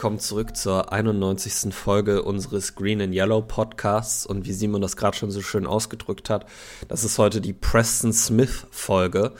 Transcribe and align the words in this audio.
willkommen 0.00 0.18
zurück 0.18 0.56
zur 0.56 0.94
91. 0.94 1.74
Folge 1.74 2.22
unseres 2.22 2.74
Green 2.74 3.02
and 3.02 3.14
Yellow 3.14 3.42
Podcasts. 3.42 4.24
Und 4.24 4.46
wie 4.46 4.54
Simon 4.54 4.80
das 4.80 4.96
gerade 4.96 5.14
schon 5.14 5.30
so 5.30 5.42
schön 5.42 5.66
ausgedrückt 5.66 6.30
hat, 6.30 6.46
das 6.88 7.04
ist 7.04 7.18
heute 7.18 7.42
die 7.42 7.52
Preston 7.52 8.14
Smith 8.14 8.66
Folge. 8.70 9.32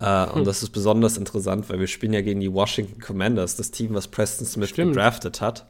Äh, 0.00 0.26
hm. 0.26 0.32
Und 0.32 0.44
das 0.48 0.64
ist 0.64 0.70
besonders 0.70 1.18
interessant, 1.18 1.70
weil 1.70 1.78
wir 1.78 1.86
spielen 1.86 2.14
ja 2.14 2.20
gegen 2.20 2.40
die 2.40 2.52
Washington 2.52 3.00
Commanders, 3.00 3.54
das 3.54 3.70
Team, 3.70 3.94
was 3.94 4.08
Preston 4.08 4.44
Smith 4.44 4.70
Stimmt. 4.70 4.94
gedraftet 4.94 5.40
hat. 5.40 5.66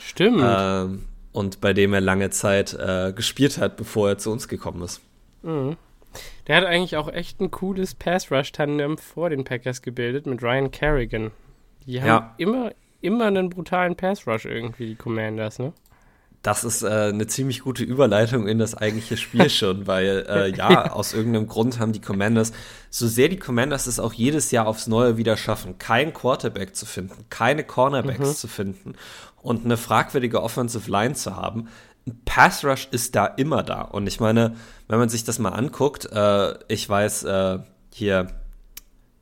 Stimmt. 0.00 0.40
Äh, 0.40 0.98
und 1.30 1.60
bei 1.60 1.72
dem 1.72 1.94
er 1.94 2.00
lange 2.00 2.30
Zeit 2.30 2.74
äh, 2.74 3.12
gespielt 3.14 3.58
hat, 3.58 3.76
bevor 3.76 4.08
er 4.08 4.18
zu 4.18 4.32
uns 4.32 4.48
gekommen 4.48 4.82
ist. 4.82 5.00
Mhm. 5.42 5.76
Der 6.48 6.56
hat 6.56 6.64
eigentlich 6.64 6.96
auch 6.96 7.08
echt 7.08 7.40
ein 7.40 7.52
cooles 7.52 7.94
Pass-Rush-Tandem 7.94 8.98
vor 8.98 9.30
den 9.30 9.44
Packers 9.44 9.80
gebildet 9.80 10.26
mit 10.26 10.42
Ryan 10.42 10.72
Kerrigan. 10.72 11.30
Die 11.86 12.00
haben 12.00 12.08
ja. 12.08 12.34
immer, 12.38 12.72
immer 13.02 13.26
einen 13.26 13.50
brutalen 13.50 13.96
Pass-Rush 13.96 14.46
irgendwie, 14.46 14.86
die 14.86 14.94
Commanders, 14.96 15.58
ne? 15.58 15.72
Das 16.42 16.64
ist 16.64 16.82
äh, 16.82 16.88
eine 16.88 17.28
ziemlich 17.28 17.60
gute 17.60 17.84
Überleitung 17.84 18.48
in 18.48 18.58
das 18.58 18.74
eigentliche 18.74 19.16
Spiel 19.16 19.48
schon, 19.50 19.86
weil 19.86 20.26
äh, 20.28 20.50
ja, 20.56 20.90
aus 20.92 21.14
irgendeinem 21.14 21.46
Grund 21.46 21.78
haben 21.78 21.92
die 21.92 22.00
Commanders, 22.00 22.52
so 22.90 23.06
sehr 23.06 23.28
die 23.28 23.38
Commanders 23.38 23.86
es 23.86 24.00
auch 24.00 24.12
jedes 24.12 24.50
Jahr 24.50 24.66
aufs 24.66 24.88
Neue 24.88 25.16
wieder 25.16 25.36
schaffen, 25.36 25.78
keinen 25.78 26.12
Quarterback 26.12 26.74
zu 26.74 26.84
finden, 26.84 27.26
keine 27.30 27.62
Cornerbacks 27.62 28.28
mhm. 28.28 28.34
zu 28.34 28.48
finden 28.48 28.94
und 29.40 29.64
eine 29.64 29.76
fragwürdige 29.76 30.42
Offensive 30.42 30.90
Line 30.90 31.14
zu 31.14 31.36
haben, 31.36 31.68
ein 32.06 32.20
Pass 32.24 32.64
Rush 32.64 32.88
ist 32.90 33.14
da 33.14 33.26
immer 33.26 33.62
da. 33.62 33.82
Und 33.82 34.08
ich 34.08 34.18
meine, 34.18 34.56
wenn 34.88 34.98
man 34.98 35.08
sich 35.08 35.22
das 35.22 35.38
mal 35.38 35.50
anguckt, 35.50 36.10
äh, 36.12 36.54
ich 36.66 36.88
weiß, 36.88 37.22
äh, 37.24 37.58
hier 37.92 38.26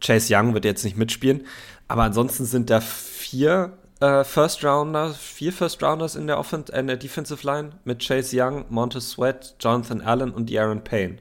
Chase 0.01 0.35
Young 0.35 0.55
wird 0.55 0.65
jetzt 0.65 0.85
nicht 0.85 0.97
mitspielen, 0.97 1.47
aber 1.89 2.05
ansonsten 2.05 2.47
sind 2.47 2.71
da 2.71 2.81
vier 2.81 3.77
äh, 4.01 4.25
First 4.25 4.65
Rounder, 4.65 5.11
vier 5.11 5.53
First 5.53 5.83
Rounders 5.83 6.17
in 6.17 6.27
der, 6.27 6.39
Offen 6.39 6.65
in 6.73 6.87
der 6.87 6.97
Defensive 6.97 7.47
Line 7.47 7.71
mit 7.85 8.07
Chase 8.07 8.37
Young, 8.39 8.65
Montez 8.69 9.11
Sweat, 9.11 9.55
Jonathan 9.61 10.01
Allen 10.01 10.33
und 10.33 10.55
Aaron 10.55 10.83
Payne. 10.83 11.19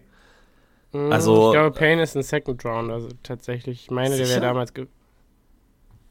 Mm, 0.91 1.11
also, 1.11 1.49
ich 1.49 1.53
glaube, 1.53 1.77
Payne 1.77 2.01
ist 2.01 2.15
ein 2.15 2.23
Second 2.23 2.63
Rounder 2.65 2.95
also 2.95 3.09
tatsächlich. 3.23 3.83
Ich 3.83 3.91
meine, 3.91 4.15
sicher? 4.15 4.25
der 4.25 4.35
wäre 4.35 4.41
damals. 4.41 4.73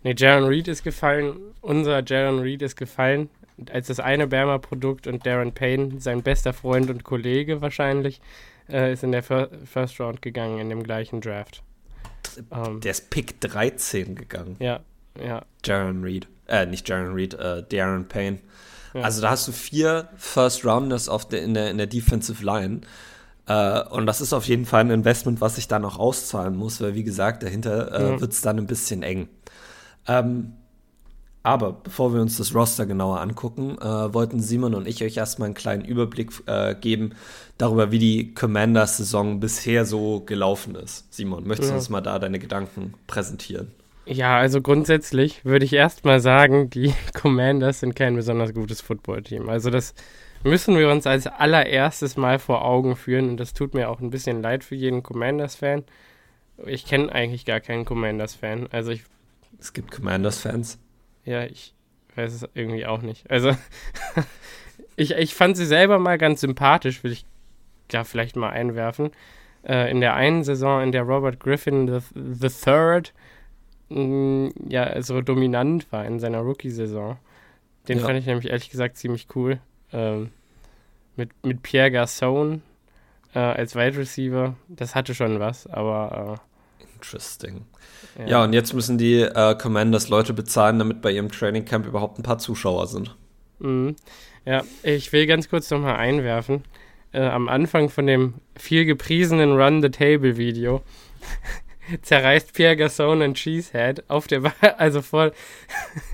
Nee, 0.04 0.14
Jaron 0.16 0.44
Reed 0.44 0.68
ist 0.68 0.84
gefallen. 0.84 1.36
Unser 1.60 2.04
Jaron 2.04 2.38
Reed 2.38 2.62
ist 2.62 2.76
gefallen. 2.76 3.28
Als 3.72 3.88
das 3.88 3.98
eine 3.98 4.28
Berma-Produkt 4.28 5.08
und 5.08 5.26
Darren 5.26 5.52
Payne, 5.52 6.00
sein 6.00 6.22
bester 6.22 6.52
Freund 6.52 6.88
und 6.90 7.02
Kollege 7.02 7.60
wahrscheinlich, 7.60 8.20
äh, 8.68 8.92
ist 8.92 9.02
in 9.02 9.10
der 9.10 9.24
Fir 9.24 9.50
First 9.64 9.98
Round 9.98 10.22
gegangen 10.22 10.60
in 10.60 10.68
dem 10.68 10.84
gleichen 10.84 11.20
Draft. 11.20 11.64
Um, 12.50 12.80
der 12.80 12.92
ist 12.92 13.10
Pick 13.10 13.40
13 13.40 14.14
gegangen. 14.14 14.54
Ja, 14.60 14.80
ja. 15.20 15.44
Jaron 15.64 16.04
Reed. 16.04 16.28
Äh, 16.48 16.66
nicht 16.66 16.88
Jaron 16.88 17.14
Reed, 17.14 17.34
äh, 17.34 17.62
Darren 17.62 18.08
Payne. 18.08 18.38
Ja. 18.94 19.02
Also 19.02 19.20
da 19.20 19.30
hast 19.30 19.46
du 19.46 19.52
vier 19.52 20.08
First 20.16 20.64
Rounders 20.64 21.08
auf 21.08 21.28
der, 21.28 21.42
in, 21.42 21.54
der, 21.54 21.70
in 21.70 21.78
der 21.78 21.86
Defensive 21.86 22.44
Line. 22.44 22.80
Äh, 23.46 23.82
und 23.90 24.06
das 24.06 24.20
ist 24.20 24.32
auf 24.32 24.46
jeden 24.46 24.66
Fall 24.66 24.80
ein 24.80 24.90
Investment, 24.90 25.40
was 25.40 25.56
sich 25.56 25.68
da 25.68 25.78
noch 25.78 25.98
auszahlen 25.98 26.56
muss, 26.56 26.80
weil 26.80 26.94
wie 26.94 27.04
gesagt, 27.04 27.42
dahinter 27.42 27.92
äh, 27.92 28.12
ja. 28.12 28.20
wird 28.20 28.32
es 28.32 28.40
dann 28.40 28.58
ein 28.58 28.66
bisschen 28.66 29.02
eng. 29.02 29.28
Ähm, 30.06 30.54
aber 31.42 31.72
bevor 31.72 32.12
wir 32.12 32.20
uns 32.20 32.36
das 32.36 32.54
Roster 32.54 32.84
genauer 32.84 33.20
angucken, 33.20 33.78
äh, 33.78 34.12
wollten 34.12 34.40
Simon 34.40 34.74
und 34.74 34.86
ich 34.86 35.02
euch 35.02 35.16
erstmal 35.16 35.46
einen 35.46 35.54
kleinen 35.54 35.84
Überblick 35.84 36.30
äh, 36.46 36.74
geben 36.74 37.12
darüber, 37.56 37.90
wie 37.90 37.98
die 37.98 38.34
Commanders-Saison 38.34 39.40
bisher 39.40 39.86
so 39.86 40.20
gelaufen 40.20 40.74
ist. 40.74 41.12
Simon, 41.12 41.46
möchtest 41.46 41.70
du 41.70 41.72
ja. 41.72 41.78
uns 41.78 41.88
mal 41.88 42.00
da 42.00 42.18
deine 42.18 42.38
Gedanken 42.38 42.94
präsentieren? 43.06 43.70
Ja, 44.08 44.38
also 44.38 44.62
grundsätzlich 44.62 45.44
würde 45.44 45.66
ich 45.66 45.74
erstmal 45.74 46.20
sagen, 46.20 46.70
die 46.70 46.94
Commanders 47.14 47.80
sind 47.80 47.94
kein 47.94 48.16
besonders 48.16 48.54
gutes 48.54 48.80
Footballteam. 48.80 49.50
Also 49.50 49.68
das 49.68 49.94
müssen 50.42 50.78
wir 50.78 50.88
uns 50.88 51.06
als 51.06 51.26
allererstes 51.26 52.16
mal 52.16 52.38
vor 52.38 52.64
Augen 52.64 52.96
führen 52.96 53.28
und 53.28 53.36
das 53.36 53.52
tut 53.52 53.74
mir 53.74 53.90
auch 53.90 54.00
ein 54.00 54.08
bisschen 54.08 54.40
leid 54.40 54.64
für 54.64 54.76
jeden 54.76 55.02
Commanders-Fan. 55.02 55.84
Ich 56.64 56.86
kenne 56.86 57.12
eigentlich 57.12 57.44
gar 57.44 57.60
keinen 57.60 57.84
Commanders-Fan. 57.84 58.68
Also 58.72 58.92
ich. 58.92 59.04
Es 59.60 59.74
gibt 59.74 59.90
Commanders-Fans? 59.90 60.78
Ja, 61.24 61.44
ich 61.44 61.74
weiß 62.16 62.32
es 62.32 62.48
irgendwie 62.54 62.86
auch 62.86 63.02
nicht. 63.02 63.30
Also 63.30 63.54
ich, 64.96 65.12
ich 65.12 65.34
fand 65.34 65.58
sie 65.58 65.66
selber 65.66 65.98
mal 65.98 66.16
ganz 66.16 66.40
sympathisch, 66.40 67.04
will 67.04 67.12
ich 67.12 67.26
da 67.88 68.04
vielleicht 68.04 68.36
mal 68.36 68.50
einwerfen. 68.50 69.10
Äh, 69.64 69.90
in 69.90 70.00
der 70.00 70.14
einen 70.14 70.44
Saison, 70.44 70.82
in 70.82 70.92
der 70.92 71.02
Robert 71.02 71.40
Griffin 71.40 71.88
the, 71.88 72.00
the 72.14 72.48
Third 72.48 73.12
ja 73.90 75.00
so 75.02 75.20
dominant 75.20 75.90
war 75.92 76.04
in 76.04 76.20
seiner 76.20 76.40
Rookie-Saison. 76.40 77.16
Den 77.88 77.98
ja. 77.98 78.04
fand 78.04 78.18
ich 78.18 78.26
nämlich 78.26 78.48
ehrlich 78.50 78.70
gesagt 78.70 78.98
ziemlich 78.98 79.28
cool. 79.34 79.60
Ähm, 79.92 80.30
mit, 81.16 81.30
mit 81.44 81.62
Pierre 81.62 81.88
Garçon 81.88 82.60
äh, 83.34 83.38
als 83.38 83.74
Wide 83.74 83.96
Receiver, 83.96 84.56
das 84.68 84.94
hatte 84.94 85.14
schon 85.14 85.40
was, 85.40 85.66
aber. 85.66 86.38
Äh, 86.38 86.84
Interesting. 86.94 87.64
Ja. 88.18 88.26
ja. 88.26 88.44
und 88.44 88.52
jetzt 88.52 88.74
müssen 88.74 88.98
die 88.98 89.20
äh, 89.20 89.54
Commanders 89.56 90.08
Leute 90.08 90.34
bezahlen, 90.34 90.78
damit 90.78 91.00
bei 91.00 91.12
ihrem 91.12 91.30
Training 91.30 91.64
Camp 91.64 91.86
überhaupt 91.86 92.18
ein 92.18 92.22
paar 92.22 92.38
Zuschauer 92.38 92.86
sind. 92.86 93.16
Mhm. 93.60 93.96
Ja, 94.44 94.62
ich 94.82 95.12
will 95.12 95.26
ganz 95.26 95.48
kurz 95.48 95.70
nochmal 95.70 95.96
einwerfen. 95.96 96.62
Äh, 97.12 97.22
am 97.22 97.48
Anfang 97.48 97.88
von 97.88 98.06
dem 98.06 98.34
viel 98.56 98.84
gepriesenen 98.84 99.52
Run 99.52 99.80
the 99.82 99.90
Table 99.90 100.36
Video 100.36 100.82
zerreißt 102.02 102.52
Pierre 102.52 102.76
Gasson 102.76 103.22
ein 103.22 103.34
Cheesehead 103.34 104.04
auf 104.08 104.26
der, 104.26 104.40
ba 104.40 104.52
also 104.78 105.02
vor, 105.02 105.32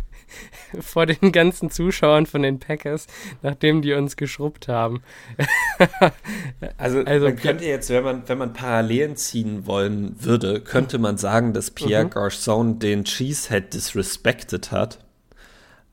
vor 0.80 1.06
den 1.06 1.32
ganzen 1.32 1.70
Zuschauern 1.70 2.26
von 2.26 2.42
den 2.42 2.58
Packers, 2.58 3.06
nachdem 3.42 3.82
die 3.82 3.92
uns 3.92 4.16
geschrubbt 4.16 4.68
haben. 4.68 5.02
also, 6.76 7.00
also 7.00 7.26
man 7.26 7.36
könnte 7.36 7.64
jetzt, 7.64 7.90
wenn 7.90 8.04
man, 8.04 8.28
wenn 8.28 8.38
man 8.38 8.52
Parallelen 8.52 9.16
ziehen 9.16 9.66
wollen 9.66 10.16
würde, 10.18 10.60
könnte 10.60 10.98
man 10.98 11.18
sagen, 11.18 11.52
dass 11.52 11.70
Pierre 11.70 12.04
mhm. 12.04 12.10
Garçon 12.10 12.78
den 12.78 13.04
Cheesehead 13.04 13.74
disrespected 13.74 14.72
hat. 14.72 15.03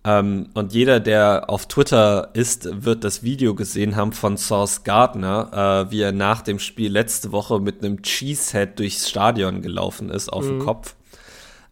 Ähm, 0.03 0.49
und 0.55 0.73
jeder, 0.73 0.99
der 0.99 1.49
auf 1.49 1.67
Twitter 1.67 2.29
ist, 2.33 2.83
wird 2.83 3.03
das 3.03 3.21
Video 3.21 3.53
gesehen 3.53 3.95
haben 3.95 4.13
von 4.13 4.35
Source 4.35 4.83
Gardner, 4.83 5.85
äh, 5.87 5.91
wie 5.91 6.01
er 6.01 6.11
nach 6.11 6.41
dem 6.41 6.57
Spiel 6.57 6.91
letzte 6.91 7.31
Woche 7.31 7.59
mit 7.59 7.83
einem 7.83 8.01
Cheesehead 8.01 8.79
durchs 8.79 9.09
Stadion 9.09 9.61
gelaufen 9.61 10.09
ist 10.09 10.29
auf 10.29 10.45
mhm. 10.45 10.49
dem 10.49 10.59
Kopf. 10.59 10.95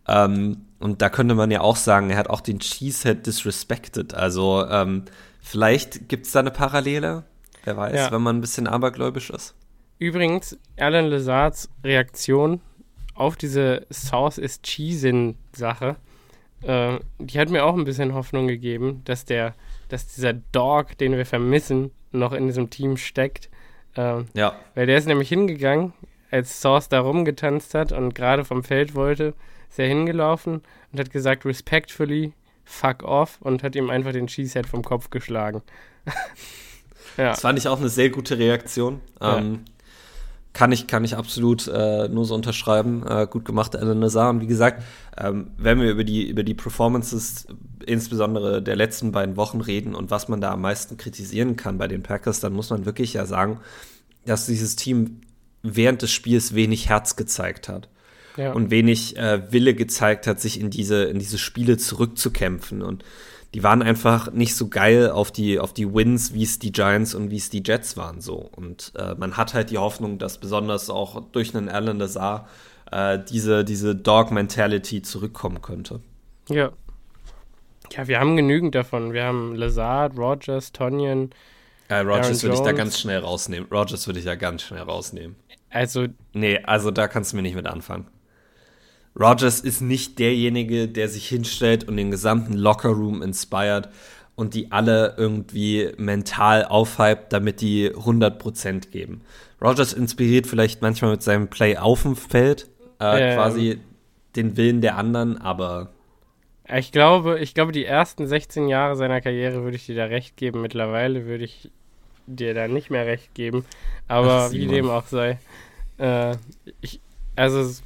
Ähm, 0.07 0.65
und 0.79 1.01
da 1.01 1.09
könnte 1.09 1.33
man 1.33 1.49
ja 1.49 1.61
auch 1.61 1.75
sagen, 1.75 2.11
er 2.11 2.17
hat 2.17 2.29
auch 2.29 2.41
den 2.41 2.59
Cheesehead 2.59 3.25
disrespected. 3.25 4.13
Also 4.13 4.65
ähm, 4.69 5.05
vielleicht 5.41 6.07
gibt 6.07 6.27
es 6.27 6.31
da 6.31 6.39
eine 6.39 6.51
Parallele, 6.51 7.23
wer 7.63 7.77
weiß, 7.77 7.95
ja. 7.95 8.11
wenn 8.11 8.21
man 8.21 8.37
ein 8.37 8.41
bisschen 8.41 8.67
abergläubisch 8.67 9.31
ist. 9.31 9.55
Übrigens, 9.97 10.57
Alan 10.77 11.07
Lazards 11.07 11.67
Reaktion 11.83 12.61
auf 13.15 13.35
diese 13.35 13.85
Sauce 13.89 14.37
is 14.37 14.61
Cheesin-Sache 14.61 15.97
äh, 16.63 16.99
die 17.19 17.39
hat 17.39 17.49
mir 17.49 17.65
auch 17.65 17.75
ein 17.75 17.85
bisschen 17.85 18.13
Hoffnung 18.13 18.47
gegeben, 18.47 19.01
dass 19.05 19.25
der, 19.25 19.55
dass 19.87 20.07
dieser 20.07 20.33
Dog, 20.33 20.97
den 20.97 21.17
wir 21.17 21.25
vermissen, 21.25 21.91
noch 22.11 22.33
in 22.33 22.47
diesem 22.47 22.69
Team 22.69 22.97
steckt. 22.97 23.49
Äh, 23.95 24.23
ja. 24.33 24.55
Weil 24.75 24.87
der 24.87 24.97
ist 24.97 25.07
nämlich 25.07 25.29
hingegangen, 25.29 25.93
als 26.31 26.61
Source 26.61 26.89
da 26.89 26.99
rumgetanzt 26.99 27.73
hat 27.73 27.91
und 27.91 28.13
gerade 28.13 28.45
vom 28.45 28.63
Feld 28.63 28.95
wollte, 28.95 29.33
ist 29.69 29.79
er 29.79 29.87
hingelaufen 29.87 30.61
und 30.91 30.99
hat 30.99 31.11
gesagt, 31.11 31.45
respectfully, 31.45 32.33
fuck 32.65 33.03
off 33.03 33.37
und 33.41 33.63
hat 33.63 33.75
ihm 33.75 33.89
einfach 33.89 34.11
den 34.11 34.27
Cheesehead 34.27 34.67
vom 34.67 34.83
Kopf 34.83 35.09
geschlagen. 35.09 35.61
ja. 37.17 37.31
Das 37.31 37.41
fand 37.41 37.57
ich 37.57 37.67
auch 37.67 37.79
eine 37.79 37.89
sehr 37.89 38.09
gute 38.09 38.37
Reaktion. 38.37 39.01
Ähm, 39.21 39.53
ja. 39.53 39.73
Kann 40.53 40.71
ich, 40.71 40.87
kann 40.87 41.03
ich 41.03 41.15
absolut 41.15 41.67
äh, 41.67 42.07
nur 42.09 42.25
so 42.25 42.33
unterschreiben. 42.33 43.05
Äh, 43.07 43.27
gut 43.29 43.45
gemacht, 43.45 43.75
Alan 43.75 43.99
Nazar. 43.99 44.31
Und 44.31 44.41
wie 44.41 44.47
gesagt, 44.47 44.83
ähm, 45.17 45.51
wenn 45.57 45.79
wir 45.79 45.91
über 45.91 46.03
die, 46.03 46.27
über 46.27 46.43
die 46.43 46.55
Performances 46.55 47.47
insbesondere 47.85 48.61
der 48.61 48.75
letzten 48.75 49.11
beiden 49.11 49.37
Wochen 49.37 49.61
reden 49.61 49.95
und 49.95 50.11
was 50.11 50.27
man 50.27 50.41
da 50.41 50.51
am 50.51 50.61
meisten 50.61 50.97
kritisieren 50.97 51.55
kann 51.55 51.77
bei 51.77 51.87
den 51.87 52.03
Packers, 52.03 52.39
dann 52.39 52.53
muss 52.53 52.69
man 52.71 52.85
wirklich 52.85 53.13
ja 53.13 53.25
sagen, 53.25 53.59
dass 54.25 54.47
dieses 54.47 54.75
Team 54.75 55.21
während 55.61 56.01
des 56.01 56.11
Spiels 56.11 56.55
wenig 56.55 56.89
Herz 56.89 57.15
gezeigt 57.15 57.69
hat. 57.69 57.89
Ja. 58.37 58.53
Und 58.53 58.71
wenig 58.71 59.17
äh, 59.17 59.51
Wille 59.51 59.73
gezeigt 59.73 60.25
hat, 60.25 60.39
sich 60.39 60.59
in 60.59 60.69
diese, 60.69 61.03
in 61.05 61.19
diese 61.19 61.37
Spiele 61.37 61.77
zurückzukämpfen. 61.77 62.81
Und 62.81 63.03
die 63.53 63.63
waren 63.63 63.81
einfach 63.81 64.31
nicht 64.31 64.55
so 64.55 64.67
geil 64.67 65.09
auf 65.09 65.31
die, 65.31 65.59
auf 65.59 65.73
die 65.73 65.91
Wins, 65.93 66.33
wie 66.33 66.43
es 66.43 66.59
die 66.59 66.71
Giants 66.71 67.15
und 67.15 67.31
wie 67.31 67.37
es 67.37 67.49
die 67.49 67.63
Jets 67.65 67.97
waren 67.97 68.21
so. 68.21 68.49
Und 68.55 68.93
äh, 68.95 69.15
man 69.15 69.37
hat 69.37 69.53
halt 69.53 69.71
die 69.71 69.79
Hoffnung, 69.79 70.19
dass 70.19 70.37
besonders 70.37 70.89
auch 70.89 71.23
durch 71.31 71.55
einen 71.55 71.67
Alan 71.67 71.97
Lazar 71.97 72.47
äh, 72.91 73.17
diese, 73.29 73.65
diese 73.65 73.95
Dog-Mentality 73.95 75.01
zurückkommen 75.01 75.61
könnte. 75.61 75.99
Ja. 76.47 76.71
Ja, 77.91 78.07
wir 78.07 78.19
haben 78.19 78.35
genügend 78.35 78.75
davon. 78.75 79.13
Wir 79.13 79.23
haben 79.23 79.55
Lazard, 79.55 80.15
Rogers, 80.15 80.71
Tonyan. 80.71 81.31
Ja, 81.89 82.01
Rogers 82.01 82.43
würde 82.43 82.55
ich 82.55 82.61
da 82.61 82.71
ganz 82.71 82.99
schnell 82.99 83.19
rausnehmen. 83.19 83.67
Rogers 83.71 84.05
würde 84.05 84.19
ich 84.19 84.25
da 84.25 84.35
ganz 84.35 84.61
schnell 84.61 84.83
rausnehmen. 84.83 85.35
Also. 85.71 86.05
Nee, 86.33 86.59
also 86.63 86.91
da 86.91 87.07
kannst 87.07 87.31
du 87.31 87.37
mir 87.37 87.41
nicht 87.41 87.55
mit 87.55 87.65
anfangen. 87.65 88.05
Rogers 89.19 89.59
ist 89.59 89.81
nicht 89.81 90.19
derjenige, 90.19 90.87
der 90.87 91.09
sich 91.09 91.27
hinstellt 91.27 91.87
und 91.87 91.97
den 91.97 92.11
gesamten 92.11 92.53
Lockerroom 92.53 93.21
inspired 93.21 93.89
und 94.35 94.53
die 94.53 94.71
alle 94.71 95.15
irgendwie 95.17 95.91
mental 95.97 96.63
aufhypt, 96.65 97.33
damit 97.33 97.59
die 97.59 97.91
100% 97.91 98.89
geben. 98.91 99.21
Rogers 99.61 99.91
inspiriert 99.91 100.47
vielleicht 100.47 100.81
manchmal 100.81 101.11
mit 101.11 101.21
seinem 101.21 101.49
Play 101.49 101.75
auf 101.77 102.03
dem 102.03 102.15
Feld 102.15 102.69
äh, 103.01 103.31
ähm. 103.31 103.35
quasi 103.35 103.79
den 104.35 104.55
Willen 104.55 104.79
der 104.79 104.95
anderen, 104.97 105.41
aber 105.41 105.89
ich 106.71 106.91
glaube, 106.91 107.39
ich 107.39 107.55
glaube, 107.55 107.71
die 107.71 107.85
ersten 107.85 108.27
16 108.27 108.67
Jahre 108.67 108.95
seiner 108.95 109.21
Karriere 109.21 109.63
würde 109.63 109.75
ich 109.75 109.87
dir 109.87 109.95
da 109.95 110.05
recht 110.05 110.37
geben. 110.37 110.61
Mittlerweile 110.61 111.25
würde 111.25 111.43
ich 111.43 111.71
dir 112.27 112.53
da 112.53 112.67
nicht 112.67 112.91
mehr 112.91 113.07
recht 113.07 113.33
geben. 113.33 113.65
Aber 114.07 114.45
Ach, 114.47 114.51
wie 114.51 114.67
dem 114.67 114.87
auch 114.89 115.05
sei. 115.05 115.39
Äh, 115.97 116.35
ich, 116.81 117.01
also, 117.35 117.81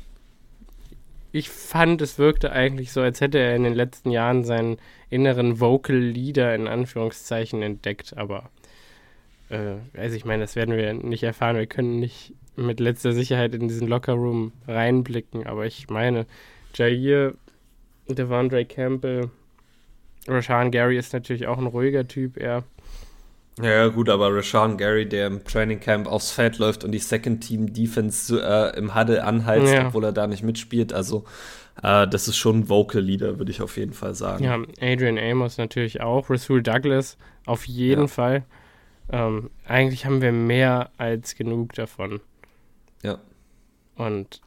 ich 1.33 1.49
fand, 1.49 1.99
es 2.03 2.19
wirkte 2.19 2.51
eigentlich 2.51 2.91
so, 2.91 3.01
als 3.01 3.19
hätte 3.19 3.39
er 3.39 3.55
in 3.55 3.63
den 3.63 3.73
letzten 3.73 4.11
Jahren 4.11 4.43
seinen 4.43 4.77
inneren 5.09 5.59
Vocal 5.59 5.97
Leader 5.97 6.53
in 6.53 6.67
Anführungszeichen 6.67 7.63
entdeckt. 7.63 8.15
Aber, 8.15 8.51
äh, 9.49 9.77
also 9.97 10.15
ich 10.15 10.25
meine, 10.25 10.43
das 10.43 10.55
werden 10.55 10.77
wir 10.77 10.93
nicht 10.93 11.23
erfahren. 11.23 11.57
Wir 11.57 11.65
können 11.65 11.99
nicht 11.99 12.35
mit 12.55 12.79
letzter 12.79 13.13
Sicherheit 13.13 13.55
in 13.55 13.67
diesen 13.67 13.87
Lockerroom 13.87 14.53
reinblicken. 14.67 15.47
Aber 15.47 15.65
ich 15.65 15.89
meine, 15.89 16.27
Jair 16.75 17.33
Devondre 18.07 18.63
Campbell. 18.65 19.31
Rashan 20.27 20.69
Gary 20.69 20.97
ist 20.99 21.13
natürlich 21.13 21.47
auch 21.47 21.57
ein 21.57 21.65
ruhiger 21.65 22.07
Typ, 22.07 22.37
eher. 22.37 22.63
Ja, 23.61 23.87
gut, 23.87 24.09
aber 24.09 24.35
Rashawn 24.35 24.77
Gary, 24.77 25.07
der 25.07 25.27
im 25.27 25.43
Training 25.43 25.79
Camp 25.79 26.07
aufs 26.07 26.31
Feld 26.31 26.57
läuft 26.57 26.83
und 26.83 26.91
die 26.91 26.99
Second 26.99 27.41
Team 27.41 27.71
Defense 27.71 28.41
äh, 28.41 28.75
im 28.77 28.95
Huddle 28.95 29.23
anheizt, 29.23 29.71
ja. 29.71 29.87
obwohl 29.87 30.05
er 30.05 30.11
da 30.11 30.25
nicht 30.25 30.43
mitspielt. 30.43 30.91
Also, 30.91 31.25
äh, 31.83 32.07
das 32.07 32.27
ist 32.27 32.37
schon 32.37 32.59
ein 32.59 32.69
Vocal 32.69 33.01
Leader, 33.01 33.37
würde 33.37 33.51
ich 33.51 33.61
auf 33.61 33.77
jeden 33.77 33.93
Fall 33.93 34.15
sagen. 34.15 34.43
Ja, 34.43 34.59
Adrian 34.81 35.19
Amos 35.19 35.57
natürlich 35.57 36.01
auch. 36.01 36.29
Rasul 36.29 36.63
Douglas 36.63 37.17
auf 37.45 37.65
jeden 37.65 38.01
ja. 38.01 38.07
Fall. 38.07 38.43
Ähm, 39.11 39.51
eigentlich 39.67 40.05
haben 40.05 40.21
wir 40.21 40.31
mehr 40.31 40.89
als 40.97 41.35
genug 41.35 41.73
davon. 41.73 42.21
Ja. 43.03 43.19
Und 43.95 44.41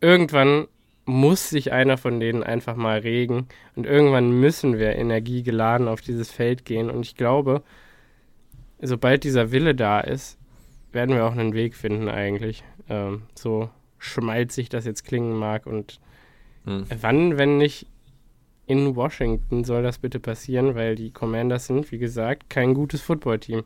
irgendwann 0.00 0.66
muss 1.06 1.50
sich 1.50 1.72
einer 1.72 1.96
von 1.96 2.20
denen 2.20 2.42
einfach 2.42 2.76
mal 2.76 2.98
regen 2.98 3.48
und 3.74 3.86
irgendwann 3.86 4.30
müssen 4.30 4.78
wir 4.78 4.96
energiegeladen 4.96 5.88
auf 5.88 6.02
dieses 6.02 6.30
Feld 6.30 6.64
gehen 6.64 6.90
und 6.90 7.00
ich 7.00 7.16
glaube, 7.16 7.62
sobald 8.82 9.24
dieser 9.24 9.52
Wille 9.52 9.74
da 9.74 10.00
ist, 10.00 10.38
werden 10.92 11.14
wir 11.14 11.24
auch 11.26 11.32
einen 11.32 11.54
Weg 11.54 11.74
finden 11.74 12.08
eigentlich. 12.08 12.64
Ähm, 12.88 13.22
so 13.34 13.70
schmalzig 13.98 14.68
das 14.68 14.84
jetzt 14.84 15.04
klingen 15.04 15.38
mag 15.38 15.66
und 15.66 16.00
hm. 16.64 16.86
wann, 17.00 17.38
wenn 17.38 17.58
nicht 17.58 17.86
in 18.66 18.94
Washington 18.94 19.64
soll 19.64 19.82
das 19.82 19.98
bitte 19.98 20.20
passieren, 20.20 20.74
weil 20.74 20.94
die 20.94 21.10
Commanders 21.10 21.66
sind, 21.66 21.90
wie 21.90 21.98
gesagt, 21.98 22.48
kein 22.48 22.74
gutes 22.74 23.00
Footballteam. 23.00 23.64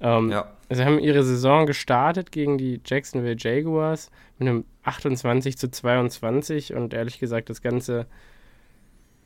Ähm, 0.00 0.30
ja. 0.30 0.50
Sie 0.70 0.84
haben 0.84 0.98
ihre 0.98 1.22
Saison 1.24 1.66
gestartet 1.66 2.32
gegen 2.32 2.58
die 2.58 2.80
Jacksonville 2.84 3.36
Jaguars 3.38 4.10
mit 4.38 4.48
einem 4.48 4.64
28 4.82 5.56
zu 5.58 5.70
22 5.70 6.74
und 6.74 6.94
ehrlich 6.94 7.18
gesagt, 7.18 7.50
das 7.50 7.62
ganze, 7.62 8.06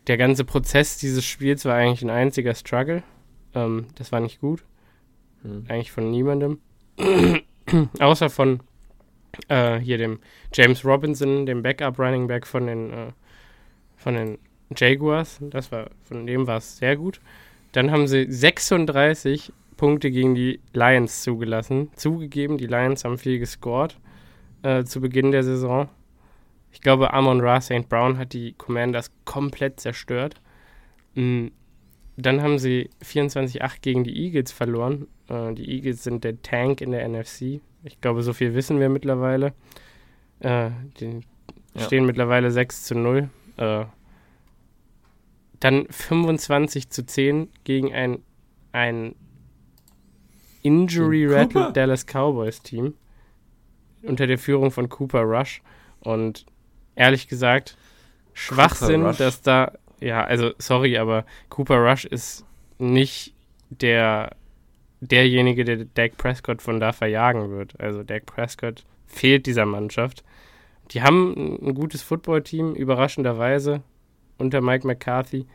der 0.06 0.16
ganze 0.16 0.44
Prozess 0.44 0.98
dieses 0.98 1.24
Spiels 1.24 1.64
war 1.64 1.74
eigentlich 1.74 2.02
ein 2.02 2.10
einziger 2.10 2.54
Struggle. 2.54 3.02
Ähm, 3.54 3.86
das 3.96 4.12
war 4.12 4.20
nicht 4.20 4.40
gut. 4.40 4.64
Hm. 5.42 5.64
Eigentlich 5.68 5.92
von 5.92 6.10
niemandem. 6.10 6.58
Außer 8.00 8.30
von 8.30 8.60
äh, 9.48 9.78
hier 9.78 9.98
dem 9.98 10.18
James 10.52 10.84
Robinson, 10.84 11.46
dem 11.46 11.62
Backup 11.62 11.98
Running 11.98 12.26
Back 12.26 12.46
von 12.46 12.66
den, 12.66 12.92
äh, 12.92 13.12
von 13.96 14.14
den 14.14 14.38
Jaguars. 14.76 15.38
Das 15.40 15.70
war, 15.72 15.90
von 16.04 16.26
dem 16.26 16.46
war 16.46 16.58
es 16.58 16.78
sehr 16.78 16.96
gut. 16.96 17.20
Dann 17.72 17.90
haben 17.90 18.06
sie 18.06 18.26
36 18.28 19.52
Punkte 19.76 20.10
gegen 20.10 20.34
die 20.34 20.60
Lions 20.72 21.22
zugelassen. 21.22 21.90
Zugegeben, 21.94 22.58
die 22.58 22.66
Lions 22.66 23.04
haben 23.04 23.18
viel 23.18 23.38
gescored 23.38 23.96
äh, 24.62 24.84
zu 24.84 25.00
Beginn 25.00 25.30
der 25.30 25.42
Saison. 25.42 25.88
Ich 26.72 26.80
glaube, 26.80 27.12
Amon 27.12 27.40
Ra 27.40 27.60
St. 27.60 27.88
Brown 27.88 28.18
hat 28.18 28.32
die 28.32 28.52
Commanders 28.52 29.10
komplett 29.24 29.80
zerstört. 29.80 30.40
Mhm. 31.14 31.52
Dann 32.16 32.42
haben 32.42 32.58
sie 32.58 32.90
24-8 33.02 33.80
gegen 33.80 34.04
die 34.04 34.14
Eagles 34.24 34.52
verloren. 34.52 35.06
Äh, 35.30 35.54
die 35.54 35.70
Eagles 35.76 36.02
sind 36.02 36.24
der 36.24 36.42
Tank 36.42 36.80
in 36.80 36.90
der 36.90 37.08
NFC. 37.08 37.60
Ich 37.84 38.00
glaube, 38.00 38.22
so 38.22 38.32
viel 38.32 38.54
wissen 38.54 38.80
wir 38.80 38.88
mittlerweile. 38.88 39.54
Äh, 40.40 40.70
die 40.98 41.20
ja. 41.74 41.82
stehen 41.82 42.04
mittlerweile 42.04 42.50
6 42.50 42.84
zu 42.84 42.94
0. 42.94 43.30
Äh, 43.56 43.84
dann 45.60 45.86
25 45.90 46.90
zu 46.90 47.06
10 47.06 47.48
gegen 47.64 47.94
ein, 47.94 48.22
ein 48.72 49.14
Injury-Rattled 50.62 51.76
Dallas 51.76 52.06
Cowboys-Team 52.06 52.94
unter 54.02 54.26
der 54.26 54.38
Führung 54.38 54.70
von 54.70 54.88
Cooper 54.88 55.22
Rush. 55.22 55.62
Und 56.00 56.46
ehrlich 56.96 57.28
gesagt, 57.28 57.76
Schwachsinn, 58.32 59.02
dass 59.18 59.42
da, 59.42 59.72
ja, 60.00 60.24
also 60.24 60.52
sorry, 60.58 60.96
aber 60.96 61.26
Cooper 61.50 61.76
Rush 61.76 62.06
ist 62.06 62.46
nicht 62.78 63.34
der 63.68 64.30
derjenige, 65.00 65.64
der 65.64 65.84
Dak 65.84 66.16
Prescott 66.16 66.62
von 66.62 66.80
da 66.80 66.92
verjagen 66.92 67.50
wird. 67.50 67.78
Also 67.80 68.02
Dak 68.02 68.26
Prescott 68.26 68.84
fehlt 69.06 69.46
dieser 69.46 69.66
Mannschaft. 69.66 70.24
Die 70.92 71.02
haben 71.02 71.58
ein 71.62 71.74
gutes 71.74 72.02
Footballteam, 72.02 72.74
überraschenderweise, 72.74 73.82
unter 74.38 74.60
Mike 74.60 74.86
McCarthy. 74.86 75.46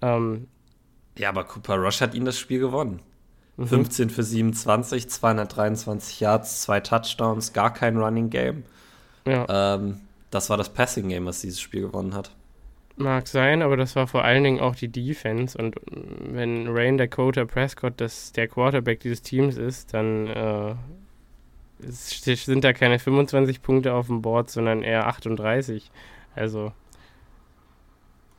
Ähm, 0.00 0.48
ja, 1.18 1.28
aber 1.28 1.44
Cooper 1.44 1.76
Rush 1.76 2.00
hat 2.00 2.14
ihnen 2.14 2.26
das 2.26 2.38
Spiel 2.38 2.60
gewonnen. 2.60 3.00
15 3.58 4.06
mhm. 4.06 4.10
für 4.10 4.22
27, 4.22 5.10
223 5.10 6.20
Yards, 6.20 6.62
zwei 6.62 6.80
Touchdowns, 6.80 7.52
gar 7.52 7.72
kein 7.72 7.98
Running 7.98 8.30
Game. 8.30 8.64
Ja. 9.26 9.74
Ähm, 9.74 10.00
das 10.30 10.48
war 10.48 10.56
das 10.56 10.70
Passing 10.70 11.08
Game, 11.08 11.26
was 11.26 11.42
dieses 11.42 11.60
Spiel 11.60 11.82
gewonnen 11.82 12.14
hat. 12.14 12.32
Mag 12.96 13.26
sein, 13.26 13.62
aber 13.62 13.76
das 13.76 13.96
war 13.96 14.06
vor 14.06 14.24
allen 14.24 14.44
Dingen 14.44 14.60
auch 14.60 14.74
die 14.74 14.88
Defense. 14.88 15.56
Und 15.56 15.76
wenn 15.86 16.68
Rain 16.68 16.98
Dakota 16.98 17.44
Prescott 17.44 17.94
das, 17.96 18.32
der 18.32 18.48
Quarterback 18.48 19.00
dieses 19.00 19.22
Teams 19.22 19.56
ist, 19.56 19.94
dann 19.94 20.26
äh, 20.28 20.74
sind 21.80 22.64
da 22.64 22.72
keine 22.72 22.98
25 22.98 23.62
Punkte 23.62 23.94
auf 23.94 24.06
dem 24.06 24.22
Board, 24.22 24.50
sondern 24.50 24.82
eher 24.82 25.06
38. 25.06 25.90
Also 26.34 26.72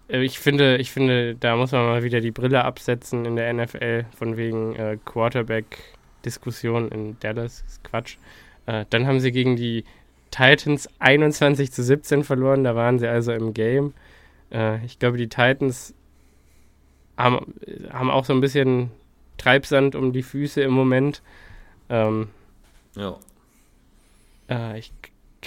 äh, 0.08 0.24
ich 0.24 0.40
finde, 0.40 0.78
ich 0.78 0.92
finde, 0.92 1.36
da 1.36 1.56
muss 1.56 1.72
man 1.72 1.86
mal 1.86 2.04
wieder 2.04 2.22
die 2.22 2.32
Brille 2.32 2.64
absetzen 2.64 3.26
in 3.26 3.36
der 3.36 3.52
NFL, 3.54 4.06
von 4.16 4.38
wegen 4.38 4.76
äh, 4.76 4.98
Quarterback-Diskussion 5.04 6.90
in 6.90 7.18
Dallas. 7.20 7.64
ist 7.68 7.84
Quatsch. 7.84 8.18
Äh, 8.66 8.86
dann 8.90 9.08
haben 9.08 9.20
sie 9.20 9.32
gegen 9.32 9.56
die 9.56 9.84
Titans 10.32 10.90
21 11.00 11.72
zu 11.72 11.84
17 11.84 12.24
verloren, 12.24 12.64
da 12.64 12.76
waren 12.76 13.00
sie 13.00 13.08
also 13.08 13.34
im 13.34 13.54
Game. 13.54 13.94
Äh, 14.54 14.84
ich 14.86 15.00
glaube, 15.00 15.18
die 15.18 15.30
Titans 15.30 15.94
haben, 17.18 17.54
haben 17.92 18.12
auch 18.12 18.26
so 18.26 18.34
ein 18.34 18.42
bisschen 18.42 18.92
Treibsand 19.38 19.96
um 19.96 20.14
die 20.14 20.24
Füße 20.24 20.62
im 20.62 20.72
Moment. 20.72 21.22
Ähm, 21.90 22.30
ja. 22.96 23.18
Äh, 24.50 24.80
ich 24.80 24.94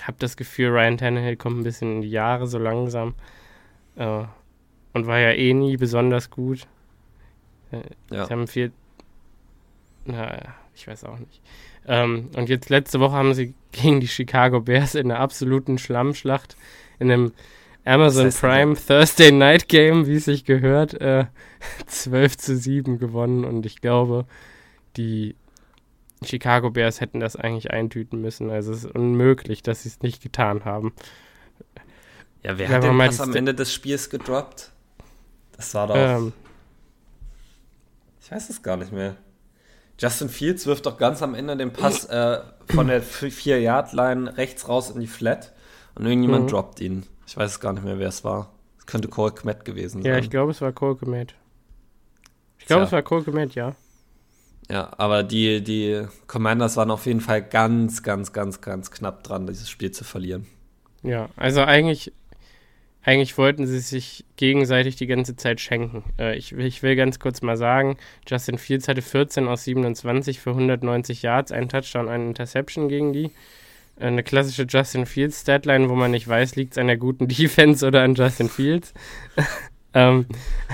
habe 0.02 0.16
das 0.18 0.36
Gefühl, 0.36 0.68
Ryan 0.68 0.98
Tannehill 0.98 1.36
kommt 1.36 1.60
ein 1.60 1.64
bisschen 1.64 1.96
in 1.96 2.02
die 2.02 2.10
Jahre 2.10 2.46
so 2.46 2.58
langsam. 2.58 3.14
Äh, 3.96 4.24
und 4.92 5.06
war 5.06 5.18
ja 5.18 5.32
eh 5.32 5.54
nie 5.54 5.76
besonders 5.76 6.30
gut. 6.30 6.66
Äh, 7.70 7.82
ja. 8.14 8.26
Sie 8.26 8.32
haben 8.32 8.46
viel. 8.46 8.72
Na, 10.04 10.54
ich 10.74 10.86
weiß 10.86 11.04
auch 11.04 11.18
nicht. 11.18 11.40
Ähm, 11.86 12.30
und 12.36 12.48
jetzt 12.48 12.68
letzte 12.68 13.00
Woche 13.00 13.14
haben 13.14 13.34
sie 13.34 13.54
gegen 13.72 14.00
die 14.00 14.08
Chicago 14.08 14.60
Bears 14.60 14.94
in 14.94 15.10
einer 15.10 15.20
absoluten 15.20 15.78
Schlammschlacht 15.78 16.56
in 16.98 17.10
einem 17.10 17.32
Amazon 17.86 18.24
das 18.26 18.40
Prime. 18.40 18.74
Thursday 18.74 19.30
Night 19.30 19.68
Game, 19.68 20.06
wie 20.06 20.16
es 20.16 20.24
sich 20.24 20.44
gehört, 20.44 21.00
äh, 21.00 21.26
12 21.86 22.36
zu 22.36 22.56
7 22.56 22.98
gewonnen. 22.98 23.44
Und 23.44 23.64
ich 23.64 23.80
glaube, 23.80 24.26
die 24.96 25.36
Chicago 26.24 26.70
Bears 26.70 27.00
hätten 27.00 27.20
das 27.20 27.36
eigentlich 27.36 27.70
eintüten 27.70 28.20
müssen. 28.20 28.50
Also 28.50 28.72
es 28.72 28.84
ist 28.84 28.94
unmöglich, 28.94 29.62
dass 29.62 29.84
sie 29.84 29.88
es 29.88 30.00
nicht 30.00 30.22
getan 30.22 30.64
haben. 30.64 30.92
Ja, 32.42 32.58
wer 32.58 32.68
hat 32.68 32.82
den 32.82 32.98
Pass 32.98 33.20
am 33.20 33.34
Ende 33.34 33.54
des 33.54 33.72
Spiels 33.72 34.10
gedroppt? 34.10 34.72
Das 35.56 35.74
war 35.74 35.86
doch. 35.86 35.96
Ähm, 35.96 36.32
ich 38.20 38.30
weiß 38.30 38.50
es 38.50 38.62
gar 38.62 38.76
nicht 38.76 38.92
mehr. 38.92 39.16
Justin 39.98 40.28
Fields 40.28 40.66
wirft 40.66 40.86
doch 40.86 40.98
ganz 40.98 41.22
am 41.22 41.34
Ende 41.34 41.56
den 41.56 41.72
Pass 41.72 42.04
äh, 42.06 42.40
von 42.68 42.88
der 42.88 43.02
4-Yard-Line 43.02 44.36
rechts 44.36 44.68
raus 44.68 44.90
in 44.90 45.00
die 45.00 45.06
Flat 45.06 45.52
und 45.94 46.06
irgendjemand 46.06 46.44
mhm. 46.44 46.48
droppt 46.48 46.80
ihn. 46.80 47.06
Ich 47.26 47.36
weiß 47.36 47.60
gar 47.60 47.72
nicht 47.72 47.84
mehr, 47.84 47.98
wer 47.98 48.08
es 48.08 48.24
war. 48.24 48.52
Es 48.78 48.86
könnte 48.86 49.08
Cole 49.08 49.32
Kmet 49.32 49.64
gewesen 49.64 50.02
sein. 50.02 50.12
Ja, 50.12 50.18
ich 50.18 50.30
glaube, 50.30 50.52
es 50.52 50.60
war 50.60 50.72
Cole 50.72 50.96
Kmet. 50.96 51.34
Ich 52.58 52.66
glaube, 52.66 52.84
es 52.84 52.92
war 52.92 53.02
Cole 53.02 53.24
Kmet, 53.24 53.54
ja. 53.54 53.74
Ja, 54.70 54.92
aber 54.98 55.22
die, 55.22 55.62
die 55.62 56.06
Commanders 56.26 56.76
waren 56.76 56.90
auf 56.90 57.06
jeden 57.06 57.20
Fall 57.20 57.42
ganz, 57.42 58.02
ganz, 58.02 58.32
ganz, 58.32 58.60
ganz 58.60 58.90
knapp 58.90 59.22
dran, 59.22 59.46
dieses 59.46 59.70
Spiel 59.70 59.92
zu 59.92 60.04
verlieren. 60.04 60.46
Ja, 61.02 61.28
also 61.36 61.62
eigentlich 61.62 62.12
eigentlich 63.06 63.38
wollten 63.38 63.68
sie 63.68 63.78
sich 63.78 64.24
gegenseitig 64.34 64.96
die 64.96 65.06
ganze 65.06 65.36
Zeit 65.36 65.60
schenken. 65.60 66.02
Äh, 66.18 66.36
ich, 66.36 66.50
ich, 66.52 66.82
will 66.82 66.96
ganz 66.96 67.20
kurz 67.20 67.40
mal 67.40 67.56
sagen, 67.56 67.98
Justin 68.28 68.58
Fields 68.58 68.88
hatte 68.88 69.00
14 69.00 69.46
aus 69.46 69.62
27 69.62 70.40
für 70.40 70.50
190 70.50 71.22
Yards, 71.22 71.52
einen 71.52 71.68
Touchdown, 71.68 72.08
eine 72.08 72.26
Interception 72.26 72.88
gegen 72.88 73.12
die. 73.12 73.30
Eine 73.98 74.22
klassische 74.22 74.66
Justin 74.68 75.06
Fields 75.06 75.40
Statline, 75.40 75.88
wo 75.88 75.94
man 75.94 76.10
nicht 76.10 76.28
weiß, 76.28 76.56
liegt 76.56 76.72
es 76.72 76.78
an 76.78 76.86
der 76.86 76.98
guten 76.98 77.28
Defense 77.28 77.86
oder 77.86 78.02
an 78.02 78.14
Justin 78.14 78.48
Fields. 78.48 78.92
ähm, 79.94 80.26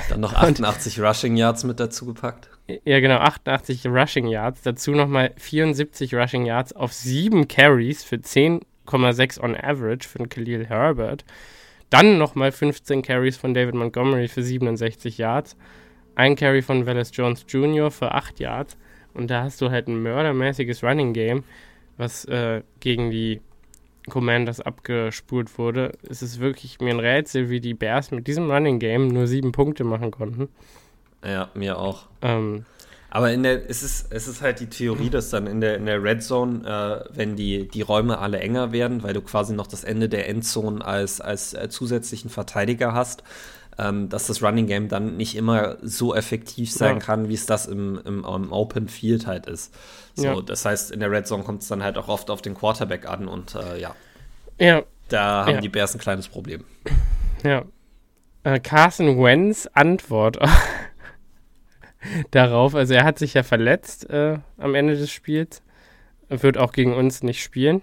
Dann 0.09 0.21
noch 0.21 0.35
88 0.35 0.99
und, 0.99 1.07
Rushing 1.07 1.37
Yards 1.37 1.65
mit 1.65 1.79
dazu 1.79 2.07
gepackt. 2.07 2.49
Ja, 2.85 3.01
genau, 3.01 3.19
88 3.19 3.87
Rushing 3.87 4.27
Yards. 4.27 4.63
Dazu 4.63 4.93
nochmal 4.93 5.33
74 5.37 6.15
Rushing 6.15 6.47
Yards 6.47 6.73
auf 6.73 6.93
7 6.93 7.49
Carries 7.49 8.05
für 8.05 8.17
10,6 8.17 9.41
on 9.41 9.57
average 9.57 10.09
für 10.09 10.27
Khalil 10.27 10.67
Herbert. 10.67 11.25
Dann 11.91 12.19
nochmal 12.19 12.53
15 12.53 13.03
Carries 13.03 13.37
von 13.37 13.53
David 13.53 13.75
Montgomery 13.75 14.29
für 14.29 14.43
67 14.43 15.19
Yards. 15.19 15.57
Ein 16.15 16.37
Carry 16.37 16.63
von 16.63 16.87
Wallace 16.87 17.11
Jones 17.13 17.45
Jr. 17.49 17.91
für 17.91 18.13
8 18.13 18.41
Yards. 18.41 18.77
Und 19.15 19.31
da 19.31 19.43
hast 19.45 19.61
du 19.61 19.71
halt 19.71 19.89
ein 19.89 20.03
mördermäßiges 20.03 20.83
Running 20.83 21.13
Game, 21.13 21.45
was 21.97 22.25
äh, 22.27 22.63
gegen 22.81 23.11
die 23.11 23.41
Commanders 24.09 24.61
abgespult 24.61 25.59
wurde. 25.59 25.93
Es 26.09 26.23
ist 26.23 26.41
wirklich 26.41 26.81
mir 26.81 26.91
ein 26.91 27.01
Rätsel, 27.01 27.51
wie 27.51 27.61
die 27.61 27.75
Bears 27.75 28.11
mit 28.11 28.27
diesem 28.27 28.51
Running 28.51 28.79
Game 28.79 29.09
nur 29.09 29.27
sieben 29.27 29.53
Punkte 29.53 29.85
machen 29.85 30.11
konnten. 30.11 30.49
Ja, 31.25 31.51
mir 31.55 31.79
auch. 31.79 32.09
Ähm, 32.21 32.65
aber 33.15 33.31
in 33.31 33.43
der, 33.43 33.69
es, 33.69 33.83
ist, 33.83 34.07
es 34.11 34.27
ist 34.27 34.41
halt 34.41 34.61
die 34.61 34.69
Theorie, 34.69 35.11
dass 35.11 35.29
dann 35.29 35.47
in 35.47 35.61
der, 35.61 35.77
in 35.77 35.85
der 35.85 36.03
Red 36.03 36.23
Zone, 36.23 36.65
äh, 36.67 37.15
wenn 37.15 37.37
die, 37.37 37.69
die 37.69 37.83
Räume 37.83 38.19
alle 38.19 38.41
enger 38.41 38.73
werden, 38.73 39.03
weil 39.03 39.13
du 39.13 39.21
quasi 39.21 39.55
noch 39.55 39.67
das 39.67 39.85
Ende 39.85 40.09
der 40.09 40.29
Endzone 40.31 40.83
als, 40.83 41.21
als 41.21 41.53
äh, 41.53 41.69
zusätzlichen 41.69 42.31
Verteidiger 42.31 42.95
hast, 42.95 43.23
ähm, 43.79 44.09
dass 44.09 44.27
das 44.27 44.43
Running 44.43 44.67
Game 44.67 44.89
dann 44.89 45.17
nicht 45.17 45.37
immer 45.37 45.77
so 45.83 46.15
effektiv 46.15 46.71
sein 46.71 46.97
ja. 46.97 47.01
kann, 47.01 47.29
wie 47.29 47.35
es 47.35 47.47
das 47.47 47.67
im, 47.67 48.01
im, 48.05 48.25
im, 48.25 48.53
Open 48.53 48.89
Field 48.89 49.27
halt 49.27 49.47
ist. 49.47 49.75
So, 50.15 50.25
ja. 50.25 50.41
Das 50.43 50.65
heißt, 50.65 50.91
in 50.91 51.01
der 51.01 51.11
Red 51.11 51.27
Zone 51.27 51.43
kommt 51.43 51.63
es 51.63 51.69
dann 51.69 51.83
halt 51.83 51.97
auch 51.97 52.09
oft 52.09 52.31
auf 52.31 52.43
den 52.43 52.55
Quarterback 52.55 53.09
an 53.09 53.29
und 53.29 53.55
äh, 53.55 53.81
ja. 53.81 53.95
Ja. 54.59 54.83
Da 55.09 55.47
haben 55.47 55.61
die 55.61 55.69
Bears 55.69 55.95
ein 55.95 56.01
kleines 56.01 56.29
Problem. 56.29 56.65
Ja. 57.43 57.65
Äh, 58.45 58.61
Carson 58.61 59.23
Wentz 59.23 59.69
Antwort 59.73 60.39
darauf. 62.31 62.75
Also 62.75 62.95
er 62.95 63.05
hat 63.05 63.19
sich 63.19 63.35
ja 63.35 63.43
verletzt 63.43 64.09
äh, 64.11 64.39
am 64.59 64.75
Ende 64.75 64.97
des 64.97 65.11
Spiels. 65.11 65.63
Wird 66.29 66.57
auch 66.57 66.73
gegen 66.73 66.95
uns 66.95 67.23
nicht 67.23 67.43
spielen. 67.43 67.83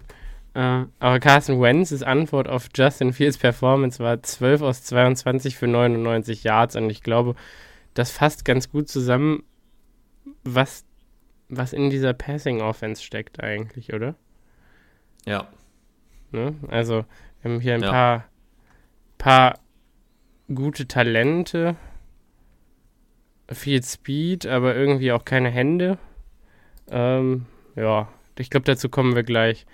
Äh, 0.53 0.85
aber 0.99 1.19
Carson 1.19 1.61
Wentz's 1.61 2.03
Antwort 2.03 2.47
auf 2.47 2.69
Justin 2.73 3.13
Fields 3.13 3.37
Performance 3.37 4.03
war 4.03 4.21
12 4.21 4.61
aus 4.61 4.83
22 4.83 5.55
für 5.55 5.67
99 5.67 6.43
Yards. 6.43 6.75
Und 6.75 6.89
ich 6.89 7.03
glaube, 7.03 7.35
das 7.93 8.11
fasst 8.11 8.45
ganz 8.45 8.69
gut 8.71 8.89
zusammen, 8.89 9.43
was, 10.43 10.85
was 11.49 11.73
in 11.73 11.89
dieser 11.89 12.13
Passing 12.13 12.61
Offense 12.61 13.03
steckt 13.03 13.41
eigentlich, 13.43 13.93
oder? 13.93 14.15
Ja. 15.25 15.47
Ne? 16.31 16.55
Also, 16.69 17.05
wir 17.41 17.51
haben 17.51 17.59
hier 17.59 17.75
ein 17.75 17.83
ja. 17.83 17.91
paar, 17.91 18.25
paar 19.17 19.59
gute 20.53 20.87
Talente, 20.87 21.75
viel 23.51 23.83
Speed, 23.83 24.45
aber 24.45 24.75
irgendwie 24.75 25.11
auch 25.11 25.25
keine 25.25 25.49
Hände. 25.49 25.97
Ähm, 26.89 27.45
ja, 27.75 28.07
ich 28.37 28.49
glaube, 28.49 28.65
dazu 28.65 28.89
kommen 28.89 29.15
wir 29.15 29.23
gleich. 29.23 29.65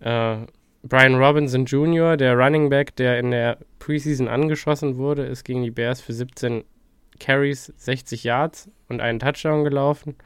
Äh, 0.00 0.36
Brian 0.82 1.14
Robinson 1.14 1.64
Jr., 1.64 2.16
der 2.16 2.36
Running 2.36 2.68
Back, 2.68 2.94
der 2.96 3.18
in 3.18 3.30
der 3.30 3.58
Preseason 3.78 4.28
angeschossen 4.28 4.96
wurde, 4.96 5.24
ist 5.24 5.44
gegen 5.44 5.62
die 5.62 5.70
Bears 5.70 6.00
für 6.00 6.12
17 6.12 6.64
Carries, 7.20 7.72
60 7.76 8.24
Yards 8.24 8.68
und 8.88 9.00
einen 9.00 9.18
Touchdown 9.18 9.64
gelaufen. 9.64 10.16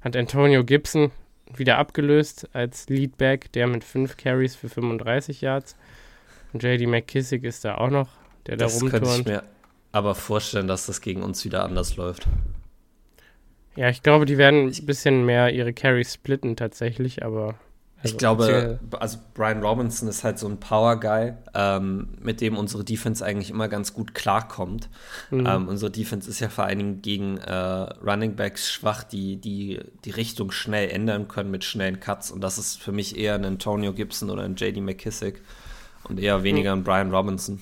Hat 0.00 0.16
Antonio 0.16 0.64
Gibson 0.64 1.10
wieder 1.52 1.78
abgelöst 1.78 2.48
als 2.52 2.88
Leadback, 2.88 3.50
der 3.52 3.66
mit 3.66 3.82
5 3.82 4.16
Carries 4.16 4.54
für 4.54 4.68
35 4.68 5.40
Yards. 5.40 5.76
Und 6.52 6.62
JD 6.62 6.86
McKissick 6.86 7.44
ist 7.44 7.64
da 7.64 7.76
auch 7.76 7.90
noch, 7.90 8.08
der 8.46 8.56
da 8.56 8.66
das 8.66 8.80
rumturnt 8.80 9.42
aber 9.92 10.14
vorstellen, 10.14 10.68
dass 10.68 10.86
das 10.86 11.00
gegen 11.00 11.22
uns 11.22 11.44
wieder 11.44 11.64
anders 11.64 11.96
läuft. 11.96 12.28
Ja, 13.76 13.88
ich 13.88 14.02
glaube, 14.02 14.26
die 14.26 14.38
werden 14.38 14.68
ein 14.68 14.86
bisschen 14.86 15.24
mehr 15.24 15.52
ihre 15.52 15.72
Carries 15.72 16.14
splitten 16.14 16.56
tatsächlich, 16.56 17.24
aber. 17.24 17.54
Also 18.00 18.14
ich 18.14 18.18
glaube, 18.18 18.78
also 19.00 19.18
Brian 19.34 19.60
Robinson 19.60 20.08
ist 20.08 20.22
halt 20.22 20.38
so 20.38 20.46
ein 20.46 20.60
Power-Guy, 20.60 21.32
ähm, 21.54 22.08
mit 22.20 22.40
dem 22.40 22.56
unsere 22.56 22.84
Defense 22.84 23.24
eigentlich 23.24 23.50
immer 23.50 23.66
ganz 23.66 23.92
gut 23.92 24.14
klarkommt. 24.14 24.88
Mhm. 25.30 25.46
Ähm, 25.46 25.68
unsere 25.68 25.90
Defense 25.90 26.30
ist 26.30 26.38
ja 26.38 26.48
vor 26.48 26.64
allen 26.64 26.78
Dingen 26.78 27.02
gegen 27.02 27.38
äh, 27.38 27.52
Running 27.52 28.36
Backs 28.36 28.70
schwach, 28.70 29.02
die, 29.02 29.36
die 29.36 29.80
die 30.04 30.10
Richtung 30.10 30.52
schnell 30.52 30.90
ändern 30.90 31.26
können 31.26 31.50
mit 31.50 31.64
schnellen 31.64 31.98
Cuts. 31.98 32.30
Und 32.30 32.40
das 32.40 32.56
ist 32.56 32.80
für 32.80 32.92
mich 32.92 33.18
eher 33.18 33.34
ein 33.34 33.44
Antonio 33.44 33.92
Gibson 33.92 34.30
oder 34.30 34.44
ein 34.44 34.54
JD 34.54 34.76
McKissick 34.76 35.40
und 36.04 36.20
eher 36.20 36.44
weniger 36.44 36.76
mhm. 36.76 36.82
ein 36.82 36.84
Brian 36.84 37.10
Robinson. 37.10 37.60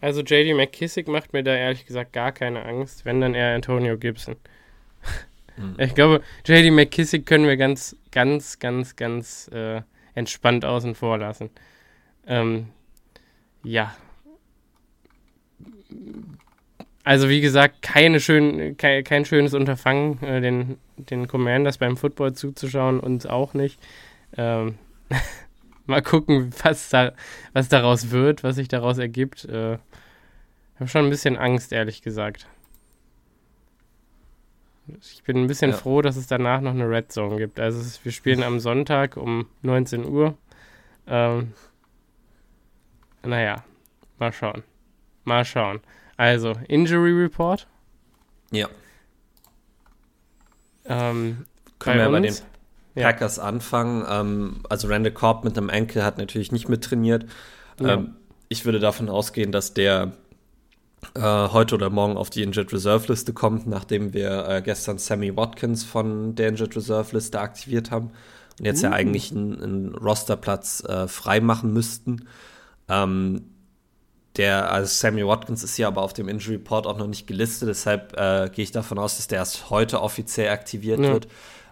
Also 0.00 0.22
JD 0.22 0.56
McKissick 0.56 1.06
macht 1.06 1.32
mir 1.32 1.44
da 1.44 1.54
ehrlich 1.54 1.86
gesagt 1.86 2.12
gar 2.12 2.32
keine 2.32 2.64
Angst, 2.64 3.04
wenn 3.04 3.20
dann 3.20 3.34
eher 3.34 3.54
Antonio 3.54 3.96
Gibson. 3.98 4.34
Mhm. 5.60 5.76
Ich 5.78 5.94
glaube, 5.94 6.22
JD 6.44 6.72
McKissick 6.72 7.26
können 7.26 7.46
wir 7.46 7.56
ganz, 7.56 7.96
ganz, 8.10 8.58
ganz, 8.58 8.96
ganz 8.96 9.48
äh, 9.52 9.82
entspannt 10.14 10.64
außen 10.64 10.94
vor 10.94 11.18
lassen. 11.18 11.50
Ähm, 12.26 12.68
ja. 13.62 13.94
Also 17.04 17.28
wie 17.28 17.40
gesagt, 17.40 17.82
keine 17.82 18.20
schön, 18.20 18.76
kein, 18.76 19.04
kein 19.04 19.24
schönes 19.24 19.54
Unterfangen, 19.54 20.22
äh, 20.22 20.40
den, 20.40 20.78
den 20.96 21.28
Commanders 21.28 21.78
beim 21.78 21.96
Football 21.96 22.34
zuzuschauen, 22.34 23.00
uns 23.00 23.26
auch 23.26 23.54
nicht. 23.54 23.80
Ähm, 24.36 24.76
mal 25.86 26.02
gucken, 26.02 26.52
was, 26.62 26.90
da, 26.90 27.12
was 27.52 27.68
daraus 27.68 28.10
wird, 28.10 28.44
was 28.44 28.56
sich 28.56 28.68
daraus 28.68 28.98
ergibt. 28.98 29.44
Äh, 29.46 29.74
ich 29.74 30.80
habe 30.80 30.88
schon 30.88 31.04
ein 31.04 31.10
bisschen 31.10 31.36
Angst, 31.36 31.72
ehrlich 31.72 32.00
gesagt. 32.02 32.46
Ich 35.00 35.22
bin 35.24 35.36
ein 35.36 35.46
bisschen 35.46 35.70
ja. 35.72 35.76
froh, 35.76 36.02
dass 36.02 36.16
es 36.16 36.26
danach 36.26 36.60
noch 36.60 36.72
eine 36.72 36.88
Red 36.88 37.12
Zone 37.12 37.36
gibt. 37.36 37.60
Also 37.60 37.80
ist, 37.80 38.04
wir 38.04 38.12
spielen 38.12 38.42
am 38.42 38.60
Sonntag 38.60 39.16
um 39.16 39.46
19 39.62 40.04
Uhr. 40.04 40.36
Ähm, 41.06 41.52
naja, 43.22 43.64
mal 44.18 44.32
schauen. 44.32 44.62
Mal 45.24 45.44
schauen. 45.44 45.80
Also, 46.16 46.54
Injury 46.68 47.12
Report. 47.12 47.66
Ja. 48.50 48.68
Ähm, 50.84 51.46
Können 51.78 51.98
wir 51.98 52.18
uns, 52.18 52.40
bei 52.40 53.00
den 53.00 53.04
Packers 53.04 53.36
ja. 53.36 53.42
anfangen. 53.44 54.04
Ähm, 54.08 54.62
also 54.68 54.88
Randall 54.88 55.12
Cobb 55.12 55.44
mit 55.44 55.56
einem 55.56 55.68
Enkel 55.68 56.04
hat 56.04 56.18
natürlich 56.18 56.52
nicht 56.52 56.68
mittrainiert. 56.68 57.26
Ja. 57.80 57.94
Ähm, 57.94 58.16
ich 58.48 58.64
würde 58.64 58.80
davon 58.80 59.08
ausgehen, 59.08 59.52
dass 59.52 59.74
der 59.74 60.12
äh, 61.14 61.20
heute 61.20 61.74
oder 61.74 61.90
morgen 61.90 62.16
auf 62.16 62.30
die 62.30 62.42
Injured 62.42 62.72
Reserve 62.72 63.08
Liste 63.08 63.32
kommt, 63.32 63.66
nachdem 63.66 64.12
wir 64.12 64.48
äh, 64.48 64.62
gestern 64.62 64.98
Sammy 64.98 65.36
Watkins 65.36 65.84
von 65.84 66.34
der 66.34 66.48
Injured 66.48 66.76
Reserve 66.76 67.14
Liste 67.14 67.40
aktiviert 67.40 67.90
haben 67.90 68.10
und 68.58 68.66
jetzt 68.66 68.82
uh. 68.82 68.86
ja 68.86 68.92
eigentlich 68.92 69.32
einen, 69.32 69.62
einen 69.62 69.94
Rosterplatz 69.94 70.84
äh, 70.84 71.08
frei 71.08 71.40
machen 71.40 71.72
müssten. 71.72 72.28
Ähm, 72.88 73.42
der, 74.36 74.70
also 74.70 74.86
Sammy 74.86 75.26
Watkins 75.26 75.64
ist 75.64 75.74
hier 75.74 75.88
aber 75.88 76.02
auf 76.02 76.12
dem 76.12 76.28
Injury 76.28 76.54
Report 76.54 76.86
auch 76.86 76.96
noch 76.96 77.08
nicht 77.08 77.26
gelistet, 77.26 77.68
deshalb 77.68 78.16
äh, 78.16 78.48
gehe 78.52 78.62
ich 78.62 78.70
davon 78.70 78.98
aus, 78.98 79.16
dass 79.16 79.26
der 79.26 79.38
erst 79.38 79.70
heute 79.70 80.00
offiziell 80.02 80.50
aktiviert 80.50 81.00
ja. 81.00 81.12
wird. 81.12 81.28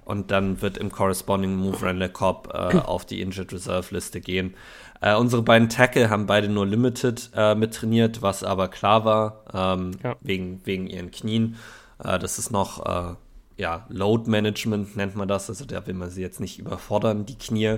Und 0.08 0.30
dann 0.30 0.62
wird 0.62 0.78
im 0.78 0.90
Corresponding 0.90 1.54
Move 1.54 1.82
Randall 1.82 2.08
Cobb 2.08 2.50
äh, 2.54 2.78
auf 2.86 3.04
die 3.04 3.20
Injured 3.20 3.52
Reserve 3.52 3.94
Liste 3.94 4.22
gehen. 4.22 4.54
Äh, 5.02 5.14
unsere 5.14 5.42
beiden 5.42 5.68
Tackle 5.68 6.08
haben 6.08 6.24
beide 6.24 6.48
nur 6.48 6.66
Limited 6.66 7.30
äh, 7.36 7.54
mittrainiert, 7.54 8.22
was 8.22 8.42
aber 8.42 8.68
klar 8.68 9.04
war, 9.04 9.44
ähm, 9.52 9.90
ja. 10.02 10.16
wegen, 10.22 10.62
wegen 10.64 10.86
ihren 10.86 11.10
Knien. 11.10 11.56
Äh, 12.02 12.18
das 12.18 12.38
ist 12.38 12.50
noch, 12.50 12.86
äh, 12.86 13.16
ja, 13.58 13.84
Load 13.90 14.30
Management 14.30 14.96
nennt 14.96 15.14
man 15.14 15.28
das, 15.28 15.50
also 15.50 15.66
da 15.66 15.86
will 15.86 15.92
man 15.92 16.08
sie 16.08 16.22
jetzt 16.22 16.40
nicht 16.40 16.58
überfordern, 16.58 17.26
die 17.26 17.36
Knie. 17.36 17.76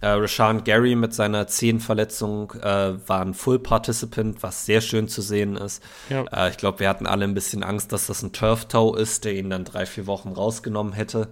Äh, 0.00 0.08
Rashawn 0.08 0.64
Gary 0.64 0.94
mit 0.94 1.12
seiner 1.12 1.46
Zehenverletzung 1.46 2.52
äh, 2.52 3.08
war 3.08 3.20
ein 3.20 3.34
Full 3.34 3.58
Participant, 3.58 4.42
was 4.42 4.64
sehr 4.64 4.80
schön 4.80 5.08
zu 5.08 5.22
sehen 5.22 5.56
ist. 5.56 5.82
Ja. 6.08 6.24
Äh, 6.32 6.50
ich 6.50 6.56
glaube, 6.56 6.80
wir 6.80 6.88
hatten 6.88 7.06
alle 7.06 7.24
ein 7.24 7.34
bisschen 7.34 7.62
Angst, 7.62 7.92
dass 7.92 8.06
das 8.06 8.22
ein 8.22 8.32
Turf 8.32 8.66
Toe 8.66 8.96
ist, 8.98 9.24
der 9.24 9.34
ihn 9.34 9.50
dann 9.50 9.64
drei, 9.64 9.86
vier 9.86 10.06
Wochen 10.06 10.30
rausgenommen 10.30 10.92
hätte. 10.92 11.28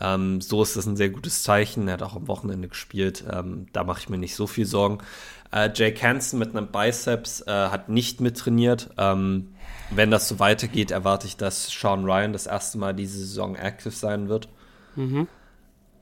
Ähm, 0.00 0.40
so 0.40 0.62
ist 0.62 0.76
das 0.76 0.86
ein 0.86 0.96
sehr 0.96 1.10
gutes 1.10 1.42
Zeichen. 1.42 1.86
Er 1.86 1.94
hat 1.94 2.02
auch 2.02 2.16
am 2.16 2.26
Wochenende 2.26 2.68
gespielt. 2.68 3.24
Ähm, 3.30 3.66
da 3.72 3.84
mache 3.84 4.00
ich 4.00 4.08
mir 4.08 4.18
nicht 4.18 4.34
so 4.34 4.46
viel 4.46 4.66
Sorgen. 4.66 4.98
Äh, 5.52 5.70
Jake 5.74 6.02
Hansen 6.06 6.38
mit 6.38 6.56
einem 6.56 6.68
Biceps 6.68 7.42
äh, 7.42 7.50
hat 7.50 7.88
nicht 7.88 8.20
mittrainiert. 8.20 8.90
Ähm, 8.96 9.48
wenn 9.90 10.10
das 10.10 10.28
so 10.28 10.38
weitergeht, 10.38 10.90
erwarte 10.90 11.26
ich, 11.26 11.36
dass 11.36 11.68
Sean 11.68 12.04
Ryan 12.04 12.32
das 12.32 12.46
erste 12.46 12.78
Mal 12.78 12.94
diese 12.94 13.18
Saison 13.18 13.56
active 13.56 13.94
sein 13.94 14.28
wird. 14.28 14.48
Mhm. 14.96 15.28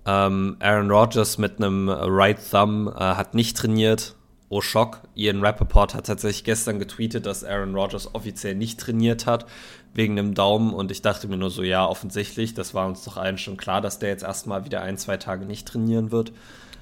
Ähm, 0.08 0.56
Aaron 0.60 0.90
Rodgers 0.90 1.36
mit 1.36 1.58
einem 1.58 1.90
Right 1.90 2.38
Thumb 2.50 2.88
äh, 2.88 2.98
hat 2.98 3.34
nicht 3.34 3.58
trainiert. 3.58 4.14
oh 4.48 4.62
Schock, 4.62 5.02
Ian 5.14 5.44
Rappaport 5.44 5.94
hat 5.94 6.06
tatsächlich 6.06 6.44
gestern 6.44 6.78
getweetet, 6.78 7.26
dass 7.26 7.44
Aaron 7.44 7.74
Rodgers 7.74 8.14
offiziell 8.14 8.54
nicht 8.54 8.80
trainiert 8.80 9.26
hat, 9.26 9.44
wegen 9.92 10.16
dem 10.16 10.32
Daumen. 10.32 10.72
Und 10.72 10.90
ich 10.90 11.02
dachte 11.02 11.28
mir 11.28 11.36
nur 11.36 11.50
so, 11.50 11.62
ja, 11.62 11.86
offensichtlich, 11.86 12.54
das 12.54 12.72
war 12.72 12.86
uns 12.86 13.04
doch 13.04 13.18
allen 13.18 13.36
schon 13.36 13.58
klar, 13.58 13.82
dass 13.82 13.98
der 13.98 14.08
jetzt 14.08 14.22
erstmal 14.24 14.64
wieder 14.64 14.80
ein, 14.80 14.96
zwei 14.96 15.18
Tage 15.18 15.44
nicht 15.44 15.68
trainieren 15.68 16.10
wird. 16.10 16.32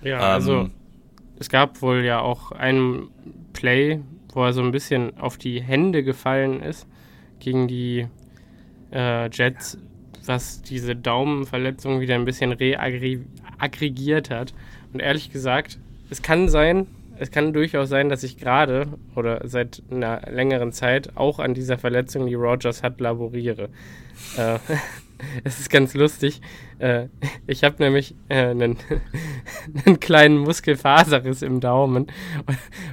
Ja, 0.02 0.18
ähm, 0.18 0.23
also 0.23 0.71
es 1.40 1.49
gab 1.49 1.83
wohl 1.83 2.04
ja 2.04 2.21
auch 2.21 2.52
einen 2.52 3.09
Play, 3.52 4.02
wo 4.33 4.45
er 4.45 4.52
so 4.52 4.62
ein 4.62 4.71
bisschen 4.71 5.18
auf 5.18 5.37
die 5.37 5.61
Hände 5.61 6.04
gefallen 6.04 6.62
ist 6.62 6.87
gegen 7.40 7.66
die 7.66 8.06
äh, 8.92 9.28
Jets, 9.30 9.78
was 10.26 10.62
diese 10.62 10.97
Daumenverletzung 10.97 12.00
wieder 12.00 12.14
ein 12.14 12.25
bisschen 12.25 12.52
reaggregiert 12.52 14.30
hat. 14.30 14.54
Und 14.92 15.00
ehrlich 15.00 15.30
gesagt, 15.30 15.78
es 16.11 16.23
kann 16.23 16.49
sein, 16.49 16.87
es 17.18 17.30
kann 17.30 17.52
durchaus 17.52 17.88
sein, 17.88 18.09
dass 18.09 18.23
ich 18.23 18.37
gerade 18.37 18.88
oder 19.14 19.47
seit 19.49 19.83
einer 19.90 20.23
längeren 20.30 20.73
Zeit 20.73 21.16
auch 21.16 21.38
an 21.38 21.54
dieser 21.54 21.78
Verletzung, 21.78 22.26
die 22.26 22.35
Rogers 22.35 22.83
hat, 22.83 23.00
laboriere. 23.00 23.68
äh, 24.37 24.59
es 25.45 25.61
ist 25.61 25.71
ganz 25.71 25.95
lustig. 25.95 26.40
Äh, 26.78 27.09
ich 27.47 27.64
habe 27.64 27.83
nämlich 27.83 28.14
äh, 28.28 28.49
einen, 28.49 28.76
einen, 29.87 30.00
kleinen 30.00 30.38
Muskelfaserriss 30.38 31.42
im 31.42 31.61
Daumen. 31.61 32.06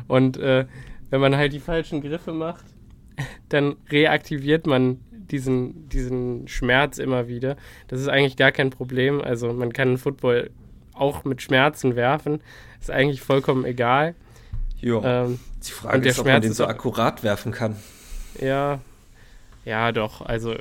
Und 0.07 0.37
äh, 0.37 0.65
wenn 1.09 1.21
man 1.21 1.35
halt 1.35 1.53
die 1.53 1.59
falschen 1.59 2.01
Griffe 2.01 2.33
macht, 2.33 2.65
dann 3.49 3.75
reaktiviert 3.89 4.65
man 4.65 4.99
diesen, 5.33 5.89
diesen 5.89 6.47
Schmerz 6.47 6.99
immer 6.99 7.27
wieder. 7.27 7.57
Das 7.87 7.99
ist 7.99 8.07
eigentlich 8.07 8.37
gar 8.37 8.51
kein 8.51 8.69
Problem. 8.69 9.19
Also 9.19 9.51
man 9.51 9.73
kann 9.73 9.89
einen 9.89 9.97
Football 9.97 10.51
auch 10.93 11.25
mit 11.25 11.41
Schmerzen 11.41 11.95
werfen. 11.95 12.39
Ist 12.79 12.91
eigentlich 12.91 13.21
vollkommen 13.21 13.65
egal. 13.65 14.15
Jo. 14.79 15.01
Ähm, 15.03 15.39
die 15.65 15.71
Frage 15.71 16.07
ist, 16.07 16.19
ob 16.19 16.27
man 16.27 16.41
den 16.41 16.53
so 16.53 16.65
akkurat 16.67 17.23
werfen 17.23 17.51
kann. 17.51 17.75
Ja, 18.39 18.79
ja, 19.65 19.91
doch. 19.91 20.21
Also 20.21 20.55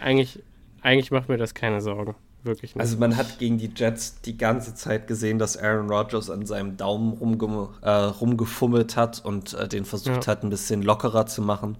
eigentlich, 0.00 0.42
eigentlich 0.82 1.10
macht 1.10 1.28
mir 1.28 1.36
das 1.36 1.54
keine 1.54 1.80
Sorgen. 1.80 2.14
Wirklich 2.42 2.74
nicht. 2.74 2.80
Also 2.80 2.96
man 2.96 3.16
hat 3.16 3.38
gegen 3.38 3.58
die 3.58 3.70
Jets 3.74 4.20
die 4.22 4.36
ganze 4.36 4.74
Zeit 4.74 5.06
gesehen, 5.06 5.38
dass 5.38 5.56
Aaron 5.56 5.90
Rodgers 5.90 6.30
an 6.30 6.46
seinem 6.46 6.76
Daumen 6.76 7.12
rumge 7.12 7.68
äh, 7.82 7.90
rumgefummelt 7.90 8.96
hat 8.96 9.24
und 9.24 9.54
äh, 9.54 9.68
den 9.68 9.84
versucht 9.84 10.26
ja. 10.26 10.32
hat, 10.32 10.42
ein 10.42 10.50
bisschen 10.50 10.82
lockerer 10.82 11.26
zu 11.26 11.42
machen. 11.42 11.76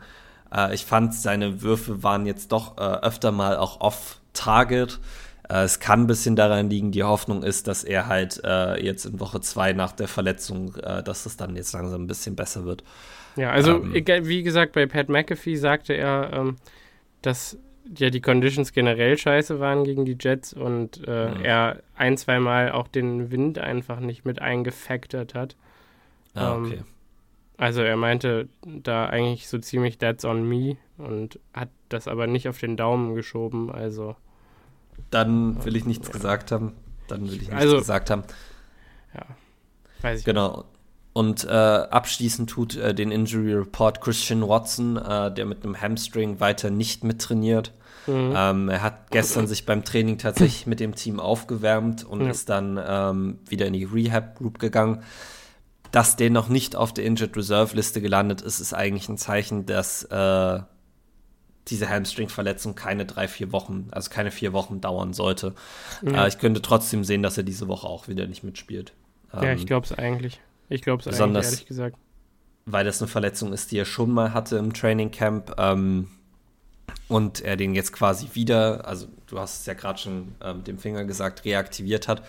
Äh, 0.54 0.74
ich 0.74 0.84
fand, 0.84 1.14
seine 1.14 1.62
Würfe 1.62 2.02
waren 2.02 2.26
jetzt 2.26 2.52
doch 2.52 2.76
äh, 2.78 2.80
öfter 2.80 3.32
mal 3.32 3.56
auch 3.56 3.80
off-target. 3.80 5.00
Äh, 5.48 5.62
es 5.62 5.80
kann 5.80 6.02
ein 6.02 6.06
bisschen 6.06 6.36
daran 6.36 6.70
liegen, 6.70 6.92
die 6.92 7.04
Hoffnung 7.04 7.42
ist, 7.42 7.68
dass 7.68 7.84
er 7.84 8.06
halt 8.06 8.40
äh, 8.44 8.82
jetzt 8.84 9.06
in 9.06 9.20
Woche 9.20 9.40
zwei 9.40 9.72
nach 9.72 9.92
der 9.92 10.08
Verletzung, 10.08 10.74
äh, 10.76 11.02
dass 11.02 11.26
es 11.26 11.36
dann 11.36 11.56
jetzt 11.56 11.72
langsam 11.72 12.04
ein 12.04 12.06
bisschen 12.06 12.36
besser 12.36 12.64
wird. 12.64 12.82
Ja, 13.36 13.50
also 13.50 13.82
ähm, 13.82 13.94
wie 13.94 14.42
gesagt, 14.42 14.72
bei 14.72 14.86
Pat 14.86 15.08
McAfee 15.08 15.56
sagte 15.56 15.92
er, 15.92 16.30
ähm, 16.32 16.56
dass 17.22 17.58
ja 17.96 18.10
die 18.10 18.20
Conditions 18.20 18.72
generell 18.72 19.16
scheiße 19.16 19.60
waren 19.60 19.84
gegen 19.84 20.04
die 20.04 20.16
Jets 20.18 20.52
und 20.52 21.06
äh, 21.06 21.28
mhm. 21.28 21.44
er 21.44 21.82
ein, 21.94 22.16
zwei 22.16 22.40
Mal 22.40 22.72
auch 22.72 22.88
den 22.88 23.30
Wind 23.30 23.58
einfach 23.58 24.00
nicht 24.00 24.24
mit 24.24 24.40
eingefactort 24.40 25.34
hat. 25.34 25.56
Ah, 26.34 26.56
okay. 26.56 26.74
Ähm, 26.76 26.84
also 27.56 27.82
er 27.82 27.96
meinte 27.96 28.48
da 28.64 29.06
eigentlich 29.06 29.48
so 29.48 29.58
ziemlich 29.58 29.98
that's 29.98 30.24
on 30.24 30.48
me 30.48 30.76
und 30.98 31.38
hat 31.52 31.68
das 31.88 32.08
aber 32.08 32.26
nicht 32.26 32.48
auf 32.48 32.58
den 32.58 32.76
Daumen 32.76 33.14
geschoben, 33.14 33.70
also 33.70 34.16
dann 35.10 35.64
will 35.64 35.76
ich 35.76 35.84
nichts 35.84 36.08
ja. 36.08 36.12
gesagt 36.12 36.52
haben. 36.52 36.72
Dann 37.08 37.22
will 37.22 37.34
ich 37.34 37.48
nichts 37.48 37.54
also, 37.54 37.78
gesagt 37.78 38.10
haben. 38.10 38.24
Ja, 39.14 39.22
weiß 40.02 40.20
ich. 40.20 40.24
Genau. 40.24 40.64
Und 41.12 41.44
äh, 41.44 41.48
abschließend 41.48 42.50
tut 42.50 42.76
äh, 42.76 42.94
den 42.94 43.10
Injury 43.10 43.54
Report 43.54 44.00
Christian 44.02 44.46
Watson, 44.46 44.96
äh, 44.96 45.32
der 45.32 45.46
mit 45.46 45.64
einem 45.64 45.80
Hamstring 45.80 46.40
weiter 46.40 46.70
nicht 46.70 47.04
mittrainiert. 47.04 47.72
Mhm. 48.06 48.34
Ähm, 48.36 48.68
er 48.68 48.82
hat 48.82 49.10
gestern 49.10 49.46
sich 49.46 49.64
beim 49.64 49.82
Training 49.82 50.18
tatsächlich 50.18 50.66
mit 50.66 50.78
dem 50.78 50.94
Team 50.94 51.18
aufgewärmt 51.18 52.04
und 52.04 52.20
ja. 52.20 52.30
ist 52.30 52.50
dann 52.50 52.78
ähm, 52.86 53.38
wieder 53.48 53.66
in 53.66 53.72
die 53.72 53.84
Rehab 53.84 54.36
Group 54.36 54.58
gegangen. 54.58 55.02
Dass 55.92 56.16
der 56.16 56.30
noch 56.30 56.48
nicht 56.48 56.76
auf 56.76 56.92
der 56.92 57.04
Injured 57.04 57.36
Reserve 57.36 57.76
Liste 57.76 58.00
gelandet 58.00 58.42
ist, 58.42 58.60
ist 58.60 58.74
eigentlich 58.74 59.08
ein 59.08 59.18
Zeichen, 59.18 59.66
dass 59.66 60.04
äh, 60.04 60.60
diese 61.68 61.88
Hamstring-Verletzung 61.88 62.74
keine 62.74 63.06
drei, 63.06 63.28
vier 63.28 63.52
Wochen, 63.52 63.88
also 63.90 64.10
keine 64.10 64.30
vier 64.30 64.52
Wochen 64.52 64.80
dauern 64.80 65.12
sollte. 65.12 65.54
Ja. 66.02 66.24
Äh, 66.24 66.28
ich 66.28 66.38
könnte 66.38 66.62
trotzdem 66.62 67.04
sehen, 67.04 67.22
dass 67.22 67.36
er 67.36 67.44
diese 67.44 67.68
Woche 67.68 67.86
auch 67.86 68.08
wieder 68.08 68.26
nicht 68.26 68.44
mitspielt. 68.44 68.92
Ähm, 69.32 69.42
ja, 69.42 69.52
ich 69.52 69.62
ähm, 69.62 69.66
glaube 69.66 69.86
es 69.86 69.92
eigentlich. 69.92 70.40
Ich 70.68 70.82
glaube 70.82 71.08
es 71.08 71.20
eigentlich, 71.20 71.44
ehrlich 71.44 71.66
gesagt. 71.66 71.96
Weil 72.64 72.84
das 72.84 73.00
eine 73.00 73.08
Verletzung 73.08 73.52
ist, 73.52 73.70
die 73.70 73.78
er 73.78 73.84
schon 73.84 74.10
mal 74.10 74.32
hatte 74.32 74.56
im 74.56 74.72
Training 74.72 75.10
Camp. 75.10 75.54
Ähm, 75.58 76.08
und 77.08 77.40
er 77.40 77.56
den 77.56 77.74
jetzt 77.74 77.92
quasi 77.92 78.28
wieder, 78.34 78.86
also 78.86 79.06
du 79.26 79.38
hast 79.38 79.60
es 79.60 79.66
ja 79.66 79.74
gerade 79.74 79.98
schon 79.98 80.34
äh, 80.40 80.54
mit 80.54 80.66
dem 80.66 80.78
Finger 80.78 81.04
gesagt, 81.04 81.44
reaktiviert 81.44 82.08
hat. 82.08 82.24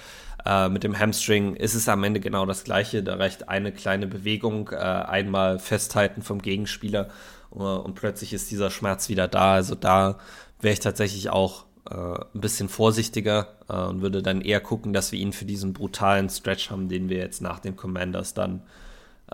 Äh, 0.47 0.69
mit 0.69 0.83
dem 0.83 0.97
Hamstring 0.97 1.55
ist 1.55 1.73
es 1.73 1.89
am 1.89 2.03
Ende 2.05 2.21
genau 2.21 2.45
das 2.45 2.63
gleiche. 2.63 3.03
Da 3.03 3.15
reicht 3.15 3.49
eine 3.49 3.73
kleine 3.73 4.07
Bewegung, 4.07 4.69
äh, 4.71 4.75
einmal 4.77 5.59
festhalten 5.59 6.21
vom 6.21 6.41
Gegenspieler 6.41 7.09
äh, 7.51 7.57
und 7.57 7.95
plötzlich 7.95 8.31
ist 8.31 8.49
dieser 8.49 8.69
Schmerz 8.69 9.09
wieder 9.09 9.27
da. 9.27 9.55
Also 9.55 9.75
da 9.75 10.19
wäre 10.61 10.71
ich 10.71 10.79
tatsächlich 10.79 11.29
auch 11.29 11.65
äh, 11.89 11.95
ein 11.95 12.39
bisschen 12.39 12.69
vorsichtiger 12.69 13.57
äh, 13.67 13.73
und 13.73 14.01
würde 14.01 14.23
dann 14.23 14.39
eher 14.39 14.61
gucken, 14.61 14.93
dass 14.93 15.11
wir 15.11 15.19
ihn 15.19 15.33
für 15.33 15.43
diesen 15.43 15.73
brutalen 15.73 16.29
Stretch 16.29 16.71
haben, 16.71 16.87
den 16.87 17.09
wir 17.09 17.17
jetzt 17.17 17.41
nach 17.41 17.59
den 17.59 17.75
Commanders 17.75 18.33
dann, 18.33 18.61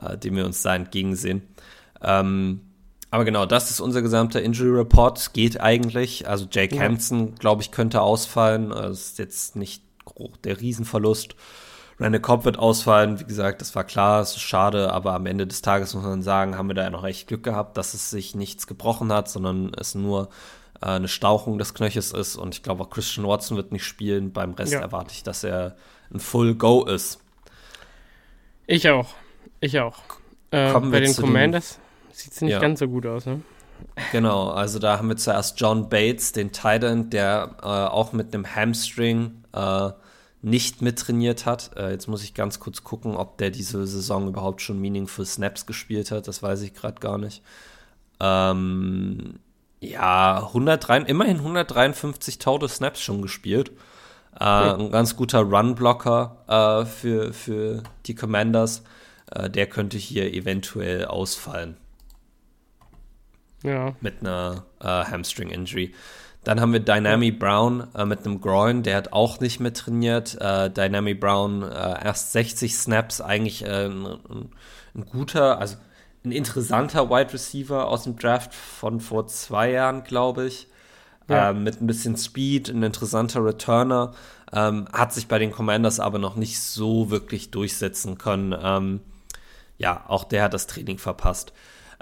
äh, 0.02 0.18
den 0.18 0.36
wir 0.36 0.46
uns 0.46 0.64
da 0.64 0.76
entgegensehen. 0.76 1.44
Ähm, 2.02 2.62
aber 3.12 3.26
genau, 3.26 3.46
das 3.46 3.70
ist 3.70 3.80
unser 3.80 4.02
gesamter 4.02 4.42
Injury 4.42 4.80
Report. 4.80 5.34
Geht 5.34 5.62
eigentlich. 5.62 6.28
Also 6.28 6.48
Jake 6.50 6.76
ja. 6.76 6.82
Hansen, 6.82 7.36
glaube 7.36 7.62
ich, 7.62 7.70
könnte 7.70 8.02
ausfallen. 8.02 8.70
Das 8.72 9.00
ist 9.00 9.20
jetzt 9.20 9.56
nicht 9.56 9.84
der 10.44 10.60
Riesenverlust. 10.60 11.36
Randall 12.00 12.22
Cobb 12.22 12.46
wird 12.46 12.58
ausfallen. 12.58 13.20
Wie 13.20 13.26
gesagt, 13.26 13.62
das 13.62 13.76
war 13.76 13.84
klar, 13.84 14.22
es 14.22 14.32
ist 14.32 14.42
schade, 14.42 14.92
aber 14.92 15.14
am 15.14 15.26
Ende 15.26 15.46
des 15.46 15.62
Tages 15.62 15.94
muss 15.94 16.04
man 16.04 16.22
sagen, 16.22 16.58
haben 16.58 16.68
wir 16.68 16.74
da 16.74 16.84
ja 16.84 16.90
noch 16.90 17.04
echt 17.04 17.28
Glück 17.28 17.44
gehabt, 17.44 17.78
dass 17.78 17.94
es 17.94 18.10
sich 18.10 18.36
nichts 18.36 18.68
gebrochen 18.68 19.12
hat, 19.12 19.30
sondern 19.30 19.72
es 19.80 19.96
nur 19.96 20.30
äh, 20.82 20.88
eine 20.88 21.08
Stauchung 21.08 21.58
des 21.58 21.74
Knöchels 21.74 22.12
ist. 22.12 22.36
Und 22.36 22.56
ich 22.56 22.64
glaube 22.64 22.84
auch 22.84 22.90
Christian 22.90 23.28
Watson 23.28 23.58
wird 23.58 23.72
nicht 23.72 23.86
spielen. 23.86 24.34
Beim 24.34 24.54
Rest 24.54 24.74
ja. 24.74 24.80
erwarte 24.80 25.14
ich, 25.14 25.24
dass 25.24 25.44
er 25.44 25.76
ein 26.12 26.20
Full 26.20 26.56
Go 26.56 26.86
ist. 26.86 27.20
Ich 28.68 28.90
auch. 28.90 29.10
Ich 29.60 29.80
auch. 29.80 30.00
Äh, 30.52 30.72
bei 30.74 31.00
den 31.00 31.16
Commanders 31.16 31.80
sieht 32.12 32.34
es 32.34 32.42
nicht 32.42 32.52
ja. 32.52 32.60
ganz 32.60 32.80
so 32.80 32.88
gut 32.88 33.06
aus, 33.06 33.26
ne? 33.26 33.42
Genau, 34.12 34.50
also 34.50 34.80
da 34.80 34.98
haben 34.98 35.10
wir 35.10 35.18
zuerst 35.18 35.60
John 35.60 35.90
Bates, 35.90 36.32
den 36.32 36.52
Titan, 36.52 37.10
der 37.10 37.56
äh, 37.62 37.66
auch 37.66 38.14
mit 38.14 38.34
einem 38.34 38.46
Hamstring 38.46 39.44
äh, 39.54 39.92
nicht 40.42 40.82
mittrainiert 40.82 41.46
hat. 41.46 41.72
Äh, 41.78 41.92
jetzt 41.92 42.08
muss 42.08 42.24
ich 42.24 42.34
ganz 42.34 42.60
kurz 42.60 42.84
gucken, 42.84 43.16
ob 43.16 43.38
der 43.38 43.50
diese 43.50 43.86
Saison 43.88 44.28
überhaupt 44.28 44.62
schon 44.62 44.80
Meaningful 44.80 45.26
Snaps 45.26 45.66
gespielt 45.66 46.12
hat. 46.12 46.28
Das 46.28 46.44
weiß 46.44 46.62
ich 46.62 46.74
gerade 46.74 47.00
gar 47.00 47.18
nicht. 47.18 47.42
Ähm, 48.20 49.40
ja, 49.80 50.44
103, 50.48 51.04
immerhin 51.04 51.38
153 51.38 52.40
Total 52.40 52.70
Snaps 52.70 53.02
schon 53.02 53.22
gespielt. 53.22 53.72
Äh, 54.40 54.44
ein 54.44 54.92
ganz 54.92 55.16
guter 55.16 55.42
Run-Blocker 55.42 56.38
äh, 56.48 56.86
für, 56.86 57.34
für 57.34 57.84
die 58.06 58.16
Commanders. 58.16 58.84
Äh, 59.32 59.50
der 59.50 59.68
könnte 59.68 59.98
hier 59.98 60.34
eventuell 60.34 61.06
ausfallen. 61.06 61.78
Ja. 63.64 63.96
Mit 64.02 64.22
einer 64.22 64.66
äh, 64.82 64.86
Hamstring-Injury. 64.86 65.94
Dann 66.44 66.60
haben 66.60 66.74
wir 66.74 66.82
Dynami 66.82 67.32
Brown 67.32 67.88
äh, 67.96 68.06
mit 68.06 68.26
einem 68.26 68.42
Groin, 68.42 68.84
der 68.84 68.98
hat 68.98 69.14
auch 69.14 69.40
nicht 69.40 69.62
mehr 69.62 69.74
trainiert. 69.74 70.40
Äh, 70.42 70.70
Dynami 70.70 71.14
Brown 71.14 71.64
äh, 71.64 72.06
erst 72.06 72.34
60 72.34 72.76
Snaps, 72.76 73.22
eigentlich 73.22 73.64
äh, 73.64 73.86
ein, 73.86 74.06
ein, 74.94 75.06
guter, 75.06 75.60
also 75.60 75.78
ein 76.26 76.34
interessanter 76.34 77.10
Wide 77.10 77.32
Receiver 77.32 77.88
aus 77.88 78.04
dem 78.04 78.18
Draft 78.18 78.54
von 78.54 79.00
vor 79.00 79.28
zwei 79.28 79.72
Jahren, 79.72 80.04
glaube 80.04 80.48
ich. 80.48 80.68
Ja. 81.30 81.52
Ähm, 81.52 81.64
mit 81.64 81.82
ein 81.82 81.88
bisschen 81.88 82.18
Speed, 82.18 82.70
ein 82.70 82.84
interessanter 82.84 83.46
Returner. 83.46 84.14
Ähm, 84.52 84.88
hat 84.92 85.14
sich 85.14 85.30
bei 85.30 85.40
den 85.40 85.52
Commanders 85.52 86.02
aber 86.02 86.20
noch 86.20 86.36
nicht 86.36 86.60
so 86.60 87.10
wirklich 87.10 87.52
durchsetzen 87.52 88.18
können. 88.18 88.54
Ähm, 88.62 89.00
ja, 89.78 90.04
auch 90.08 90.26
der 90.26 90.44
hat 90.44 90.54
das 90.54 90.68
Training 90.68 90.98
verpasst. 90.98 91.54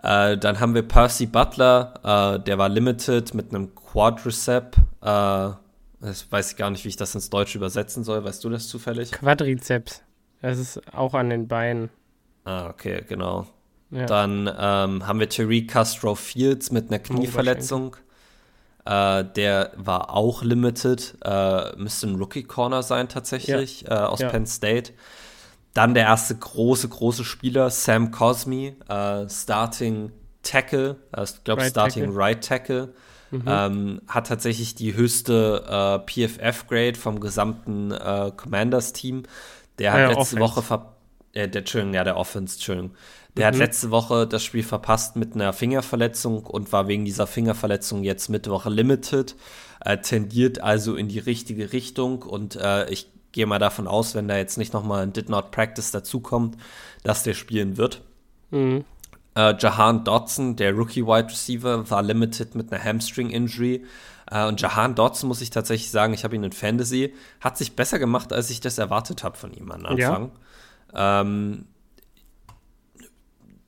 Äh, 0.03 0.37
dann 0.37 0.59
haben 0.59 0.73
wir 0.73 0.81
Percy 0.81 1.25
Butler, 1.25 1.93
äh, 2.37 2.43
der 2.43 2.57
war 2.57 2.69
limited 2.69 3.33
mit 3.33 3.53
einem 3.53 3.73
Quadricep. 3.75 4.75
Äh, 5.01 5.49
das 6.01 6.31
weiß 6.31 6.51
ich 6.51 6.57
gar 6.57 6.71
nicht, 6.71 6.83
wie 6.83 6.89
ich 6.89 6.97
das 6.97 7.13
ins 7.13 7.29
Deutsche 7.29 7.57
übersetzen 7.57 8.03
soll. 8.03 8.23
Weißt 8.23 8.43
du 8.43 8.49
das 8.49 8.67
zufällig? 8.67 9.11
Quadrizeps. 9.11 10.01
Das 10.41 10.57
ist 10.57 10.81
auch 10.93 11.13
an 11.13 11.29
den 11.29 11.47
Beinen. 11.47 11.89
Ah, 12.45 12.69
okay, 12.69 13.03
genau. 13.07 13.45
Ja. 13.91 14.05
Dann 14.07 14.47
ähm, 14.47 15.05
haben 15.05 15.19
wir 15.19 15.29
Tariq 15.29 15.69
Castro 15.69 16.15
Fields 16.15 16.71
mit 16.71 16.89
einer 16.89 16.99
oh, 16.99 17.13
Knieverletzung. 17.13 17.95
Äh, 18.85 19.25
der 19.35 19.73
war 19.75 20.11
auch 20.15 20.41
limited. 20.41 21.15
Äh, 21.23 21.75
müsste 21.75 22.07
ein 22.07 22.15
Rookie 22.15 22.43
Corner 22.43 22.81
sein 22.81 23.09
tatsächlich 23.09 23.81
ja. 23.81 24.05
äh, 24.05 24.07
aus 24.07 24.21
ja. 24.21 24.29
Penn 24.29 24.47
State. 24.47 24.93
Dann 25.73 25.93
der 25.93 26.03
erste 26.03 26.35
große, 26.35 26.89
große 26.89 27.23
Spieler, 27.23 27.69
Sam 27.69 28.11
Cosmi, 28.11 28.75
äh, 28.87 29.29
Starting 29.29 30.11
Tackle, 30.43 30.97
äh, 31.15 31.23
ich 31.23 31.43
glaube 31.43 31.61
right 31.61 31.71
Starting 31.71 32.03
Tackle. 32.05 32.17
Right 32.17 32.43
Tackle, 32.43 32.93
mhm. 33.31 33.43
ähm, 33.47 34.01
hat 34.07 34.27
tatsächlich 34.27 34.75
die 34.75 34.93
höchste 34.93 35.63
äh, 36.07 36.27
PFF-Grade 36.27 36.95
vom 36.95 37.19
gesamten 37.19 37.91
äh, 37.91 38.31
Commanders-Team. 38.35 39.23
Der 39.79 39.93
hat 39.93 39.99
ja, 39.99 40.07
letzte 40.07 40.19
Offense. 40.21 40.39
Woche 40.39 40.61
ver 40.61 40.95
äh, 41.33 41.47
der, 41.47 41.59
Entschuldigung, 41.59 41.93
ja, 41.93 42.03
der 42.03 42.17
Offense, 42.17 42.55
Entschuldigung. 42.55 42.91
Der 43.37 43.45
mhm. 43.45 43.53
hat 43.53 43.59
letzte 43.59 43.91
Woche 43.91 44.27
das 44.27 44.43
Spiel 44.43 44.63
verpasst 44.63 45.15
mit 45.15 45.35
einer 45.35 45.53
Fingerverletzung 45.53 46.45
und 46.45 46.73
war 46.73 46.89
wegen 46.89 47.05
dieser 47.05 47.27
Fingerverletzung 47.27 48.03
jetzt 48.03 48.27
Mittwoch 48.29 48.65
limited. 48.65 49.35
Äh, 49.83 49.97
tendiert 49.99 50.61
also 50.61 50.95
in 50.95 51.07
die 51.07 51.19
richtige 51.19 51.71
Richtung 51.71 52.23
und 52.23 52.55
äh, 52.57 52.89
ich 52.89 53.10
gehe 53.31 53.45
mal 53.45 53.59
davon 53.59 53.87
aus, 53.87 54.15
wenn 54.15 54.27
da 54.27 54.37
jetzt 54.37 54.57
nicht 54.57 54.73
nochmal 54.73 55.03
ein 55.03 55.13
Did 55.13 55.29
Not 55.29 55.51
Practice 55.51 55.91
dazukommt, 55.91 56.57
dass 57.03 57.23
der 57.23 57.33
spielen 57.33 57.77
wird. 57.77 58.01
Mhm. 58.51 58.85
Äh, 59.35 59.55
Jahan 59.57 60.03
Dodson, 60.03 60.55
der 60.55 60.73
Rookie 60.73 61.05
Wide 61.05 61.29
Receiver, 61.29 61.89
war 61.89 62.01
limited 62.01 62.55
mit 62.55 62.71
einer 62.71 62.83
Hamstring 62.83 63.29
Injury. 63.29 63.85
Äh, 64.29 64.45
und 64.45 64.59
Jahan 64.59 64.95
Dodson, 64.95 65.27
muss 65.27 65.41
ich 65.41 65.49
tatsächlich 65.49 65.91
sagen, 65.91 66.13
ich 66.13 66.23
habe 66.23 66.35
ihn 66.35 66.43
in 66.43 66.51
Fantasy, 66.51 67.13
hat 67.39 67.57
sich 67.57 67.75
besser 67.75 67.99
gemacht, 67.99 68.33
als 68.33 68.49
ich 68.49 68.59
das 68.59 68.77
erwartet 68.77 69.23
habe 69.23 69.37
von 69.37 69.53
ihm 69.53 69.71
am 69.71 69.85
Anfang. 69.85 70.31
Ja. 70.93 71.21
Ähm, 71.21 71.65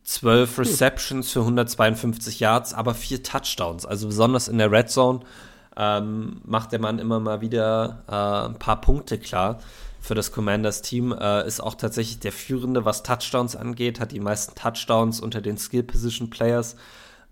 12 0.03 0.59
Receptions 0.59 1.31
für 1.31 1.39
152 1.39 2.41
Yards, 2.41 2.73
aber 2.73 2.93
vier 2.93 3.23
Touchdowns. 3.23 3.85
Also 3.85 4.07
besonders 4.07 4.49
in 4.49 4.57
der 4.57 4.69
Red 4.69 4.89
Zone 4.89 5.21
ähm, 5.77 6.41
macht 6.45 6.71
der 6.71 6.79
Mann 6.79 6.99
immer 6.99 7.19
mal 7.19 7.41
wieder 7.41 8.03
äh, 8.07 8.49
ein 8.49 8.59
paar 8.59 8.81
Punkte 8.81 9.17
klar 9.17 9.59
für 9.99 10.15
das 10.15 10.31
Commanders-Team. 10.31 11.13
Äh, 11.13 11.47
ist 11.47 11.61
auch 11.61 11.75
tatsächlich 11.75 12.19
der 12.19 12.31
Führende, 12.31 12.85
was 12.85 13.03
Touchdowns 13.03 13.55
angeht, 13.55 13.99
hat 13.99 14.11
die 14.11 14.19
meisten 14.19 14.55
Touchdowns 14.55 15.19
unter 15.19 15.41
den 15.41 15.57
Skill-Position-Players. 15.57 16.75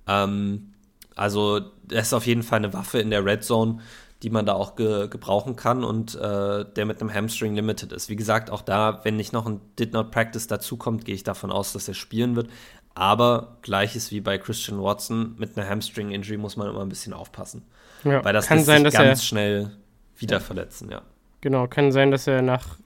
Ähm, 0.07 0.73
also, 1.15 1.61
er 1.91 2.01
ist 2.01 2.13
auf 2.13 2.25
jeden 2.25 2.43
Fall 2.43 2.59
eine 2.59 2.73
Waffe 2.73 2.99
in 2.99 3.09
der 3.09 3.25
Red 3.25 3.43
Zone, 3.43 3.79
die 4.23 4.29
man 4.29 4.45
da 4.45 4.53
auch 4.53 4.75
ge 4.75 5.07
gebrauchen 5.07 5.55
kann 5.55 5.83
und 5.83 6.15
äh, 6.15 6.65
der 6.65 6.85
mit 6.85 7.01
einem 7.01 7.13
Hamstring 7.13 7.55
limited 7.55 7.91
ist. 7.91 8.09
Wie 8.09 8.15
gesagt, 8.15 8.49
auch 8.49 8.61
da, 8.61 9.01
wenn 9.03 9.17
nicht 9.17 9.33
noch 9.33 9.45
ein 9.45 9.61
Did 9.77 9.93
Not 9.93 10.11
Practice 10.11 10.47
dazukommt, 10.47 11.05
gehe 11.05 11.15
ich 11.15 11.23
davon 11.23 11.51
aus, 11.51 11.73
dass 11.73 11.87
er 11.87 11.93
spielen 11.93 12.35
wird. 12.35 12.49
Aber 12.93 13.57
gleiches 13.61 14.11
wie 14.11 14.21
bei 14.21 14.37
Christian 14.37 14.81
Watson, 14.81 15.35
mit 15.37 15.57
einer 15.57 15.67
Hamstring-Injury 15.67 16.37
muss 16.37 16.55
man 16.55 16.69
immer 16.69 16.81
ein 16.81 16.89
bisschen 16.89 17.13
aufpassen. 17.13 17.63
Ja, 18.03 18.23
weil 18.23 18.33
das 18.33 18.47
kann 18.47 18.63
sein, 18.63 18.83
sich 18.83 18.93
ganz 18.93 19.19
er, 19.19 19.23
schnell 19.23 19.71
wieder 20.17 20.39
verletzen, 20.39 20.89
ja. 20.91 21.01
Genau, 21.41 21.67
kann 21.67 21.91
sein, 21.91 22.11
dass 22.11 22.27
er 22.27 22.41
nach 22.41 22.77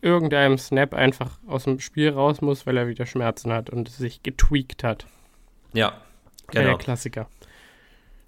irgendeinem 0.00 0.58
Snap 0.58 0.94
einfach 0.94 1.38
aus 1.46 1.64
dem 1.64 1.80
Spiel 1.80 2.10
raus 2.10 2.40
muss, 2.40 2.66
weil 2.66 2.76
er 2.76 2.88
wieder 2.88 3.06
Schmerzen 3.06 3.52
hat 3.52 3.70
und 3.70 3.88
sich 3.88 4.22
getweakt 4.22 4.84
hat. 4.84 5.06
Ja, 5.72 5.94
genau. 6.48 6.66
Der 6.66 6.78
Klassiker. 6.78 7.28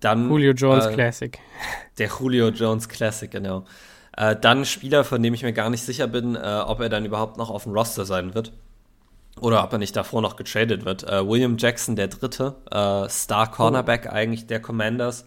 Dann, 0.01 0.29
Julio 0.29 0.53
Jones 0.53 0.87
äh, 0.87 0.95
Classic. 0.95 1.39
Der 1.99 2.09
Julio 2.09 2.49
Jones 2.49 2.89
Classic, 2.89 3.31
genau. 3.31 3.65
Äh, 4.17 4.37
dann 4.37 4.59
ein 4.59 4.65
Spieler, 4.65 5.03
von 5.03 5.23
dem 5.23 5.35
ich 5.35 5.43
mir 5.43 5.53
gar 5.53 5.71
nicht 5.71 5.83
sicher 5.83 6.07
bin, 6.07 6.37
äh, 6.37 6.63
ob 6.67 6.81
er 6.81 6.89
dann 6.89 7.05
überhaupt 7.05 7.37
noch 7.37 7.51
auf 7.51 7.65
dem 7.65 7.73
Roster 7.73 8.05
sein 8.05 8.35
wird. 8.35 8.53
Oder 9.41 9.65
ob 9.65 9.73
er 9.73 9.79
nicht 9.79 9.97
davor 9.97 10.23
noch 10.23 10.37
getradet 10.37 10.85
wird. 10.85 11.03
Äh, 11.05 11.27
William 11.27 11.57
Jackson, 11.57 11.97
der 11.97 12.09
dritte, 12.09 12.55
äh, 12.71 13.09
Star 13.09 13.51
Cornerback 13.51 14.07
oh. 14.07 14.13
eigentlich 14.13 14.47
der 14.47 14.61
Commanders 14.61 15.25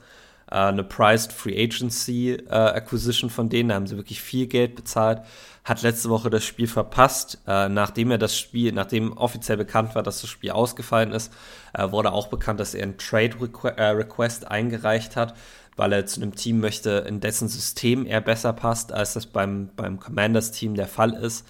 äh, 0.50 0.56
eine 0.56 0.84
Priced 0.84 1.34
Free 1.34 1.62
Agency 1.62 2.34
äh, 2.34 2.54
Acquisition 2.54 3.30
von 3.30 3.50
denen. 3.50 3.70
Da 3.70 3.76
haben 3.76 3.88
sie 3.88 3.98
wirklich 3.98 4.22
viel 4.22 4.48
Geld 4.48 4.76
bezahlt. 4.76 5.22
Hat 5.64 5.82
letzte 5.82 6.10
Woche 6.10 6.30
das 6.30 6.46
Spiel 6.46 6.68
verpasst. 6.68 7.40
Äh, 7.48 7.70
nachdem 7.70 8.12
er 8.12 8.18
das 8.18 8.38
Spiel, 8.38 8.72
nachdem 8.72 9.16
offiziell 9.18 9.58
bekannt 9.58 9.96
war, 9.96 10.04
dass 10.04 10.22
das 10.22 10.30
Spiel 10.30 10.52
ausgefallen 10.52 11.12
ist, 11.12 11.34
äh, 11.74 11.92
wurde 11.92 12.12
auch 12.12 12.28
bekannt, 12.28 12.60
dass 12.60 12.74
er 12.74 12.84
einen 12.84 12.98
Trade 12.98 13.36
Requ 13.42 13.68
äh, 13.68 13.84
Request 13.84 14.50
eingereicht 14.50 15.16
hat, 15.16 15.36
weil 15.76 15.94
er 15.94 16.06
zu 16.06 16.22
einem 16.22 16.36
Team 16.36 16.60
möchte, 16.60 17.06
in 17.08 17.20
dessen 17.20 17.48
System 17.48 18.06
er 18.06 18.22
besser 18.22 18.54
passt, 18.54 18.92
als 18.92 19.14
das 19.14 19.26
beim, 19.26 19.70
beim 19.76 20.00
Commanders-Team 20.00 20.76
der 20.76 20.88
Fall 20.88 21.14
ist. 21.14 21.46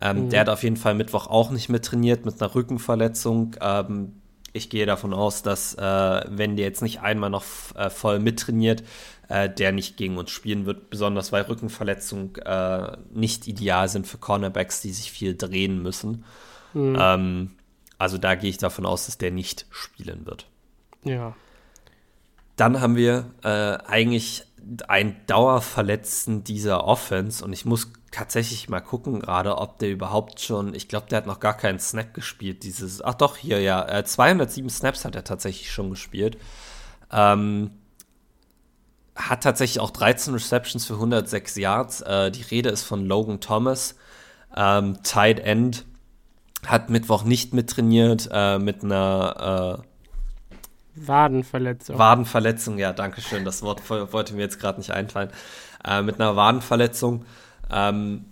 Ähm, 0.00 0.26
mhm. 0.26 0.30
Der 0.30 0.40
hat 0.40 0.48
auf 0.48 0.62
jeden 0.62 0.76
Fall 0.76 0.94
Mittwoch 0.94 1.26
auch 1.26 1.50
nicht 1.50 1.68
mit 1.68 1.84
trainiert 1.84 2.26
mit 2.26 2.40
einer 2.40 2.54
Rückenverletzung. 2.54 3.56
Ähm, 3.60 4.21
ich 4.52 4.70
gehe 4.70 4.86
davon 4.86 5.14
aus, 5.14 5.42
dass 5.42 5.74
äh, 5.74 6.24
wenn 6.28 6.56
der 6.56 6.66
jetzt 6.66 6.82
nicht 6.82 7.00
einmal 7.00 7.30
noch 7.30 7.44
äh, 7.74 7.90
voll 7.90 8.18
mittrainiert, 8.18 8.82
äh, 9.28 9.48
der 9.48 9.72
nicht 9.72 9.96
gegen 9.96 10.18
uns 10.18 10.30
spielen 10.30 10.66
wird, 10.66 10.90
besonders 10.90 11.32
weil 11.32 11.42
Rückenverletzungen 11.42 12.36
äh, 12.36 12.96
nicht 13.12 13.48
ideal 13.48 13.88
sind 13.88 14.06
für 14.06 14.18
Cornerbacks, 14.18 14.82
die 14.82 14.92
sich 14.92 15.10
viel 15.10 15.36
drehen 15.36 15.82
müssen. 15.82 16.24
Mhm. 16.74 16.98
Ähm, 17.00 17.50
also 17.98 18.18
da 18.18 18.34
gehe 18.34 18.50
ich 18.50 18.58
davon 18.58 18.84
aus, 18.84 19.06
dass 19.06 19.18
der 19.18 19.30
nicht 19.30 19.66
spielen 19.70 20.26
wird. 20.26 20.46
Ja. 21.04 21.34
Dann 22.62 22.80
haben 22.80 22.94
wir 22.94 23.24
äh, 23.42 23.76
eigentlich 23.88 24.44
einen 24.86 25.16
Dauerverletzten 25.26 26.44
dieser 26.44 26.84
Offense 26.84 27.44
und 27.44 27.52
ich 27.52 27.64
muss 27.64 27.92
tatsächlich 28.12 28.68
mal 28.68 28.78
gucken 28.78 29.18
gerade, 29.18 29.58
ob 29.58 29.80
der 29.80 29.90
überhaupt 29.90 30.38
schon, 30.38 30.72
ich 30.72 30.86
glaube, 30.86 31.08
der 31.10 31.16
hat 31.16 31.26
noch 31.26 31.40
gar 31.40 31.56
keinen 31.56 31.80
Snap 31.80 32.14
gespielt. 32.14 32.62
Dieses, 32.62 33.02
ach 33.02 33.14
doch, 33.14 33.36
hier, 33.36 33.60
ja, 33.60 33.84
äh, 33.88 34.04
207 34.04 34.70
Snaps 34.70 35.04
hat 35.04 35.16
er 35.16 35.24
tatsächlich 35.24 35.72
schon 35.72 35.90
gespielt. 35.90 36.38
Ähm, 37.10 37.72
hat 39.16 39.42
tatsächlich 39.42 39.80
auch 39.80 39.90
13 39.90 40.32
Receptions 40.32 40.86
für 40.86 40.94
106 40.94 41.56
Yards. 41.56 42.02
Äh, 42.02 42.30
die 42.30 42.42
Rede 42.42 42.68
ist 42.68 42.84
von 42.84 43.04
Logan 43.04 43.40
Thomas, 43.40 43.96
ähm, 44.56 45.02
Tight 45.02 45.40
End. 45.40 45.84
Hat 46.64 46.90
Mittwoch 46.90 47.24
nicht 47.24 47.54
mittrainiert 47.54 48.28
äh, 48.32 48.60
mit 48.60 48.84
einer 48.84 49.80
äh, 49.82 49.91
Wadenverletzung. 50.94 51.98
Wadenverletzung, 51.98 52.78
ja, 52.78 52.92
danke 52.92 53.20
schön. 53.20 53.44
Das 53.44 53.62
Wort 53.62 53.88
wollte 53.88 54.34
mir 54.34 54.42
jetzt 54.42 54.60
gerade 54.60 54.78
nicht 54.78 54.90
einfallen. 54.90 55.30
Äh, 55.84 56.02
mit 56.02 56.20
einer 56.20 56.36
Wadenverletzung 56.36 57.24
ähm, 57.70 58.26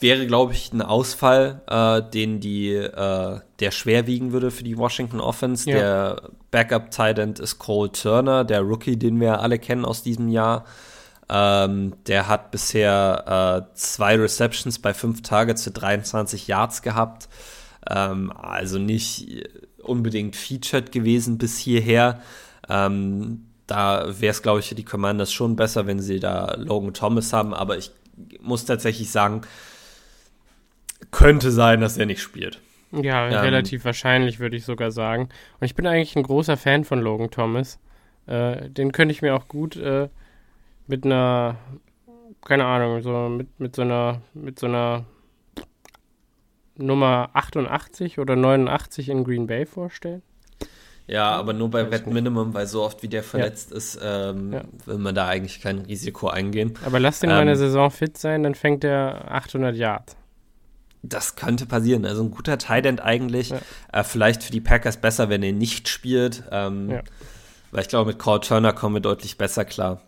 wäre, 0.00 0.26
glaube 0.26 0.52
ich, 0.52 0.72
ein 0.72 0.82
Ausfall, 0.82 1.62
äh, 1.68 2.02
den 2.10 2.40
die, 2.40 2.74
äh, 2.74 3.40
der 3.60 3.70
schwer 3.70 4.06
wiegen 4.06 4.32
würde 4.32 4.50
für 4.50 4.64
die 4.64 4.76
Washington 4.76 5.20
Offense. 5.20 5.70
Ja. 5.70 5.76
Der 5.76 6.22
Backup 6.50 6.90
Tight 6.90 7.18
End 7.18 7.38
ist 7.38 7.58
Cole 7.58 7.92
Turner, 7.92 8.44
der 8.44 8.60
Rookie, 8.60 8.96
den 8.96 9.20
wir 9.20 9.40
alle 9.40 9.58
kennen 9.58 9.84
aus 9.84 10.02
diesem 10.02 10.28
Jahr. 10.28 10.64
Ähm, 11.28 11.94
der 12.06 12.28
hat 12.28 12.50
bisher 12.50 13.64
äh, 13.70 13.74
zwei 13.74 14.16
Receptions 14.16 14.78
bei 14.78 14.92
fünf 14.92 15.22
Targets 15.22 15.64
für 15.64 15.70
23 15.70 16.46
Yards 16.48 16.82
gehabt. 16.82 17.28
Ähm, 17.88 18.32
also 18.36 18.78
nicht 18.78 19.48
unbedingt 19.82 20.36
featured 20.36 20.92
gewesen 20.92 21.38
bis 21.38 21.58
hierher. 21.58 22.20
Ähm, 22.68 23.46
da 23.66 24.20
wäre 24.20 24.30
es, 24.30 24.42
glaube 24.42 24.60
ich, 24.60 24.68
für 24.68 24.74
die 24.74 24.84
Commanders 24.84 25.32
schon 25.32 25.56
besser, 25.56 25.86
wenn 25.86 26.00
sie 26.00 26.20
da 26.20 26.54
Logan 26.56 26.94
Thomas 26.94 27.32
haben, 27.32 27.54
aber 27.54 27.78
ich 27.78 27.90
muss 28.40 28.64
tatsächlich 28.64 29.10
sagen, 29.10 29.42
könnte 31.10 31.50
sein, 31.50 31.80
dass 31.80 31.96
er 31.96 32.06
nicht 32.06 32.22
spielt. 32.22 32.60
Ja, 32.92 33.28
ähm, 33.28 33.34
relativ 33.34 33.84
wahrscheinlich, 33.84 34.38
würde 34.38 34.56
ich 34.56 34.64
sogar 34.64 34.90
sagen. 34.90 35.30
Und 35.58 35.64
ich 35.64 35.74
bin 35.74 35.86
eigentlich 35.86 36.16
ein 36.16 36.22
großer 36.22 36.56
Fan 36.56 36.84
von 36.84 37.00
Logan 37.00 37.30
Thomas. 37.30 37.78
Äh, 38.26 38.68
den 38.68 38.92
könnte 38.92 39.12
ich 39.12 39.22
mir 39.22 39.34
auch 39.34 39.48
gut 39.48 39.76
äh, 39.76 40.08
mit 40.86 41.04
einer, 41.04 41.56
keine 42.44 42.66
Ahnung, 42.66 43.02
so 43.02 43.28
mit, 43.28 43.58
mit 43.58 43.74
so 43.74 43.82
einer, 43.82 44.20
mit 44.34 44.58
so 44.58 44.66
einer 44.66 45.06
Nummer 46.86 47.30
88 47.34 48.18
oder 48.18 48.36
89 48.36 49.08
in 49.08 49.24
Green 49.24 49.46
Bay 49.46 49.66
vorstellen. 49.66 50.22
Ja, 51.06 51.30
aber 51.32 51.52
nur 51.52 51.70
bei 51.70 51.90
Wett 51.90 52.06
Minimum, 52.06 52.54
weil 52.54 52.66
so 52.66 52.82
oft 52.82 53.02
wie 53.02 53.08
der 53.08 53.22
verletzt 53.22 53.70
ja. 53.70 53.76
ist, 53.76 53.98
ähm, 54.02 54.52
ja. 54.52 54.62
will 54.86 54.98
man 54.98 55.14
da 55.14 55.26
eigentlich 55.26 55.60
kein 55.60 55.80
Risiko 55.80 56.28
eingehen. 56.28 56.74
Aber 56.86 57.00
lass 57.00 57.20
den 57.20 57.30
ähm, 57.30 57.36
mal 57.36 57.42
eine 57.42 57.56
Saison 57.56 57.90
fit 57.90 58.16
sein, 58.16 58.44
dann 58.44 58.54
fängt 58.54 58.84
er 58.84 59.30
800 59.32 59.74
Yards. 59.74 60.16
Das 61.02 61.34
könnte 61.34 61.66
passieren. 61.66 62.06
Also 62.06 62.22
ein 62.22 62.30
guter 62.30 62.58
Tight 62.58 62.86
End 62.86 63.00
eigentlich. 63.00 63.50
Ja. 63.50 63.58
Äh, 63.92 64.04
vielleicht 64.04 64.44
für 64.44 64.52
die 64.52 64.60
Packers 64.60 64.98
besser, 64.98 65.28
wenn 65.28 65.42
er 65.42 65.52
nicht 65.52 65.88
spielt. 65.88 66.44
Ähm, 66.52 67.00
weil 67.72 67.82
ich 67.82 67.88
glaube, 67.88 68.10
mit 68.10 68.20
Cole 68.20 68.40
Turner 68.40 68.72
kommen 68.72 68.94
wir 68.94 69.00
deutlich 69.00 69.36
besser 69.36 69.64
klar. 69.64 70.00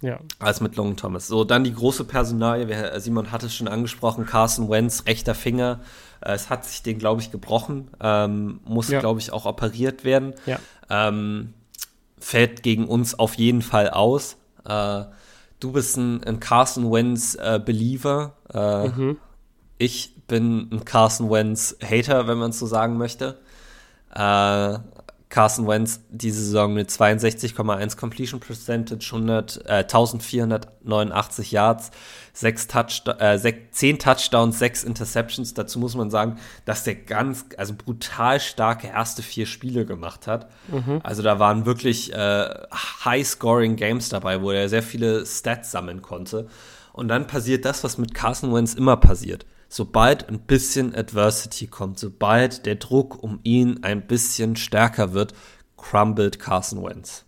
Ja. 0.00 0.20
Als 0.38 0.60
mit 0.60 0.76
Long 0.76 0.96
Thomas. 0.96 1.26
So, 1.26 1.44
dann 1.44 1.64
die 1.64 1.74
große 1.74 2.04
Personalie. 2.04 3.00
Simon 3.00 3.30
hat 3.30 3.42
es 3.42 3.54
schon 3.54 3.68
angesprochen. 3.68 4.24
Carson 4.24 4.70
Wentz, 4.70 5.04
rechter 5.06 5.34
Finger. 5.34 5.80
Äh, 6.20 6.32
es 6.32 6.50
hat 6.50 6.64
sich 6.64 6.82
den, 6.82 6.98
glaube 6.98 7.20
ich, 7.20 7.30
gebrochen. 7.30 7.90
Ähm, 8.00 8.60
muss, 8.64 8.88
ja. 8.88 9.00
glaube 9.00 9.20
ich, 9.20 9.32
auch 9.32 9.46
operiert 9.46 10.04
werden. 10.04 10.34
Ja. 10.46 10.58
Ähm, 10.90 11.54
fällt 12.18 12.62
gegen 12.62 12.86
uns 12.86 13.18
auf 13.18 13.34
jeden 13.34 13.62
Fall 13.62 13.90
aus. 13.90 14.36
Äh, 14.64 15.04
du 15.60 15.72
bist 15.72 15.96
ein, 15.96 16.22
ein 16.24 16.40
Carson 16.40 16.90
Wentz 16.90 17.36
äh, 17.36 17.60
Believer. 17.64 18.34
Äh, 18.52 18.88
mhm. 18.88 19.16
Ich 19.78 20.14
bin 20.26 20.68
ein 20.72 20.84
Carson 20.84 21.30
Wentz 21.30 21.76
Hater, 21.82 22.26
wenn 22.26 22.38
man 22.38 22.50
es 22.50 22.58
so 22.58 22.66
sagen 22.66 22.96
möchte. 22.96 23.38
Carson 25.30 25.66
Wentz 25.66 26.00
diese 26.08 26.42
Saison 26.42 26.72
mit 26.72 26.90
62,1 26.90 27.96
Completion 27.98 28.40
Percentage, 28.40 29.10
100, 29.12 29.66
äh, 29.66 29.84
1489 29.84 31.52
Yards, 31.52 31.90
6 32.32 32.66
Touch, 32.68 33.02
äh, 33.18 33.38
10 33.70 33.98
Touchdowns, 33.98 34.58
6 34.58 34.84
Interceptions. 34.84 35.52
Dazu 35.52 35.78
muss 35.78 35.94
man 35.94 36.10
sagen, 36.10 36.36
dass 36.64 36.84
der 36.84 36.94
ganz, 36.94 37.44
also 37.58 37.74
brutal 37.74 38.40
starke 38.40 38.86
erste 38.86 39.22
vier 39.22 39.44
Spiele 39.44 39.84
gemacht 39.84 40.26
hat. 40.26 40.48
Mhm. 40.68 41.00
Also 41.02 41.22
da 41.22 41.38
waren 41.38 41.66
wirklich 41.66 42.12
äh, 42.14 42.48
High-Scoring 43.04 43.76
Games 43.76 44.08
dabei, 44.08 44.40
wo 44.40 44.50
er 44.50 44.68
sehr 44.68 44.82
viele 44.82 45.26
Stats 45.26 45.70
sammeln 45.70 46.00
konnte. 46.00 46.46
Und 46.94 47.08
dann 47.08 47.26
passiert 47.26 47.66
das, 47.66 47.84
was 47.84 47.98
mit 47.98 48.14
Carson 48.14 48.54
Wentz 48.54 48.74
immer 48.74 48.96
passiert 48.96 49.44
sobald 49.68 50.28
ein 50.28 50.40
bisschen 50.40 50.94
Adversity 50.94 51.66
kommt, 51.66 51.98
sobald 51.98 52.66
der 52.66 52.76
Druck 52.76 53.22
um 53.22 53.40
ihn 53.42 53.80
ein 53.82 54.06
bisschen 54.06 54.56
stärker 54.56 55.12
wird, 55.12 55.34
crumbled 55.76 56.38
Carson 56.38 56.82
Wentz. 56.82 57.24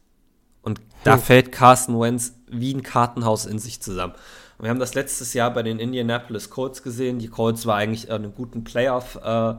Und 0.63 0.81
da 1.05 1.15
hm. 1.15 1.21
fällt 1.21 1.53
Carson 1.53 2.01
Wentz 2.01 2.35
wie 2.49 2.75
ein 2.75 2.83
Kartenhaus 2.83 3.47
in 3.47 3.59
sich 3.59 3.81
zusammen. 3.81 4.15
Und 4.59 4.65
wir 4.65 4.71
haben 4.71 4.81
das 4.81 4.95
letztes 4.95 5.33
Jahr 5.33 5.53
bei 5.53 5.63
den 5.63 5.79
Indianapolis 5.79 6.51
Colts 6.51 6.83
gesehen. 6.83 7.19
Die 7.19 7.29
Colts 7.29 7.65
war 7.65 7.77
eigentlich 7.77 8.11
einen 8.11 8.35
guten 8.35 8.65
Playoff, 8.65 9.19
äh, 9.23 9.55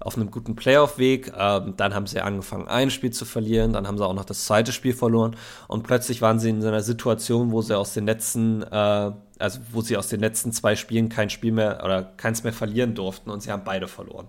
auf 0.00 0.16
einem 0.16 0.30
guten 0.30 0.54
Playoff-Weg. 0.54 1.32
Ähm, 1.36 1.74
dann 1.76 1.94
haben 1.94 2.06
sie 2.06 2.20
angefangen, 2.20 2.68
ein 2.68 2.90
Spiel 2.90 3.10
zu 3.10 3.24
verlieren. 3.24 3.72
Dann 3.72 3.88
haben 3.88 3.98
sie 3.98 4.06
auch 4.06 4.14
noch 4.14 4.24
das 4.24 4.44
zweite 4.44 4.70
Spiel 4.70 4.92
verloren. 4.92 5.36
Und 5.66 5.82
plötzlich 5.82 6.22
waren 6.22 6.38
sie 6.38 6.50
in 6.50 6.62
so 6.62 6.68
einer 6.68 6.82
Situation, 6.82 7.50
wo 7.50 7.62
sie 7.62 7.76
aus 7.76 7.94
den 7.94 8.06
letzten 8.06 8.62
äh, 8.62 9.12
also 9.38 9.60
wo 9.72 9.80
sie 9.80 9.96
aus 9.96 10.08
den 10.08 10.20
letzten 10.20 10.52
zwei 10.52 10.76
Spielen 10.76 11.08
kein 11.08 11.30
Spiel 11.30 11.52
mehr 11.52 11.82
oder 11.84 12.02
keins 12.02 12.44
mehr 12.44 12.52
verlieren 12.52 12.94
durften 12.94 13.30
und 13.30 13.42
sie 13.42 13.50
haben 13.50 13.64
beide 13.64 13.88
verloren. 13.88 14.26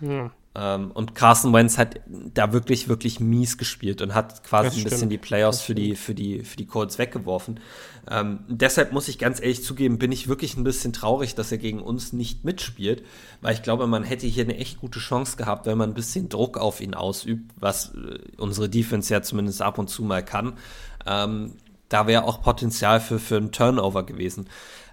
Ja. 0.00 0.30
Ähm, 0.56 0.90
und 0.92 1.14
Carson 1.14 1.52
Wentz 1.52 1.76
hat 1.76 2.00
da 2.06 2.52
wirklich, 2.52 2.88
wirklich 2.88 3.20
mies 3.20 3.58
gespielt 3.58 4.00
und 4.00 4.14
hat 4.14 4.42
quasi 4.42 4.68
das 4.68 4.78
ein 4.78 4.84
bisschen 4.84 5.10
die 5.10 5.18
Playoffs 5.18 5.60
für 5.60 5.74
die, 5.74 5.94
für 5.96 6.14
die, 6.14 6.44
für 6.44 6.56
die 6.56 6.66
Colts 6.66 6.98
weggeworfen. 6.98 7.60
Ähm, 8.10 8.38
deshalb 8.48 8.92
muss 8.92 9.08
ich 9.08 9.18
ganz 9.18 9.40
ehrlich 9.40 9.62
zugeben, 9.62 9.98
bin 9.98 10.12
ich 10.12 10.28
wirklich 10.28 10.56
ein 10.56 10.64
bisschen 10.64 10.94
traurig, 10.94 11.34
dass 11.34 11.52
er 11.52 11.58
gegen 11.58 11.80
uns 11.80 12.14
nicht 12.14 12.44
mitspielt, 12.44 13.04
weil 13.42 13.52
ich 13.52 13.62
glaube, 13.62 13.86
man 13.86 14.02
hätte 14.04 14.26
hier 14.26 14.44
eine 14.44 14.56
echt 14.56 14.80
gute 14.80 14.98
Chance 14.98 15.36
gehabt, 15.36 15.66
wenn 15.66 15.76
man 15.76 15.90
ein 15.90 15.94
bisschen 15.94 16.30
Druck 16.30 16.56
auf 16.56 16.80
ihn 16.80 16.94
ausübt, 16.94 17.52
was 17.60 17.92
äh, 17.94 18.18
unsere 18.38 18.70
Defense 18.70 19.12
ja 19.12 19.20
zumindest 19.20 19.60
ab 19.60 19.76
und 19.76 19.90
zu 19.90 20.04
mal 20.04 20.24
kann. 20.24 20.54
Ähm, 21.06 21.52
da 21.88 22.06
wäre 22.06 22.24
auch 22.24 22.42
Potenzial 22.42 23.00
für, 23.00 23.18
für 23.18 23.36
einen 23.36 23.52
Turnover 23.52 24.04
gewesen. 24.04 24.48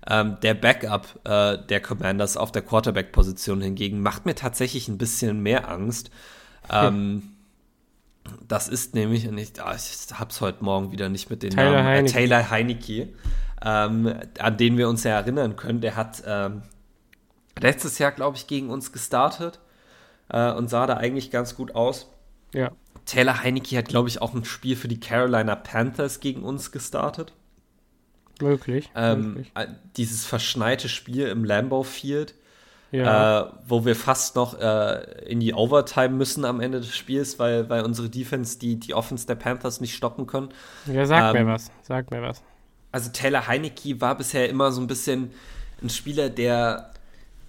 Ähm, 0.08 0.38
der 0.42 0.54
Backup 0.54 1.08
äh, 1.24 1.58
der 1.58 1.82
Commanders 1.82 2.38
auf 2.38 2.52
der 2.52 2.62
Quarterback-Position 2.62 3.62
hingegen 3.62 4.02
macht 4.02 4.26
mir 4.26 4.36
tatsächlich 4.36 4.88
ein 4.88 4.98
bisschen 4.98 5.42
mehr 5.42 5.70
Angst. 5.70 6.12
Ähm, 6.70 7.34
das 8.48 8.68
ist 8.68 8.96
nämlich, 8.96 9.28
und 9.28 9.38
ich, 9.38 9.62
ah, 9.62 9.76
ich 9.76 10.20
habe 10.20 10.30
es 10.30 10.42
heute 10.42 10.64
Morgen 10.64 10.92
wieder 10.92 11.10
nicht 11.10 11.30
mit 11.30 11.44
den 11.44 11.52
Taylor 11.52 11.72
Namen, 11.72 11.86
äh, 11.86 11.98
Heineke. 11.98 12.14
Taylor 12.14 12.50
Heineke, 12.50 13.10
ähm, 13.64 14.14
an 14.40 14.58
den 14.58 14.78
wir 14.78 14.90
uns 14.90 15.04
ja 15.04 15.12
erinnern 15.12 15.56
können. 15.56 15.82
Der 15.82 15.96
hat 15.96 16.24
ähm, 16.26 16.64
letztes 17.60 17.98
Jahr, 18.00 18.12
glaube 18.12 18.38
ich, 18.38 18.48
gegen 18.48 18.70
uns 18.70 18.92
gestartet 18.92 19.60
äh, 20.30 20.52
und 20.52 20.70
sah 20.70 20.88
da 20.88 20.98
eigentlich 20.98 21.32
ganz 21.32 21.56
gut 21.56 21.76
aus. 21.76 22.10
Ja. 22.54 22.72
Taylor 23.06 23.44
Heineke 23.44 23.78
hat, 23.78 23.88
glaube 23.88 24.10
ich, 24.10 24.22
auch 24.22 24.34
ein 24.34 24.46
Spiel 24.46 24.76
für 24.76 24.88
die 24.88 25.00
Carolina 25.00 25.56
Panthers 25.56 26.20
gegen 26.20 26.44
uns 26.44 26.72
gestartet. 26.72 27.34
Möglich. 28.42 28.90
Ähm. 28.96 29.46
Äh, 29.56 29.68
dieses 29.98 30.26
verschneite 30.26 30.90
Spiel 30.90 31.28
im 31.28 31.44
Lambeau 31.44 31.84
Field, 31.84 32.34
ja. 32.92 33.42
äh, 33.42 33.50
wo 33.68 33.86
wir 33.86 33.96
fast 33.96 34.36
noch 34.36 34.60
äh, 34.60 35.26
in 35.26 35.40
die 35.40 35.54
Overtime 35.54 36.10
müssen 36.10 36.46
am 36.46 36.60
Ende 36.60 36.80
des 36.80 36.96
Spiels, 36.96 37.40
weil, 37.40 37.70
weil 37.70 37.84
unsere 37.84 38.10
Defense 38.10 38.58
die, 38.60 38.80
die 38.80 38.94
Offense 38.94 39.28
der 39.28 39.36
Panthers 39.36 39.82
nicht 39.82 39.96
stoppen 39.96 40.28
können. 40.28 40.50
Ja, 40.86 41.06
sag 41.06 41.36
ähm, 41.36 41.46
mir 41.46 41.54
was. 41.54 41.72
Sag 41.84 42.12
mir 42.12 42.22
was. 42.22 42.42
Also 42.92 43.10
Taylor 43.12 43.48
Heineke 43.48 44.00
war 44.02 44.18
bisher 44.18 44.50
immer 44.50 44.72
so 44.72 44.82
ein 44.82 44.88
bisschen 44.88 45.32
ein 45.82 45.90
Spieler, 45.90 46.30
der 46.30 46.93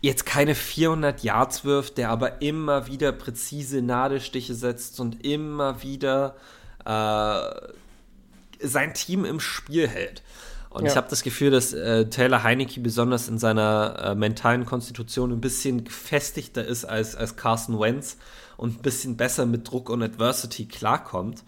jetzt 0.04 0.26
keine 0.26 0.54
400 0.54 1.22
Yards 1.22 1.64
wirft, 1.64 1.96
der 1.96 2.10
aber 2.10 2.42
immer 2.42 2.86
wieder 2.86 3.10
präzise 3.10 3.80
Nadelstiche 3.80 4.54
setzt 4.54 5.00
und 5.00 5.24
immer 5.24 5.82
wieder 5.82 6.36
äh, 6.84 8.66
sein 8.66 8.92
Team 8.94 9.24
im 9.24 9.40
Spiel 9.40 9.88
hält. 9.88 10.22
Und 10.68 10.84
ja. 10.84 10.90
ich 10.90 10.96
habe 10.96 11.06
das 11.08 11.22
Gefühl, 11.22 11.50
dass 11.50 11.72
äh, 11.72 12.10
Taylor 12.10 12.42
Heineke 12.42 12.80
besonders 12.80 13.28
in 13.28 13.38
seiner 13.38 13.96
äh, 13.98 14.14
mentalen 14.14 14.66
Konstitution 14.66 15.32
ein 15.32 15.40
bisschen 15.40 15.84
gefestigter 15.84 16.64
ist 16.64 16.84
als, 16.84 17.16
als 17.16 17.36
Carson 17.36 17.80
Wentz 17.80 18.18
und 18.56 18.80
ein 18.80 18.82
bisschen 18.82 19.16
besser 19.16 19.46
mit 19.46 19.70
Druck 19.70 19.88
und 19.88 20.02
Adversity 20.02 20.66
klarkommt. 20.66 21.44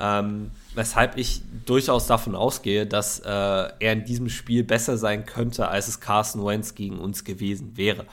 Ähm, 0.00 0.50
weshalb 0.74 1.16
ich 1.18 1.42
durchaus 1.66 2.06
davon 2.06 2.34
ausgehe, 2.34 2.86
dass 2.86 3.20
äh, 3.20 3.28
er 3.28 3.92
in 3.92 4.04
diesem 4.04 4.28
Spiel 4.28 4.64
besser 4.64 4.96
sein 4.96 5.26
könnte, 5.26 5.68
als 5.68 5.88
es 5.88 6.00
Carson 6.00 6.44
Wentz 6.44 6.74
gegen 6.74 6.98
uns 6.98 7.24
gewesen 7.24 7.76
wäre. 7.76 8.06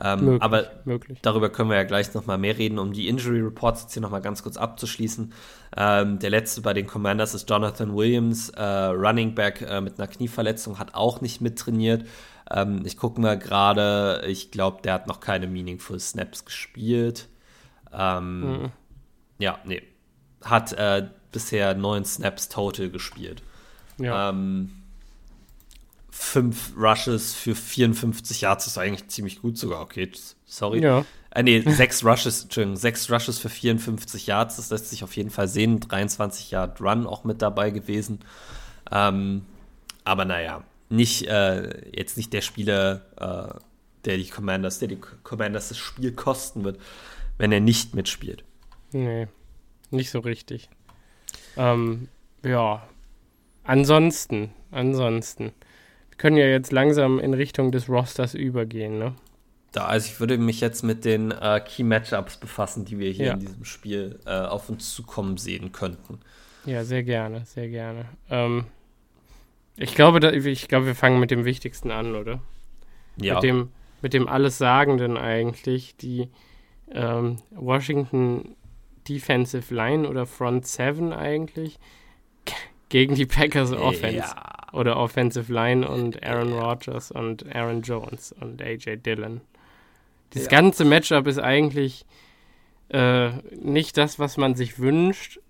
Ähm, 0.00 0.24
möglich, 0.24 0.42
aber 0.42 0.70
möglich. 0.84 1.18
darüber 1.22 1.50
können 1.50 1.70
wir 1.70 1.76
ja 1.76 1.82
gleich 1.82 2.14
nochmal 2.14 2.38
mehr 2.38 2.56
reden, 2.56 2.78
um 2.78 2.92
die 2.92 3.08
Injury 3.08 3.40
Reports 3.40 3.82
jetzt 3.82 3.94
hier 3.94 4.02
nochmal 4.02 4.22
ganz 4.22 4.42
kurz 4.42 4.56
abzuschließen. 4.56 5.32
Ähm, 5.76 6.18
der 6.20 6.30
letzte 6.30 6.60
bei 6.60 6.72
den 6.72 6.86
Commanders 6.86 7.34
ist 7.34 7.50
Jonathan 7.50 7.96
Williams, 7.96 8.50
äh, 8.50 8.62
Running 8.62 9.34
Back 9.34 9.62
äh, 9.62 9.80
mit 9.80 9.98
einer 9.98 10.06
Knieverletzung, 10.06 10.78
hat 10.78 10.94
auch 10.94 11.20
nicht 11.20 11.40
mittrainiert. 11.40 12.04
Ähm, 12.50 12.82
ich 12.84 12.96
gucke 12.96 13.20
mal 13.20 13.38
gerade, 13.38 14.22
ich 14.26 14.50
glaube, 14.50 14.82
der 14.82 14.94
hat 14.94 15.08
noch 15.08 15.20
keine 15.20 15.48
Meaningful 15.48 15.98
Snaps 15.98 16.44
gespielt. 16.44 17.28
Ähm, 17.92 18.40
mhm. 18.40 18.72
Ja, 19.38 19.58
nee. 19.64 19.82
Hat 20.44 20.72
äh, 20.74 21.08
bisher 21.38 21.74
neun 21.74 22.04
Snaps 22.04 22.48
total 22.48 22.90
gespielt. 22.90 23.44
Ja. 23.98 24.30
Ähm, 24.30 24.70
fünf 26.10 26.72
Rushes 26.76 27.34
für 27.34 27.54
54 27.54 28.40
Yards 28.40 28.66
ist 28.66 28.76
eigentlich 28.76 29.06
ziemlich 29.06 29.40
gut 29.40 29.56
sogar. 29.56 29.80
Okay, 29.82 30.10
sorry. 30.46 30.82
Ja. 30.82 31.04
Äh, 31.30 31.44
nee, 31.44 31.60
sechs 31.60 32.04
Rushes, 32.04 32.42
Entschuldigung, 32.42 32.76
sechs 32.76 33.08
Rushes 33.08 33.38
für 33.38 33.48
54 33.48 34.26
Yards, 34.26 34.56
das 34.56 34.70
lässt 34.70 34.90
sich 34.90 35.04
auf 35.04 35.14
jeden 35.14 35.30
Fall 35.30 35.46
sehen. 35.46 35.78
23 35.78 36.50
Yard 36.50 36.80
Run 36.80 37.06
auch 37.06 37.22
mit 37.22 37.40
dabei 37.40 37.70
gewesen. 37.70 38.18
Ähm, 38.90 39.42
aber 40.02 40.24
naja, 40.24 40.64
nicht, 40.88 41.28
äh, 41.28 41.96
jetzt 41.96 42.16
nicht 42.16 42.32
der 42.32 42.40
Spieler, 42.40 43.02
äh, 43.16 43.60
der 44.04 44.16
die 44.16 44.28
Commanders, 44.28 44.80
der 44.80 44.88
die 44.88 44.98
Commanders 45.22 45.68
das 45.68 45.78
Spiel 45.78 46.12
kosten 46.12 46.64
wird, 46.64 46.80
wenn 47.36 47.52
er 47.52 47.60
nicht 47.60 47.94
mitspielt. 47.94 48.42
Nee, 48.90 49.28
nicht 49.90 50.10
so 50.10 50.18
richtig. 50.18 50.68
Ähm, 51.58 52.08
ja, 52.44 52.86
ansonsten, 53.64 54.50
ansonsten. 54.70 55.52
Wir 56.10 56.16
können 56.16 56.36
ja 56.36 56.46
jetzt 56.46 56.72
langsam 56.72 57.18
in 57.18 57.34
Richtung 57.34 57.72
des 57.72 57.88
Rosters 57.88 58.34
übergehen, 58.34 58.98
ne? 58.98 59.14
Da, 59.72 59.84
also 59.84 60.06
ich 60.06 60.18
würde 60.18 60.38
mich 60.38 60.60
jetzt 60.60 60.82
mit 60.82 61.04
den 61.04 61.30
äh, 61.30 61.60
Key 61.60 61.82
Matchups 61.82 62.38
befassen, 62.38 62.86
die 62.86 62.98
wir 62.98 63.10
hier 63.10 63.26
ja. 63.26 63.32
in 63.34 63.40
diesem 63.40 63.64
Spiel 63.64 64.18
äh, 64.24 64.30
auf 64.30 64.70
uns 64.70 64.94
zukommen 64.94 65.36
sehen 65.36 65.72
könnten. 65.72 66.20
Ja, 66.64 66.84
sehr 66.84 67.02
gerne, 67.02 67.44
sehr 67.44 67.68
gerne. 67.68 68.06
Ähm, 68.30 68.64
ich 69.76 69.94
glaube, 69.94 70.20
da, 70.20 70.32
ich 70.32 70.68
glaube, 70.68 70.86
wir 70.86 70.94
fangen 70.94 71.20
mit 71.20 71.30
dem 71.30 71.44
Wichtigsten 71.44 71.90
an, 71.90 72.14
oder? 72.14 72.40
Ja. 73.16 73.34
Mit 73.34 73.42
dem, 73.42 73.68
mit 74.00 74.14
dem 74.14 74.26
Allessagenden 74.26 75.16
eigentlich. 75.16 75.96
Die 75.96 76.28
ähm, 76.90 77.36
Washington 77.50 78.56
Defensive 79.08 79.74
Line 79.74 80.08
oder 80.08 80.26
Front 80.26 80.66
Seven 80.66 81.12
eigentlich 81.12 81.78
gegen 82.88 83.14
die 83.14 83.26
Packers 83.26 83.72
Offense 83.72 84.34
ja. 84.34 84.56
oder 84.72 84.96
Offensive 84.96 85.52
Line 85.52 85.88
und 85.88 86.22
Aaron 86.22 86.50
ja. 86.50 86.60
Rodgers 86.60 87.10
und 87.10 87.54
Aaron 87.54 87.82
Jones 87.82 88.32
und 88.32 88.62
AJ 88.62 88.98
Dillon. 88.98 89.40
Das 90.30 90.44
ja. 90.44 90.48
ganze 90.50 90.84
Matchup 90.84 91.26
ist 91.26 91.38
eigentlich 91.38 92.04
äh, 92.90 93.30
nicht 93.54 93.96
das, 93.96 94.18
was 94.18 94.36
man 94.36 94.54
sich 94.54 94.78
wünscht 94.78 95.40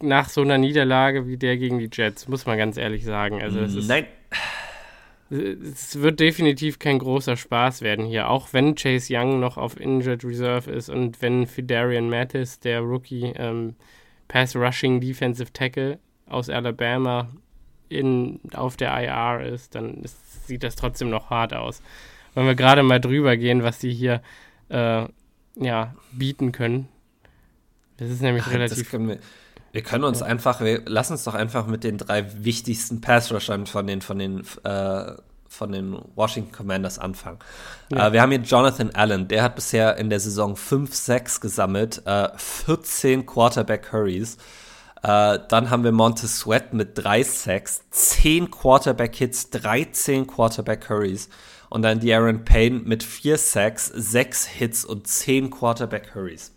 nach 0.00 0.28
so 0.28 0.42
einer 0.42 0.58
Niederlage 0.58 1.28
wie 1.28 1.36
der 1.36 1.56
gegen 1.56 1.78
die 1.78 1.88
Jets, 1.92 2.26
muss 2.28 2.44
man 2.44 2.58
ganz 2.58 2.76
ehrlich 2.76 3.04
sagen. 3.04 3.40
Also 3.40 3.60
es 3.60 3.74
ist, 3.74 3.88
Nein 3.88 4.06
es 5.32 6.00
wird 6.00 6.20
definitiv 6.20 6.78
kein 6.78 6.98
großer 6.98 7.36
Spaß 7.36 7.80
werden 7.80 8.04
hier, 8.04 8.28
auch 8.28 8.52
wenn 8.52 8.74
Chase 8.74 9.14
Young 9.16 9.40
noch 9.40 9.56
auf 9.56 9.80
Injured 9.80 10.24
Reserve 10.24 10.70
ist 10.70 10.90
und 10.90 11.22
wenn 11.22 11.46
Fidarian 11.46 12.10
Mattis, 12.10 12.60
der 12.60 12.80
Rookie 12.80 13.32
ähm, 13.36 13.76
Pass 14.28 14.54
Rushing 14.54 15.00
Defensive 15.00 15.52
Tackle 15.52 15.98
aus 16.26 16.50
Alabama, 16.50 17.28
in, 17.88 18.40
auf 18.54 18.76
der 18.76 18.90
IR 19.02 19.46
ist, 19.46 19.74
dann 19.74 20.02
ist, 20.02 20.46
sieht 20.46 20.62
das 20.62 20.76
trotzdem 20.76 21.10
noch 21.10 21.30
hart 21.30 21.54
aus. 21.54 21.82
Wenn 22.34 22.46
wir 22.46 22.54
gerade 22.54 22.82
mal 22.82 23.00
drüber 23.00 23.36
gehen, 23.36 23.62
was 23.62 23.78
die 23.78 23.92
hier 23.92 24.22
äh, 24.70 25.06
ja, 25.56 25.94
bieten 26.12 26.52
können. 26.52 26.88
Das 27.98 28.10
ist 28.10 28.22
nämlich 28.22 28.44
Ach, 28.46 28.52
relativ. 28.52 28.92
Wir, 28.92 29.18
wir, 29.72 29.82
können 29.82 30.04
uns 30.04 30.20
ja. 30.20 30.26
einfach, 30.26 30.60
wir, 30.60 30.82
lass 30.86 31.10
uns 31.10 31.24
doch 31.24 31.34
einfach 31.34 31.66
mit 31.66 31.84
den 31.84 31.98
drei 31.98 32.44
wichtigsten 32.44 33.00
Pass-Rushern 33.00 33.66
von 33.66 33.86
den, 33.86 34.00
von 34.02 34.18
den 34.18 34.44
äh, 34.64 35.12
von 35.52 35.70
den 35.70 35.98
Washington 36.14 36.50
Commanders 36.50 36.98
anfangen. 36.98 37.38
Ja. 37.90 38.08
Äh, 38.08 38.12
wir 38.12 38.22
haben 38.22 38.30
hier 38.30 38.40
Jonathan 38.40 38.90
Allen, 38.94 39.28
der 39.28 39.42
hat 39.42 39.54
bisher 39.54 39.98
in 39.98 40.08
der 40.08 40.18
Saison 40.18 40.56
5 40.56 40.94
6 40.94 41.40
gesammelt, 41.40 42.02
äh, 42.06 42.28
14 42.36 43.26
Quarterback 43.26 43.92
Hurries. 43.92 44.38
Äh, 45.02 45.40
dann 45.48 45.68
haben 45.70 45.84
wir 45.84 45.92
Montez 45.92 46.38
Sweat 46.38 46.72
mit 46.72 46.92
3 46.94 47.22
Sacks, 47.24 47.82
10 47.90 48.50
Quarterback 48.50 49.14
Hits, 49.16 49.50
13 49.50 50.26
Quarterback 50.26 50.88
Hurries. 50.88 51.28
Und 51.68 51.82
dann 51.82 52.00
De'Aaron 52.00 52.44
Payne 52.44 52.80
mit 52.84 53.02
4 53.02 53.38
Sacks, 53.38 53.86
6 53.86 54.46
Hits 54.46 54.84
und 54.84 55.06
10 55.06 55.50
Quarterback 55.50 56.14
Hurries. 56.14 56.52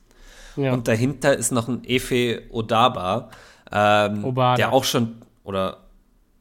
Ja. 0.56 0.74
Und 0.74 0.88
dahinter 0.88 1.36
ist 1.36 1.52
noch 1.52 1.68
ein 1.68 1.84
Efe 1.84 2.44
Odaba, 2.50 3.30
ähm, 3.72 4.34
der 4.58 4.72
auch 4.72 4.84
schon, 4.84 5.16
oder 5.44 5.86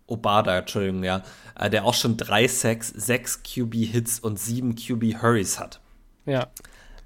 Obada, 0.06 0.58
Entschuldigung, 0.58 1.02
ja, 1.04 1.22
äh, 1.58 1.70
der 1.70 1.84
auch 1.84 1.94
schon 1.94 2.16
drei 2.16 2.46
Sacks, 2.46 2.88
sechs 2.88 3.42
QB-Hits 3.42 4.20
und 4.20 4.38
sieben 4.38 4.74
QB-Hurries 4.74 5.58
hat. 5.58 5.80
Ja. 6.26 6.48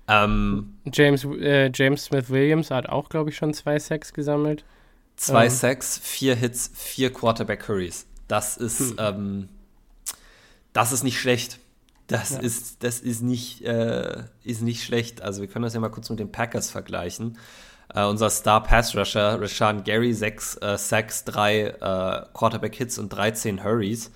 Ähm, 0.09 0.75
James, 0.93 1.25
äh, 1.25 1.71
James 1.73 2.05
Smith 2.05 2.31
Williams 2.31 2.71
hat 2.71 2.89
auch, 2.89 3.09
glaube 3.09 3.31
ich, 3.31 3.37
schon 3.37 3.53
zwei 3.53 3.79
Sacks 3.79 4.13
gesammelt. 4.13 4.65
Zwei 5.17 5.45
ähm. 5.45 5.51
Sacks, 5.51 6.01
vier 6.03 6.35
Hits, 6.35 6.71
vier 6.75 7.13
Quarterback-Hurries. 7.13 8.07
Das 8.27 8.57
ist, 8.57 8.81
hm. 8.81 8.97
ähm, 8.99 9.49
das 10.73 10.93
ist 10.93 11.03
nicht 11.03 11.21
schlecht. 11.21 11.59
Das 12.09 12.31
ja. 12.31 12.39
ist, 12.39 12.83
das 12.83 13.01
ist 13.01 13.23
nicht, 13.23 13.63
äh, 13.63 14.25
ist 14.43 14.63
nicht 14.63 14.83
schlecht. 14.83 15.23
Also 15.23 15.43
wir 15.43 15.49
können 15.49 15.63
das 15.63 15.75
ja 15.75 15.81
mal 15.81 15.91
kurz 15.91 16.11
mit 16.11 16.19
den 16.19 16.33
Packers 16.33 16.71
vergleichen. 16.71 17.39
Uh, 17.95 18.01
unser 18.09 18.29
Star 18.29 18.63
Pass 18.63 18.95
Rusher, 18.95 19.41
Rashan 19.41 19.83
Gary, 19.83 20.13
6 20.13 20.59
uh, 20.63 20.77
Sacks, 20.77 21.25
3 21.25 21.75
uh, 21.77 22.27
Quarterback 22.35 22.75
Hits 22.75 22.99
und 22.99 23.09
13 23.11 23.65
Hurries. 23.65 24.11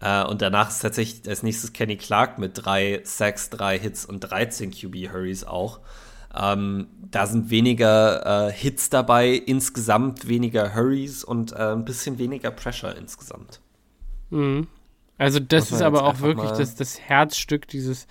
Äh, 0.00 0.24
und 0.24 0.42
danach 0.42 0.70
ist 0.70 0.80
tatsächlich 0.80 1.28
als 1.28 1.44
nächstes 1.44 1.72
Kenny 1.72 1.96
Clark 1.96 2.38
mit 2.38 2.52
3 2.54 3.02
Sacks, 3.04 3.50
3 3.50 3.78
Hits 3.78 4.04
und 4.04 4.20
13 4.20 4.72
QB 4.72 5.12
Hurries 5.12 5.44
auch. 5.44 5.78
Ähm, 6.34 6.88
da 7.12 7.26
sind 7.26 7.50
weniger 7.50 8.50
Hits 8.50 8.90
dabei, 8.90 9.30
insgesamt 9.30 10.26
weniger 10.26 10.74
Hurries 10.74 11.22
und 11.22 11.54
ein 11.54 11.84
bisschen 11.84 12.18
weniger 12.18 12.50
Pressure 12.50 12.96
insgesamt. 12.96 13.60
Mhm. 14.30 14.66
Also 15.18 15.38
das 15.40 15.70
ist 15.70 15.82
aber 15.82 16.04
auch 16.04 16.20
wirklich 16.20 16.50
das, 16.50 16.74
das 16.74 17.00
Herzstück 17.00 17.68
dieses, 17.68 18.06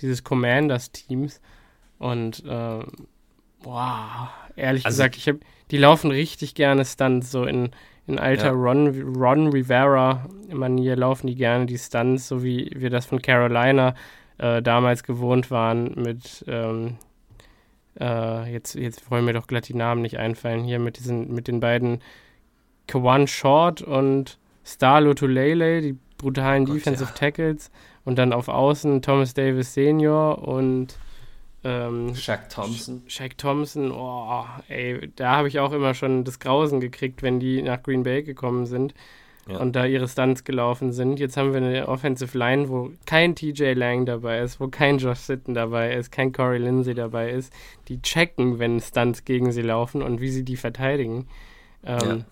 dieses 0.00 0.22
Commanders-Teams. 0.22 1.40
Und 1.98 2.44
äh, 2.44 2.84
boah, 3.62 4.30
ehrlich 4.56 4.84
also, 4.84 4.96
gesagt, 4.96 5.16
ich 5.16 5.28
habe, 5.28 5.40
die 5.70 5.78
laufen 5.78 6.10
richtig 6.10 6.54
gerne 6.54 6.84
Stunts, 6.84 7.30
so 7.30 7.44
in, 7.44 7.70
in 8.06 8.18
alter 8.18 8.46
ja. 8.46 8.52
Ron, 8.52 9.14
Ron 9.16 9.48
Rivera-Manier 9.48 10.96
laufen 10.96 11.28
die 11.28 11.36
gerne 11.36 11.66
die 11.66 11.78
Stunts, 11.78 12.28
so 12.28 12.42
wie 12.42 12.70
wir 12.74 12.90
das 12.90 13.06
von 13.06 13.22
Carolina 13.22 13.94
äh, 14.38 14.60
damals 14.60 15.04
gewohnt 15.04 15.50
waren 15.50 15.94
mit, 15.94 16.44
ähm, 16.48 16.96
äh, 17.98 18.52
jetzt, 18.52 18.74
jetzt 18.74 19.10
wollen 19.10 19.24
mir 19.24 19.32
doch 19.32 19.46
glatt 19.46 19.68
die 19.68 19.74
Namen 19.74 20.02
nicht 20.02 20.18
einfallen, 20.18 20.64
hier 20.64 20.78
mit 20.78 20.98
diesen, 20.98 21.32
mit 21.32 21.48
den 21.48 21.60
beiden 21.60 22.00
Kawan 22.88 23.26
Short 23.28 23.80
und 23.80 24.38
Star 24.64 25.00
Lotulele, 25.00 25.80
die 25.80 25.98
brutalen 26.22 26.64
Gott, 26.64 26.76
Defensive 26.76 27.10
ja. 27.10 27.14
Tackles 27.14 27.70
und 28.04 28.18
dann 28.18 28.32
auf 28.32 28.48
Außen 28.48 29.02
Thomas 29.02 29.34
Davis 29.34 29.74
Senior 29.74 30.46
und 30.46 30.96
ähm, 31.64 32.14
Shaq 32.14 32.48
Thompson. 32.48 33.02
Shaq 33.06 33.38
Thompson, 33.38 33.92
oh, 33.92 34.44
ey, 34.68 35.12
da 35.14 35.36
habe 35.36 35.48
ich 35.48 35.60
auch 35.60 35.72
immer 35.72 35.94
schon 35.94 36.24
das 36.24 36.40
Grausen 36.40 36.80
gekriegt, 36.80 37.22
wenn 37.22 37.38
die 37.38 37.62
nach 37.62 37.82
Green 37.82 38.02
Bay 38.02 38.22
gekommen 38.22 38.66
sind 38.66 38.94
ja. 39.48 39.58
und 39.58 39.76
da 39.76 39.84
ihre 39.84 40.08
Stunts 40.08 40.44
gelaufen 40.44 40.92
sind. 40.92 41.20
Jetzt 41.20 41.36
haben 41.36 41.52
wir 41.52 41.58
eine 41.58 41.88
Offensive 41.88 42.36
Line, 42.36 42.68
wo 42.68 42.90
kein 43.06 43.36
TJ 43.36 43.72
Lang 43.74 44.06
dabei 44.06 44.40
ist, 44.40 44.58
wo 44.58 44.68
kein 44.68 44.98
Josh 44.98 45.20
Sitten 45.20 45.54
dabei 45.54 45.94
ist, 45.94 46.10
kein 46.10 46.32
Corey 46.32 46.58
Lindsay 46.58 46.94
dabei 46.94 47.30
ist. 47.30 47.52
Die 47.88 48.02
checken, 48.02 48.58
wenn 48.58 48.80
Stunts 48.80 49.24
gegen 49.24 49.52
sie 49.52 49.62
laufen 49.62 50.02
und 50.02 50.20
wie 50.20 50.30
sie 50.30 50.44
die 50.44 50.56
verteidigen. 50.56 51.28
Ähm, 51.84 52.24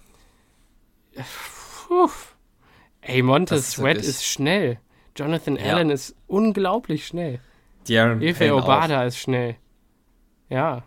ja. 1.12 1.24
Puh. 1.88 2.08
Ey, 3.10 3.22
Montez 3.22 3.72
Sweat 3.72 3.98
ist, 3.98 4.08
ist 4.08 4.24
schnell. 4.24 4.78
Jonathan 5.16 5.56
ja. 5.56 5.74
Allen 5.74 5.90
ist 5.90 6.14
unglaublich 6.26 7.06
schnell. 7.06 7.40
Darren 7.88 8.22
Efe 8.22 8.54
Obada 8.54 9.02
auch. 9.02 9.06
ist 9.06 9.18
schnell. 9.18 9.56
Ja. 10.48 10.84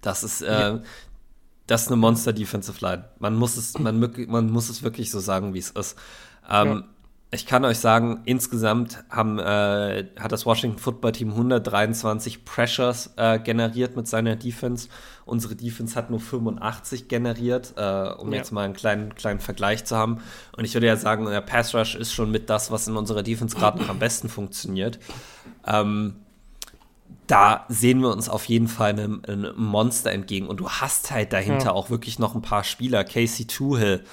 Das 0.00 0.24
ist, 0.24 0.42
äh, 0.42 0.52
ja. 0.52 0.80
das 1.66 1.82
ist 1.82 1.88
eine 1.88 1.96
Monster 1.96 2.32
Defensive 2.32 2.84
Line. 2.84 3.04
Man 3.18 3.36
muss 3.36 3.56
es, 3.56 3.78
man, 3.78 4.12
man 4.28 4.50
muss 4.50 4.68
es 4.68 4.82
wirklich 4.82 5.10
so 5.10 5.20
sagen, 5.20 5.54
wie 5.54 5.58
es 5.58 5.70
ist. 5.70 5.96
Ähm, 6.50 6.68
ja. 6.68 6.84
Ich 7.34 7.46
kann 7.46 7.64
euch 7.64 7.78
sagen, 7.78 8.20
insgesamt 8.26 9.02
haben, 9.10 9.40
äh, 9.40 10.06
hat 10.20 10.30
das 10.30 10.46
Washington 10.46 10.78
Football 10.78 11.10
Team 11.10 11.30
123 11.30 12.44
Pressures 12.44 13.12
äh, 13.16 13.40
generiert 13.40 13.96
mit 13.96 14.06
seiner 14.06 14.36
Defense. 14.36 14.88
Unsere 15.26 15.56
Defense 15.56 15.96
hat 15.96 16.10
nur 16.10 16.20
85 16.20 17.08
generiert, 17.08 17.74
äh, 17.76 18.10
um 18.12 18.30
ja. 18.30 18.38
jetzt 18.38 18.52
mal 18.52 18.64
einen 18.64 18.74
kleinen, 18.74 19.16
kleinen 19.16 19.40
Vergleich 19.40 19.84
zu 19.84 19.96
haben. 19.96 20.18
Und 20.56 20.64
ich 20.64 20.74
würde 20.74 20.86
ja 20.86 20.96
sagen, 20.96 21.26
der 21.26 21.40
Pass 21.40 21.74
Rush 21.74 21.96
ist 21.96 22.12
schon 22.12 22.30
mit 22.30 22.48
das, 22.50 22.70
was 22.70 22.86
in 22.86 22.96
unserer 22.96 23.24
Defense 23.24 23.56
gerade 23.56 23.80
noch 23.82 23.88
am 23.88 23.98
besten 23.98 24.28
funktioniert. 24.28 25.00
Ähm, 25.66 26.14
da 27.26 27.64
sehen 27.68 28.00
wir 28.00 28.10
uns 28.10 28.28
auf 28.28 28.44
jeden 28.44 28.68
Fall 28.68 28.90
einem, 28.90 29.22
einem, 29.26 29.54
Monster 29.56 30.12
entgegen. 30.12 30.46
Und 30.46 30.60
du 30.60 30.68
hast 30.68 31.10
halt 31.10 31.32
dahinter 31.32 31.66
ja. 31.66 31.72
auch 31.72 31.90
wirklich 31.90 32.20
noch 32.20 32.36
ein 32.36 32.42
paar 32.42 32.62
Spieler. 32.62 33.02
Casey 33.02 33.46
Tuhill, 33.46 34.04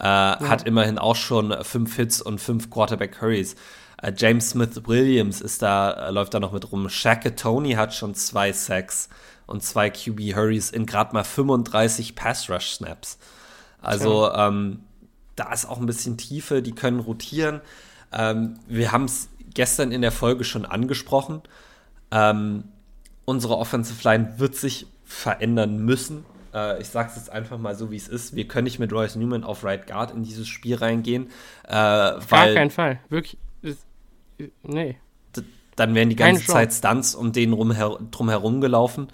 äh, 0.00 0.04
ja. 0.04 0.40
Hat 0.40 0.66
immerhin 0.66 0.98
auch 0.98 1.16
schon 1.16 1.54
fünf 1.62 1.96
Hits 1.96 2.22
und 2.22 2.40
fünf 2.40 2.70
Quarterback 2.70 3.20
Hurries. 3.20 3.54
Äh, 4.02 4.12
James 4.16 4.50
Smith 4.50 4.82
Williams 4.86 5.40
ist 5.40 5.62
da, 5.62 6.08
äh, 6.08 6.10
läuft 6.10 6.34
da 6.34 6.40
noch 6.40 6.52
mit 6.52 6.72
rum. 6.72 6.88
Shaq 6.88 7.36
Tony 7.36 7.72
hat 7.72 7.94
schon 7.94 8.14
zwei 8.14 8.52
Sacks 8.52 9.10
und 9.46 9.62
zwei 9.62 9.90
QB 9.90 10.34
Hurries 10.34 10.70
in 10.70 10.86
gerade 10.86 11.12
mal 11.12 11.24
35 11.24 12.14
Pass 12.14 12.48
Rush 12.48 12.72
Snaps. 12.72 13.18
Also 13.82 14.32
ähm, 14.32 14.80
da 15.36 15.52
ist 15.52 15.66
auch 15.66 15.78
ein 15.78 15.86
bisschen 15.86 16.16
Tiefe, 16.16 16.62
die 16.62 16.72
können 16.72 17.00
rotieren. 17.00 17.60
Ähm, 18.12 18.58
wir 18.68 18.92
haben 18.92 19.04
es 19.04 19.28
gestern 19.54 19.92
in 19.92 20.02
der 20.02 20.12
Folge 20.12 20.44
schon 20.44 20.64
angesprochen. 20.64 21.42
Ähm, 22.10 22.64
unsere 23.24 23.56
Offensive 23.58 24.06
Line 24.08 24.34
wird 24.38 24.56
sich 24.56 24.86
verändern 25.04 25.78
müssen. 25.84 26.24
Äh, 26.54 26.80
ich 26.80 26.88
sage 26.88 27.10
es 27.10 27.16
jetzt 27.16 27.30
einfach 27.30 27.58
mal 27.58 27.74
so, 27.74 27.90
wie 27.90 27.96
es 27.96 28.08
ist. 28.08 28.34
Wir 28.34 28.46
können 28.46 28.64
nicht 28.64 28.78
mit 28.78 28.92
Royce 28.92 29.16
Newman 29.16 29.44
auf 29.44 29.64
Right 29.64 29.86
Guard 29.86 30.12
in 30.12 30.22
dieses 30.22 30.48
Spiel 30.48 30.76
reingehen. 30.76 31.28
Äh, 31.66 31.70
Gar 31.70 32.20
keinen 32.28 32.70
Fall. 32.70 33.00
Wirklich. 33.08 33.38
Ist, 33.62 33.84
nee. 34.62 34.96
Dann 35.76 35.94
wären 35.94 36.10
die 36.10 36.16
ganze 36.16 36.44
Zeit 36.44 36.72
Stunts 36.72 37.14
um 37.14 37.32
den 37.32 37.52
rum, 37.52 37.74
drum 38.10 38.28
herum 38.28 38.60
gelaufen. 38.60 39.08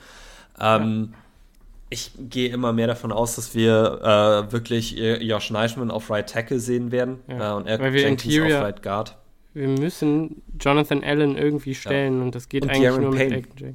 Ähm, 0.61 1.11
ja. 1.13 1.19
Ich 1.89 2.11
gehe 2.19 2.49
immer 2.49 2.73
mehr 2.73 2.89
davon 2.89 3.13
aus, 3.13 3.37
dass 3.37 3.55
wir 3.55 4.01
äh, 4.49 4.53
wirklich 4.53 4.97
Josh 4.97 5.51
Neischmann 5.51 5.93
auf 5.93 6.11
Right 6.11 6.29
Tackle 6.29 6.59
sehen 6.59 6.91
werden 6.91 7.21
ja. 7.29 7.53
äh, 7.53 7.57
und 7.57 7.67
Eric 7.69 7.95
Jenkins 7.95 8.53
auf 8.53 8.63
Right 8.63 8.83
Guard. 8.83 9.17
Wir 9.55 9.69
müssen 9.69 10.43
Jonathan 10.61 11.05
Allen 11.05 11.39
irgendwie 11.39 11.75
stellen 11.75 12.19
ja. 12.19 12.25
und 12.25 12.35
das 12.35 12.49
geht 12.49 12.65
und 12.65 12.71
eigentlich 12.71 12.97
nur 12.99 13.15
Payne. 13.15 13.37
mit 13.37 13.61
Jack 13.61 13.75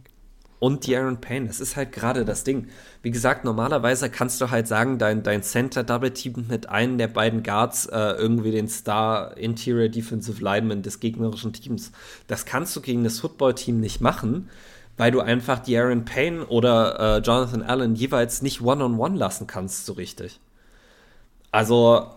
und 0.62 0.86
De'Aaron 0.86 1.18
Payne. 1.18 1.48
Das 1.48 1.60
ist 1.60 1.76
halt 1.76 1.92
gerade 1.92 2.24
das 2.24 2.44
Ding. 2.44 2.68
Wie 3.02 3.10
gesagt, 3.10 3.44
normalerweise 3.44 4.12
kannst 4.12 4.40
du 4.40 4.52
halt 4.52 4.68
sagen, 4.68 5.00
dein, 5.00 5.24
dein 5.24 5.42
Center 5.42 5.84
Double 5.84 6.12
Team 6.12 6.46
mit 6.48 6.70
einem 6.70 7.00
der 7.00 7.08
beiden 7.08 7.42
Guards 7.42 7.88
äh, 7.88 7.98
irgendwie 7.98 8.52
den 8.52 8.68
Star 8.68 9.36
Interior 9.38 9.90
Defensive 9.90 10.42
Lineman 10.42 10.84
des 10.84 11.00
gegnerischen 11.00 11.52
Teams. 11.52 11.92
Das 12.28 12.46
kannst 12.46 12.76
du 12.76 12.82
gegen 12.82 13.04
das 13.04 13.20
Football 13.20 13.56
Team 13.56 13.80
nicht 13.80 14.02
machen, 14.02 14.50
weil 14.98 15.10
du 15.10 15.22
einfach 15.22 15.66
De'Aaron 15.66 16.06
Payne 16.06 16.46
oder 16.46 17.18
äh, 17.18 17.22
Jonathan 17.22 17.64
Allen 17.64 17.96
jeweils 17.96 18.44
nicht 18.44 18.62
One-on-One 18.62 18.94
-on 18.94 19.16
-one 19.16 19.18
lassen 19.18 19.48
kannst, 19.48 19.88
so 19.88 19.94
richtig. 19.94 20.40
Also 21.52 22.08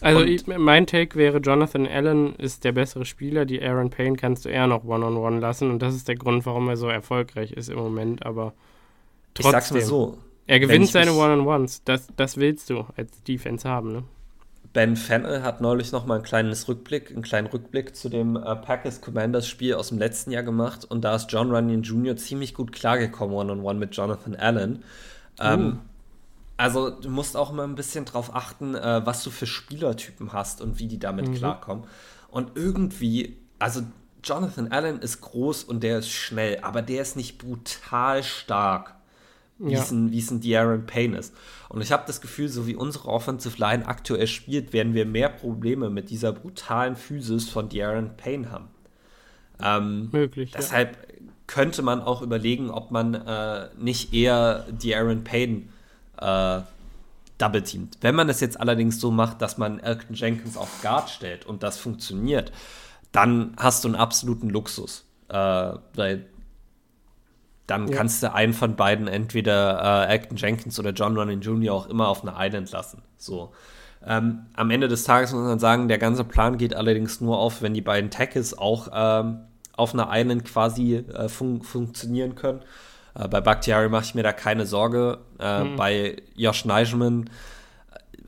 also 0.00 0.22
ich, 0.22 0.46
mein 0.46 0.86
Take 0.86 1.16
wäre, 1.16 1.38
Jonathan 1.38 1.86
Allen 1.86 2.34
ist 2.36 2.64
der 2.64 2.72
bessere 2.72 3.04
Spieler, 3.04 3.44
die 3.44 3.62
Aaron 3.62 3.90
Payne 3.90 4.16
kannst 4.16 4.44
du 4.44 4.48
eher 4.48 4.66
noch 4.66 4.84
One-on-One 4.84 5.36
-on 5.36 5.36
-one 5.36 5.40
lassen 5.40 5.70
und 5.70 5.80
das 5.80 5.94
ist 5.94 6.08
der 6.08 6.16
Grund, 6.16 6.44
warum 6.46 6.68
er 6.68 6.76
so 6.76 6.88
erfolgreich 6.88 7.52
ist 7.52 7.70
im 7.70 7.78
Moment, 7.78 8.26
aber 8.26 8.52
trotzdem. 9.34 9.48
Ich 9.48 9.52
sag's 9.52 9.70
mal 9.70 9.80
so. 9.82 10.18
Er 10.46 10.60
gewinnt 10.60 10.88
seine 10.88 11.12
One-on-Ones, 11.12 11.84
das, 11.84 12.08
das 12.16 12.36
willst 12.36 12.68
du 12.70 12.84
als 12.96 13.22
Defense 13.22 13.68
haben, 13.68 13.92
ne? 13.92 14.04
Ben 14.74 14.96
Fennel 14.96 15.44
hat 15.44 15.60
neulich 15.60 15.92
noch 15.92 16.04
mal 16.04 16.16
ein 16.16 16.24
kleines 16.24 16.66
Rückblick, 16.66 17.12
einen 17.12 17.22
kleinen 17.22 17.46
Rückblick 17.46 17.94
zu 17.94 18.08
dem 18.08 18.36
äh, 18.36 18.56
Packers 18.56 19.00
Commanders 19.00 19.46
Spiel 19.46 19.74
aus 19.74 19.90
dem 19.90 19.98
letzten 19.98 20.32
Jahr 20.32 20.42
gemacht 20.42 20.84
und 20.84 21.02
da 21.02 21.14
ist 21.14 21.30
John 21.30 21.54
Runyon 21.54 21.82
Jr. 21.82 22.16
ziemlich 22.16 22.54
gut 22.54 22.72
klargekommen 22.72 23.36
One-on-One 23.36 23.62
-on 23.62 23.76
-one 23.76 23.78
mit 23.78 23.96
Jonathan 23.96 24.34
Allen. 24.34 24.82
Ähm, 25.40 25.66
uh. 25.66 25.93
Also 26.56 26.90
du 26.90 27.10
musst 27.10 27.36
auch 27.36 27.50
immer 27.50 27.64
ein 27.64 27.74
bisschen 27.74 28.04
drauf 28.04 28.34
achten, 28.34 28.74
äh, 28.74 29.04
was 29.04 29.24
du 29.24 29.30
für 29.30 29.46
Spielertypen 29.46 30.32
hast 30.32 30.60
und 30.60 30.78
wie 30.78 30.86
die 30.86 30.98
damit 30.98 31.28
mhm. 31.28 31.34
klarkommen. 31.34 31.84
Und 32.30 32.52
irgendwie, 32.54 33.36
also 33.58 33.82
Jonathan 34.22 34.70
Allen 34.72 35.00
ist 35.00 35.20
groß 35.20 35.64
und 35.64 35.82
der 35.82 35.98
ist 35.98 36.10
schnell, 36.10 36.60
aber 36.62 36.82
der 36.82 37.02
ist 37.02 37.16
nicht 37.16 37.38
brutal 37.38 38.22
stark 38.22 38.94
wie 39.58 39.72
ja. 39.72 39.80
es 39.80 39.90
ein, 39.90 40.10
De'Aaron 40.10 40.82
Payne 40.86 41.16
ist. 41.16 41.34
Und 41.68 41.80
ich 41.80 41.92
habe 41.92 42.04
das 42.06 42.20
Gefühl, 42.20 42.48
so 42.48 42.66
wie 42.66 42.74
unsere 42.74 43.08
Offensive 43.08 43.58
Line 43.58 43.86
aktuell 43.86 44.26
spielt, 44.26 44.72
werden 44.72 44.94
wir 44.94 45.06
mehr 45.06 45.28
Probleme 45.28 45.90
mit 45.90 46.10
dieser 46.10 46.32
brutalen 46.32 46.96
Physis 46.96 47.48
von 47.48 47.68
De'Aaron 47.68 48.10
Payne 48.16 48.50
haben. 48.50 48.68
Ähm, 49.62 50.08
Möglich. 50.12 50.52
Deshalb 50.56 50.96
ja. 50.96 51.26
könnte 51.46 51.82
man 51.82 52.00
auch 52.00 52.22
überlegen, 52.22 52.70
ob 52.70 52.90
man 52.90 53.14
äh, 53.14 53.68
nicht 53.78 54.12
eher 54.12 54.66
De'Aaron 54.70 55.22
Payne 55.22 55.62
äh, 56.20 56.60
double 57.38 57.62
teamt. 57.62 57.98
Wenn 58.00 58.14
man 58.14 58.28
das 58.28 58.40
jetzt 58.40 58.60
allerdings 58.60 59.00
so 59.00 59.10
macht, 59.10 59.42
dass 59.42 59.58
man 59.58 59.80
Elton 59.80 60.14
Jenkins 60.14 60.56
auf 60.56 60.82
Guard 60.82 61.10
stellt 61.10 61.46
und 61.46 61.62
das 61.62 61.78
funktioniert, 61.78 62.52
dann 63.12 63.54
hast 63.56 63.84
du 63.84 63.88
einen 63.88 63.96
absoluten 63.96 64.50
Luxus. 64.50 65.04
Äh, 65.28 65.72
weil 65.94 66.26
dann 67.66 67.88
ja. 67.88 67.96
kannst 67.96 68.22
du 68.22 68.32
einen 68.32 68.52
von 68.52 68.76
beiden, 68.76 69.08
entweder 69.08 70.06
äh, 70.08 70.14
Acton 70.14 70.36
Jenkins 70.36 70.78
oder 70.78 70.90
John 70.90 71.16
Running 71.16 71.40
Jr., 71.40 71.74
auch 71.74 71.86
immer 71.86 72.08
auf 72.08 72.22
eine 72.22 72.34
Island 72.36 72.70
lassen. 72.70 73.02
So. 73.16 73.52
Ähm, 74.06 74.46
am 74.54 74.70
Ende 74.70 74.86
des 74.86 75.04
Tages 75.04 75.32
muss 75.32 75.44
man 75.44 75.58
sagen, 75.58 75.88
der 75.88 75.98
ganze 75.98 76.24
Plan 76.24 76.58
geht 76.58 76.74
allerdings 76.74 77.22
nur 77.22 77.38
auf, 77.38 77.62
wenn 77.62 77.72
die 77.72 77.80
beiden 77.80 78.10
Tackles 78.10 78.56
auch 78.56 78.88
ähm, 78.92 79.40
auf 79.72 79.94
einer 79.94 80.08
Island 80.10 80.44
quasi 80.44 80.96
äh, 80.96 81.28
fun 81.28 81.62
funktionieren 81.62 82.34
können. 82.34 82.60
Äh, 83.14 83.28
bei 83.28 83.40
Bakhtiari 83.40 83.88
mache 83.88 84.04
ich 84.04 84.14
mir 84.14 84.22
da 84.22 84.32
keine 84.32 84.66
Sorge. 84.66 85.18
Äh, 85.38 85.64
mhm. 85.64 85.76
Bei 85.76 86.16
Josh 86.36 86.64
Neischmann, 86.64 87.30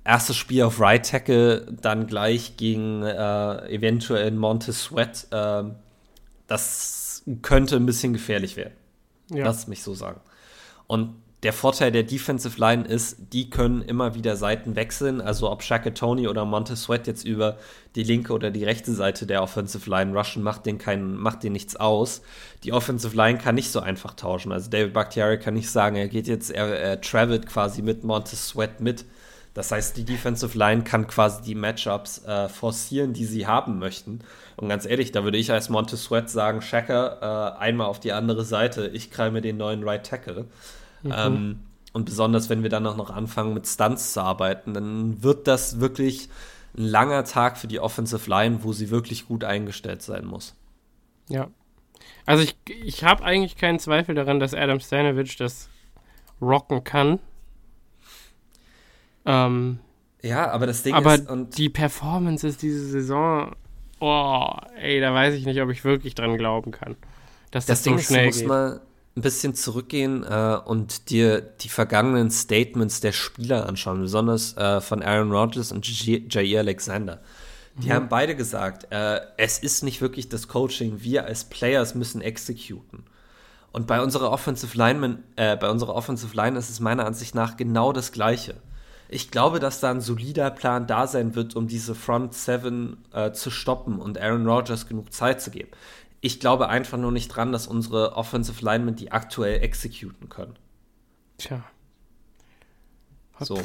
erstes 0.05 0.37
Spiel 0.37 0.63
auf 0.63 0.81
Right 0.81 1.09
Tackle, 1.09 1.67
dann 1.81 2.07
gleich 2.07 2.57
gegen 2.57 3.03
äh, 3.03 3.69
eventuell 3.69 4.31
Montez 4.31 4.85
Sweat. 4.85 5.27
Ähm, 5.33 5.77
das 6.47 7.23
könnte 7.43 7.77
ein 7.77 7.87
bisschen 7.87 8.13
gefährlich 8.13 8.57
werden. 8.57 8.75
Ja. 9.31 9.45
Lass 9.45 9.67
mich 9.67 9.83
so 9.83 9.95
sagen. 9.95 10.21
Und 10.87 11.17
der 11.47 11.53
Vorteil 11.53 11.93
der 11.93 12.03
Defensive 12.03 12.59
Line 12.59 12.83
ist, 12.83 13.19
die 13.33 13.51
können 13.51 13.81
immer 13.81 14.17
wieder 14.17 14.35
Seiten 14.35 14.75
wechseln. 14.75 15.21
Also 15.21 15.49
ob 15.49 15.63
Shaka 15.63 15.91
Tony 15.91 16.27
oder 16.27 16.45
Montez 16.45 16.83
Sweat 16.83 17.07
jetzt 17.07 17.25
über 17.25 17.57
die 17.95 18.03
linke 18.03 18.33
oder 18.33 18.51
die 18.51 18.65
rechte 18.65 18.93
Seite 18.93 19.27
der 19.27 19.45
Offensive 19.45 19.89
Line 19.89 20.13
rushen, 20.13 20.43
macht 20.43 20.67
den 20.67 20.79
keinen, 20.79 21.17
macht 21.17 21.45
den 21.45 21.53
nichts 21.53 21.77
aus. 21.77 22.23
Die 22.65 22.73
Offensive 22.73 23.17
Line 23.17 23.39
kann 23.39 23.55
nicht 23.55 23.71
so 23.71 23.79
einfach 23.79 24.15
tauschen. 24.15 24.51
Also 24.51 24.69
David 24.71 24.93
Bakhtiari 24.93 25.39
kann 25.39 25.55
nicht 25.55 25.71
sagen, 25.71 25.95
er 25.95 26.09
geht 26.09 26.27
jetzt, 26.27 26.51
er, 26.51 26.67
er 26.67 27.01
travelt 27.01 27.47
quasi 27.47 27.81
mit 27.81 28.03
Montez 28.03 28.49
Sweat 28.49 28.81
mit. 28.81 29.05
Das 29.55 29.71
heißt, 29.71 29.97
die 29.97 30.05
Defensive 30.05 30.59
Line 30.59 30.83
kann 30.83 31.07
quasi 31.07 31.43
die 31.43 31.55
Matchups 31.55 32.25
äh, 32.25 32.49
forcieren, 32.49 33.13
die 33.13 33.25
sie 33.25 33.47
haben 33.47 33.79
möchten. 33.79 34.19
Und 34.57 34.69
ganz 34.69 34.85
ehrlich, 34.85 35.13
da 35.13 35.23
würde 35.23 35.39
ich 35.39 35.53
als 35.53 35.69
Monte 35.69 35.97
Sweat 35.97 36.29
sagen, 36.29 36.61
Shacker 36.61 37.55
äh, 37.57 37.61
einmal 37.61 37.87
auf 37.87 38.01
die 38.01 38.11
andere 38.11 38.45
Seite, 38.45 38.89
ich 38.89 39.17
mir 39.17 39.43
den 39.43 39.59
neuen 39.59 39.85
Right 39.85 40.05
Tackle. 40.05 40.47
Mhm. 41.09 41.15
Ähm, 41.17 41.59
und 41.93 42.05
besonders, 42.05 42.51
wenn 42.51 42.63
wir 42.63 42.71
dann 42.71 42.87
auch 42.87 42.97
noch 42.97 43.11
anfangen, 43.11 43.55
mit 43.55 43.67
Stunts 43.67 44.13
zu 44.13 44.21
arbeiten, 44.21 44.75
dann 44.75 45.23
wird 45.23 45.47
das 45.47 45.81
wirklich 45.81 46.29
ein 46.77 46.85
langer 46.85 47.25
Tag 47.25 47.57
für 47.57 47.69
die 47.69 47.81
Offensive 47.81 48.29
Line, 48.29 48.63
wo 48.63 48.73
sie 48.73 48.91
wirklich 48.91 49.27
gut 49.27 49.45
eingestellt 49.45 50.03
sein 50.03 50.27
muss. 50.27 50.55
Ja. 51.29 51.49
Also 52.27 52.43
ich, 52.43 52.57
ich 52.69 53.03
habe 53.05 53.25
eigentlich 53.25 53.57
keinen 53.57 53.79
Zweifel 53.79 54.15
daran, 54.15 54.41
dass 54.41 54.53
Adam 54.53 54.81
Stanovich 54.81 55.37
das 55.37 55.71
rocken 56.41 56.85
kann. 56.85 57.19
Ähm, 59.25 59.79
ja, 60.23 60.51
aber 60.51 60.67
das 60.67 60.83
Ding 60.83 60.95
aber 60.95 61.15
ist. 61.15 61.29
Aber 61.29 61.45
die 61.45 61.69
Performances 61.69 62.59
diese 62.59 62.85
Saison, 62.85 63.55
oh, 64.01 64.49
ey, 64.79 65.01
da 65.01 65.15
weiß 65.15 65.35
ich 65.35 65.47
nicht, 65.47 65.61
ob 65.63 65.71
ich 65.71 65.85
wirklich 65.85 66.15
dran 66.15 66.37
glauben 66.37 66.73
kann. 66.73 66.97
Dass 67.51 67.67
das, 67.67 67.79
das 67.79 67.83
Ding 67.85 67.99
so 67.99 68.05
schnell 68.05 68.29
ist, 68.29 68.37
musst 68.37 68.49
mal 68.49 68.81
ein 69.17 69.23
bisschen 69.23 69.55
zurückgehen 69.55 70.25
äh, 70.25 70.59
und 70.65 71.11
dir 71.11 71.41
die 71.41 71.69
vergangenen 71.69 72.31
Statements 72.31 73.01
der 73.01 73.13
Spieler 73.13 73.67
anschauen, 73.67 74.01
besonders 74.03 74.57
äh, 74.57 74.81
von 74.81 75.03
Aaron 75.03 75.33
Rodgers 75.33 75.73
und 75.73 75.87
Jair 75.89 76.61
Alexander. 76.61 77.23
Die 77.77 77.89
mhm. 77.89 77.93
haben 77.93 78.09
beide 78.09 78.37
gesagt, 78.37 78.87
äh, 78.91 79.21
es 79.39 79.59
ist 79.59 79.83
nicht 79.83 80.01
wirklich 80.01 80.29
das 80.29 80.49
Coaching, 80.49 81.03
wir 81.03 81.25
als 81.25 81.45
Players 81.45 81.95
müssen 81.95 82.21
exekuten. 82.21 83.05
Und 83.73 83.87
bei 83.87 84.03
unserer 84.03 84.31
Offensive 84.31 84.77
Line, 84.77 85.23
äh, 85.37 85.57
bei 85.57 85.71
unserer 85.71 85.95
Offensive 85.95 86.37
Line 86.37 86.59
ist 86.59 86.71
es 86.71 86.81
meiner 86.81 87.07
Ansicht 87.07 87.35
nach 87.35 87.57
genau 87.57 87.93
das 87.93 88.13
Gleiche 88.13 88.55
ich 89.09 89.31
glaube, 89.31 89.61
dass 89.61 89.81
da 89.81 89.91
ein 89.91 90.01
solider 90.01 90.51
Plan 90.51 90.87
da 90.87 91.07
sein 91.07 91.35
wird, 91.35 91.55
um 91.55 91.69
diese 91.69 91.95
Front 91.95 92.35
Seven 92.35 92.99
äh, 93.13 93.33
zu 93.33 93.51
stoppen 93.51 94.01
und 94.01 94.19
Aaron 94.19 94.47
Rodgers 94.47 94.89
genug 94.89 95.13
Zeit 95.13 95.41
zu 95.41 95.51
geben. 95.51 95.71
Ich 96.21 96.41
glaube 96.41 96.69
einfach 96.69 96.99
nur 96.99 97.13
nicht 97.13 97.29
dran, 97.29 97.53
dass 97.53 97.67
unsere 97.67 98.17
Offensive 98.17 98.65
Linemen 98.65 98.97
die 98.97 99.13
aktuell 99.13 99.63
exekuten 99.63 100.29
können. 100.29 100.57
Tja. 101.39 101.63
So. 103.41 103.61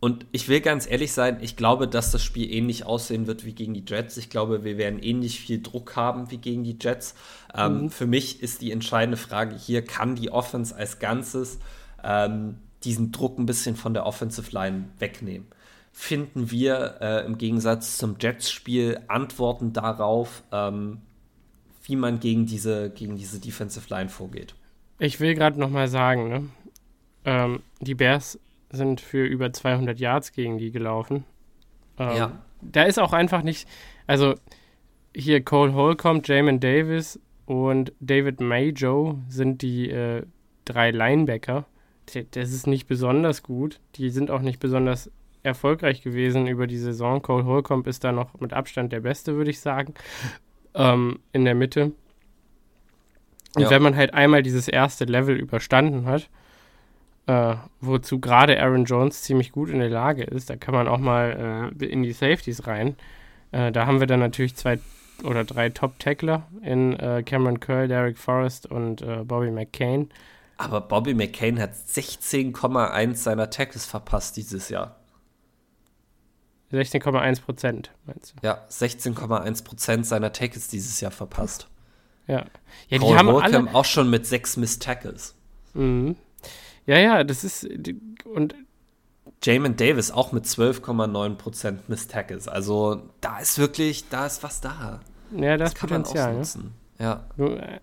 Und 0.00 0.26
ich 0.32 0.48
will 0.48 0.60
ganz 0.60 0.86
ehrlich 0.86 1.12
sein, 1.12 1.38
ich 1.40 1.56
glaube, 1.56 1.88
dass 1.88 2.10
das 2.10 2.22
Spiel 2.22 2.52
ähnlich 2.52 2.84
aussehen 2.84 3.26
wird 3.26 3.46
wie 3.46 3.54
gegen 3.54 3.72
die 3.72 3.84
Jets. 3.86 4.18
Ich 4.18 4.28
glaube, 4.28 4.62
wir 4.62 4.76
werden 4.76 4.98
ähnlich 4.98 5.40
viel 5.40 5.62
Druck 5.62 5.96
haben 5.96 6.30
wie 6.30 6.36
gegen 6.36 6.62
die 6.62 6.76
Jets. 6.78 7.14
Ähm, 7.54 7.84
mhm. 7.84 7.90
Für 7.90 8.06
mich 8.06 8.42
ist 8.42 8.60
die 8.60 8.70
entscheidende 8.70 9.16
Frage 9.16 9.56
hier, 9.56 9.82
kann 9.82 10.14
die 10.14 10.30
Offense 10.30 10.76
als 10.76 10.98
Ganzes 10.98 11.58
ähm, 12.02 12.58
diesen 12.82 13.12
Druck 13.12 13.38
ein 13.38 13.46
bisschen 13.46 13.76
von 13.76 13.94
der 13.94 14.04
Offensive 14.04 14.50
Line 14.52 14.90
wegnehmen. 14.98 15.46
Finden 15.92 16.50
wir 16.50 16.98
äh, 17.00 17.24
im 17.24 17.38
Gegensatz 17.38 17.96
zum 17.96 18.16
Jets-Spiel 18.20 19.00
Antworten 19.08 19.72
darauf, 19.72 20.42
ähm, 20.52 21.00
wie 21.84 21.96
man 21.96 22.20
gegen 22.20 22.46
diese, 22.46 22.90
gegen 22.90 23.16
diese 23.16 23.40
Defensive 23.40 23.92
Line 23.92 24.08
vorgeht? 24.08 24.54
Ich 24.98 25.20
will 25.20 25.34
gerade 25.34 25.58
nochmal 25.58 25.88
sagen, 25.88 26.28
ne? 26.28 26.48
ähm, 27.24 27.60
die 27.80 27.94
Bears 27.94 28.38
sind 28.70 29.00
für 29.00 29.24
über 29.24 29.52
200 29.52 29.98
Yards 29.98 30.32
gegen 30.32 30.58
die 30.58 30.70
gelaufen. 30.70 31.24
Ähm, 31.98 32.16
ja. 32.16 32.38
Da 32.60 32.84
ist 32.84 32.98
auch 32.98 33.12
einfach 33.12 33.42
nicht, 33.42 33.68
also 34.06 34.34
hier 35.14 35.44
Cole 35.44 35.74
Holcomb, 35.74 36.26
Jamin 36.26 36.60
Davis 36.60 37.20
und 37.46 37.92
David 38.00 38.40
Majo 38.40 39.18
sind 39.28 39.62
die 39.62 39.90
äh, 39.90 40.22
drei 40.64 40.90
Linebacker 40.90 41.66
das 42.12 42.52
ist 42.52 42.66
nicht 42.66 42.86
besonders 42.86 43.42
gut. 43.42 43.80
Die 43.96 44.10
sind 44.10 44.30
auch 44.30 44.40
nicht 44.40 44.60
besonders 44.60 45.10
erfolgreich 45.42 46.02
gewesen 46.02 46.46
über 46.46 46.66
die 46.66 46.78
Saison. 46.78 47.22
Cole 47.22 47.44
Holcomb 47.44 47.86
ist 47.86 48.04
da 48.04 48.12
noch 48.12 48.40
mit 48.40 48.52
Abstand 48.52 48.92
der 48.92 49.00
Beste, 49.00 49.36
würde 49.36 49.50
ich 49.50 49.60
sagen, 49.60 49.94
ähm, 50.74 51.20
in 51.32 51.44
der 51.44 51.54
Mitte. 51.54 51.92
Und 53.54 53.62
ja. 53.62 53.70
wenn 53.70 53.82
man 53.82 53.96
halt 53.96 54.14
einmal 54.14 54.42
dieses 54.42 54.68
erste 54.68 55.04
Level 55.04 55.36
überstanden 55.36 56.06
hat, 56.06 56.28
äh, 57.26 57.56
wozu 57.80 58.20
gerade 58.20 58.60
Aaron 58.60 58.84
Jones 58.84 59.22
ziemlich 59.22 59.52
gut 59.52 59.70
in 59.70 59.78
der 59.78 59.88
Lage 59.88 60.24
ist, 60.24 60.50
da 60.50 60.56
kann 60.56 60.74
man 60.74 60.88
auch 60.88 60.98
mal 60.98 61.72
äh, 61.80 61.84
in 61.86 62.02
die 62.02 62.12
Safeties 62.12 62.66
rein. 62.66 62.96
Äh, 63.52 63.72
da 63.72 63.86
haben 63.86 64.00
wir 64.00 64.06
dann 64.06 64.20
natürlich 64.20 64.56
zwei 64.56 64.78
oder 65.22 65.44
drei 65.44 65.70
Top-Tackler 65.70 66.48
in 66.62 66.98
äh, 66.98 67.22
Cameron 67.24 67.60
Curl, 67.60 67.88
Derek 67.88 68.18
Forrest 68.18 68.66
und 68.66 69.00
äh, 69.02 69.22
Bobby 69.24 69.50
McCain. 69.50 70.10
Aber 70.56 70.80
Bobby 70.80 71.14
McCain 71.14 71.60
hat 71.60 71.74
16,1 71.74 73.14
seiner 73.14 73.50
Tackles 73.50 73.86
verpasst 73.86 74.36
dieses 74.36 74.68
Jahr. 74.68 74.96
16,1 76.74 77.42
Prozent, 77.42 77.92
meinst 78.06 78.32
du? 78.32 78.46
Ja, 78.46 78.64
16,1 78.70 79.64
Prozent 79.64 80.06
seiner 80.06 80.32
Tackles 80.32 80.68
dieses 80.68 81.00
Jahr 81.00 81.10
verpasst. 81.10 81.68
Ja. 82.26 82.46
ja 82.88 82.98
Paul 82.98 83.12
die 83.12 83.18
haben 83.18 83.28
Holcomb 83.28 83.68
alle... 83.68 83.74
auch 83.74 83.84
schon 83.84 84.10
mit 84.10 84.26
sechs 84.26 84.56
Miss 84.56 84.78
Tackles. 84.78 85.34
Mhm. 85.74 86.16
Ja, 86.86 86.98
ja, 86.98 87.24
das 87.24 87.44
ist 87.44 87.68
und 88.24 88.54
Jamin 89.42 89.76
Davis 89.76 90.10
auch 90.10 90.32
mit 90.32 90.44
12,9 90.44 91.34
Prozent 91.36 91.88
Miss 91.88 92.08
Tackles. 92.08 92.48
Also 92.48 93.02
da 93.20 93.38
ist 93.38 93.58
wirklich, 93.58 94.08
da 94.08 94.26
ist 94.26 94.42
was 94.42 94.60
da. 94.60 95.00
Ja, 95.36 95.56
das, 95.56 95.72
das 95.72 95.80
kann 95.80 95.88
Potenzial, 95.90 96.32
man 96.32 96.40
ausnutzen. 96.40 96.74
Ja. 96.98 97.24
ja. 97.36 97.46
Äh, 97.46 97.80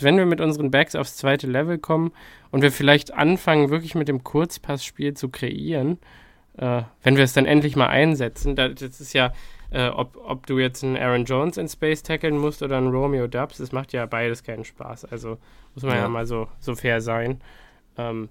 wenn 0.00 0.16
wir 0.16 0.26
mit 0.26 0.40
unseren 0.40 0.70
Backs 0.70 0.94
aufs 0.94 1.16
zweite 1.16 1.46
Level 1.46 1.78
kommen 1.78 2.12
und 2.50 2.62
wir 2.62 2.72
vielleicht 2.72 3.12
anfangen, 3.12 3.70
wirklich 3.70 3.94
mit 3.94 4.08
dem 4.08 4.24
Kurzpassspiel 4.24 5.14
zu 5.14 5.28
kreieren, 5.28 5.98
äh, 6.60 6.82
wenn 7.02 7.16
wir 7.16 7.24
es 7.24 7.32
dann 7.32 7.46
endlich 7.46 7.74
mal 7.74 7.88
einsetzen, 7.88 8.54
das 8.54 8.82
ist 8.82 9.14
ja, 9.14 9.32
äh, 9.70 9.88
ob, 9.88 10.16
ob 10.22 10.46
du 10.46 10.58
jetzt 10.58 10.84
einen 10.84 10.96
Aaron 10.96 11.24
Jones 11.24 11.56
in 11.56 11.68
Space 11.68 12.02
tackeln 12.02 12.36
musst 12.36 12.62
oder 12.62 12.76
einen 12.76 12.90
Romeo 12.90 13.26
Dubs, 13.26 13.56
das 13.56 13.72
macht 13.72 13.94
ja 13.94 14.04
beides 14.04 14.42
keinen 14.42 14.64
Spaß. 14.64 15.06
Also 15.06 15.38
muss 15.74 15.84
man 15.84 15.94
ja, 15.94 16.02
ja 16.02 16.08
mal 16.08 16.26
so, 16.26 16.48
so 16.58 16.74
fair 16.74 17.00
sein. 17.00 17.40
Ähm, 17.96 18.28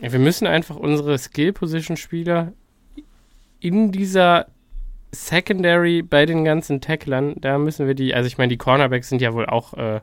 ja, 0.00 0.10
wir 0.10 0.18
müssen 0.18 0.48
einfach 0.48 0.74
unsere 0.74 1.16
Skill-Position-Spieler 1.16 2.52
in 3.60 3.92
dieser 3.92 4.46
Secondary 5.12 6.02
bei 6.02 6.26
den 6.26 6.44
ganzen 6.44 6.80
Tacklern, 6.80 7.36
da 7.40 7.58
müssen 7.58 7.86
wir 7.86 7.94
die, 7.94 8.12
also 8.12 8.26
ich 8.26 8.38
meine, 8.38 8.48
die 8.48 8.56
Cornerbacks 8.56 9.08
sind 9.08 9.22
ja 9.22 9.32
wohl 9.32 9.46
auch 9.46 9.74
äh, 9.74 10.00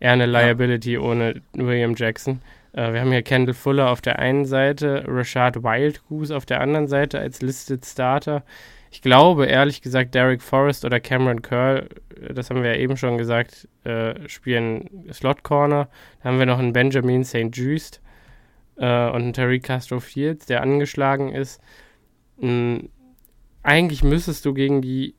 eher 0.00 0.12
eine 0.12 0.26
Liability 0.26 0.94
ja. 0.94 1.00
ohne 1.00 1.40
William 1.54 1.94
Jackson. 1.96 2.42
Äh, 2.72 2.92
wir 2.92 3.00
haben 3.00 3.10
hier 3.10 3.22
Kendall 3.22 3.54
Fuller 3.54 3.90
auf 3.90 4.00
der 4.00 4.18
einen 4.18 4.44
Seite, 4.44 5.04
Rashad 5.06 5.62
Wildgoose 5.62 6.36
auf 6.36 6.46
der 6.46 6.60
anderen 6.60 6.88
Seite 6.88 7.18
als 7.18 7.42
Listed 7.42 7.84
Starter. 7.84 8.44
Ich 8.90 9.00
glaube, 9.00 9.46
ehrlich 9.46 9.80
gesagt, 9.80 10.14
Derek 10.14 10.42
Forrest 10.42 10.84
oder 10.84 11.00
Cameron 11.00 11.42
Curl, 11.42 11.88
äh, 12.20 12.34
das 12.34 12.50
haben 12.50 12.62
wir 12.62 12.74
ja 12.74 12.80
eben 12.80 12.96
schon 12.96 13.18
gesagt, 13.18 13.68
äh, 13.84 14.28
spielen 14.28 15.06
Slot 15.12 15.42
Corner. 15.42 15.88
Da 16.22 16.28
haben 16.28 16.38
wir 16.38 16.46
noch 16.46 16.58
einen 16.58 16.72
Benjamin 16.72 17.24
St. 17.24 17.48
Just 17.52 18.00
äh, 18.76 18.84
und 19.08 19.22
einen 19.22 19.32
Terry 19.32 19.60
Castro 19.60 20.00
Fields, 20.00 20.46
der 20.46 20.62
angeschlagen 20.62 21.32
ist. 21.32 21.60
Mhm. 22.38 22.88
Eigentlich 23.64 24.02
müsstest 24.02 24.44
du 24.44 24.54
gegen 24.54 24.82
die 24.82 25.14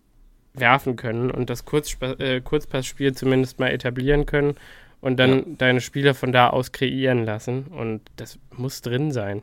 werfen 0.54 0.97
können 0.97 1.32
und 1.32 1.49
das 1.49 1.66
Kurzspa 1.66 2.12
äh, 2.20 2.41
Kurzpassspiel 2.41 3.14
zumindest 3.14 3.60
mal 3.60 3.72
etablieren 3.72 4.26
können 4.26 4.56
und 5.04 5.18
dann 5.18 5.32
ja. 5.32 5.43
deine 5.58 5.82
Spieler 5.82 6.14
von 6.14 6.32
da 6.32 6.49
aus 6.49 6.72
kreieren 6.72 7.26
lassen. 7.26 7.66
Und 7.66 7.99
das 8.16 8.39
muss 8.56 8.82
drin 8.82 9.12
sein. 9.12 9.41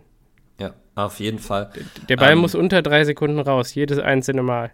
Ja, 0.59 0.73
auf 0.95 1.21
jeden 1.21 1.39
Fall. 1.39 1.71
Der 2.09 2.17
Ball 2.17 2.33
ähm, 2.33 2.39
muss 2.39 2.55
unter 2.55 2.81
drei 2.81 3.05
Sekunden 3.05 3.39
raus, 3.39 3.75
jedes 3.75 3.99
einzelne 3.99 4.43
Mal. 4.43 4.71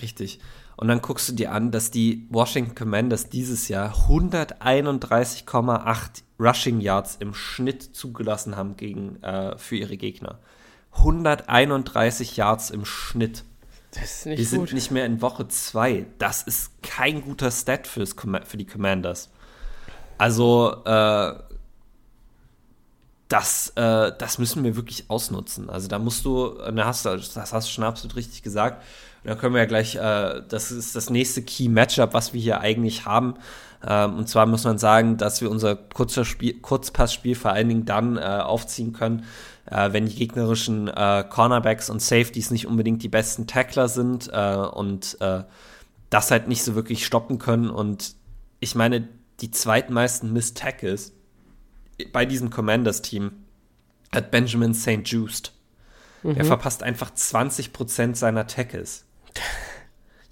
Richtig. 0.00 0.40
Und 0.76 0.88
dann 0.88 1.02
guckst 1.02 1.28
du 1.28 1.34
dir 1.34 1.52
an, 1.52 1.70
dass 1.70 1.90
die 1.90 2.26
Washington 2.30 2.74
Commanders 2.74 3.28
dieses 3.28 3.68
Jahr 3.68 3.92
131,8 4.08 6.22
Rushing 6.40 6.80
Yards 6.80 7.16
im 7.20 7.34
Schnitt 7.34 7.82
zugelassen 7.82 8.56
haben 8.56 8.78
gegen, 8.78 9.22
äh, 9.22 9.58
für 9.58 9.76
ihre 9.76 9.98
Gegner. 9.98 10.38
131 10.92 12.38
Yards 12.38 12.70
im 12.70 12.86
Schnitt. 12.86 13.44
Das 13.90 14.04
ist 14.04 14.24
nicht 14.24 14.38
Wir 14.38 14.58
gut. 14.58 14.68
sind 14.68 14.76
nicht 14.76 14.90
mehr 14.90 15.04
in 15.04 15.20
Woche 15.20 15.46
2. 15.46 16.06
Das 16.16 16.42
ist 16.42 16.82
kein 16.82 17.20
guter 17.20 17.50
Stat 17.50 17.86
fürs, 17.86 18.16
für 18.44 18.56
die 18.56 18.66
Commanders. 18.66 19.30
Also, 20.22 20.76
äh, 20.84 21.32
das, 23.26 23.70
äh, 23.74 24.12
das 24.16 24.38
müssen 24.38 24.62
wir 24.62 24.76
wirklich 24.76 25.10
ausnutzen. 25.10 25.68
Also 25.68 25.88
da 25.88 25.98
musst 25.98 26.24
du, 26.24 26.50
da 26.50 26.84
hast 26.84 27.04
du, 27.04 27.16
das 27.16 27.52
hast 27.52 27.66
du 27.66 27.72
schon 27.72 27.82
absolut 27.82 28.14
richtig 28.14 28.44
gesagt. 28.44 28.84
Und 29.24 29.30
da 29.30 29.34
können 29.34 29.52
wir 29.54 29.62
ja 29.62 29.66
gleich, 29.66 29.96
äh, 29.96 30.42
das 30.48 30.70
ist 30.70 30.94
das 30.94 31.10
nächste 31.10 31.42
Key 31.42 31.68
Matchup, 31.68 32.14
was 32.14 32.32
wir 32.34 32.40
hier 32.40 32.60
eigentlich 32.60 33.04
haben. 33.04 33.34
Ähm, 33.84 34.16
und 34.16 34.28
zwar 34.28 34.46
muss 34.46 34.62
man 34.62 34.78
sagen, 34.78 35.16
dass 35.16 35.40
wir 35.40 35.50
unser 35.50 35.74
kurzer 35.74 36.24
Spiel, 36.24 36.60
Kurzpassspiel 36.60 37.34
vor 37.34 37.50
allen 37.50 37.68
Dingen 37.68 37.84
dann 37.84 38.16
äh, 38.16 38.20
aufziehen 38.20 38.92
können, 38.92 39.24
äh, 39.66 39.92
wenn 39.92 40.06
die 40.06 40.14
gegnerischen 40.14 40.86
äh, 40.86 41.24
Cornerbacks 41.28 41.90
und 41.90 42.00
Safeties 42.00 42.52
nicht 42.52 42.68
unbedingt 42.68 43.02
die 43.02 43.08
besten 43.08 43.48
Tackler 43.48 43.88
sind 43.88 44.30
äh, 44.32 44.54
und 44.54 45.20
äh, 45.20 45.42
das 46.10 46.30
halt 46.30 46.46
nicht 46.46 46.62
so 46.62 46.76
wirklich 46.76 47.04
stoppen 47.04 47.40
können. 47.40 47.70
Und 47.70 48.14
ich 48.60 48.76
meine, 48.76 49.08
die 49.42 49.50
zweitmeisten 49.50 50.32
Miss 50.32 50.54
Tackles 50.54 51.12
bei 52.12 52.24
diesem 52.24 52.50
Commanders-Team 52.50 53.32
hat 54.14 54.30
Benjamin 54.30 54.74
St. 54.74 55.00
Just. 55.04 55.52
Mhm. 56.22 56.36
Er 56.36 56.44
verpasst 56.44 56.82
einfach 56.82 57.10
20% 57.10 58.14
seiner 58.14 58.46
Tackles. 58.46 59.04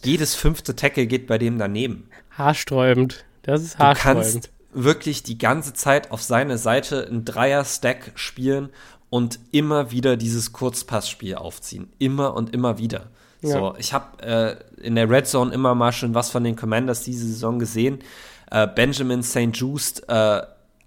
Jedes 0.03 0.35
fünfte 0.35 0.77
Tackle 0.77 1.07
geht 1.07 1.27
bei 1.27 1.39
dem 1.39 1.59
daneben. 1.59 2.09
Haarsträubend. 2.31 3.25
Das 3.43 3.63
ist 3.63 3.79
haarsträubend. 3.79 4.25
Du 4.25 4.31
kannst 4.31 4.51
wirklich 4.73 5.23
die 5.23 5.39
ganze 5.39 5.75
Zeit 5.75 6.11
auf 6.11 6.23
seine 6.23 6.59
Seite 6.59 7.07
einen 7.07 7.25
Dreier-Stack 7.25 8.13
spielen 8.15 8.71
und 9.11 9.41
immer 9.51 9.91
wieder 9.91 10.17
dieses 10.17 10.53
Kurzpassspiel 10.53 11.35
aufziehen. 11.35 11.93
Immer 11.99 12.35
und 12.35 12.55
immer 12.55 12.79
wieder. 12.79 13.11
Ja. 13.43 13.51
So, 13.51 13.75
ich 13.79 13.93
habe 13.93 14.23
äh, 14.23 14.87
in 14.87 14.95
der 14.95 15.09
Red 15.09 15.27
Zone 15.27 15.53
immer 15.53 15.75
mal 15.75 15.93
schon 15.93 16.15
was 16.15 16.31
von 16.31 16.45
den 16.45 16.57
Commanders 16.57 17.03
diese 17.03 17.27
Saison 17.27 17.59
gesehen. 17.59 18.01
Äh, 18.51 18.67
Benjamin 18.67 19.23
St. 19.23 19.51
Just, 19.53 20.09
äh, 20.09 20.43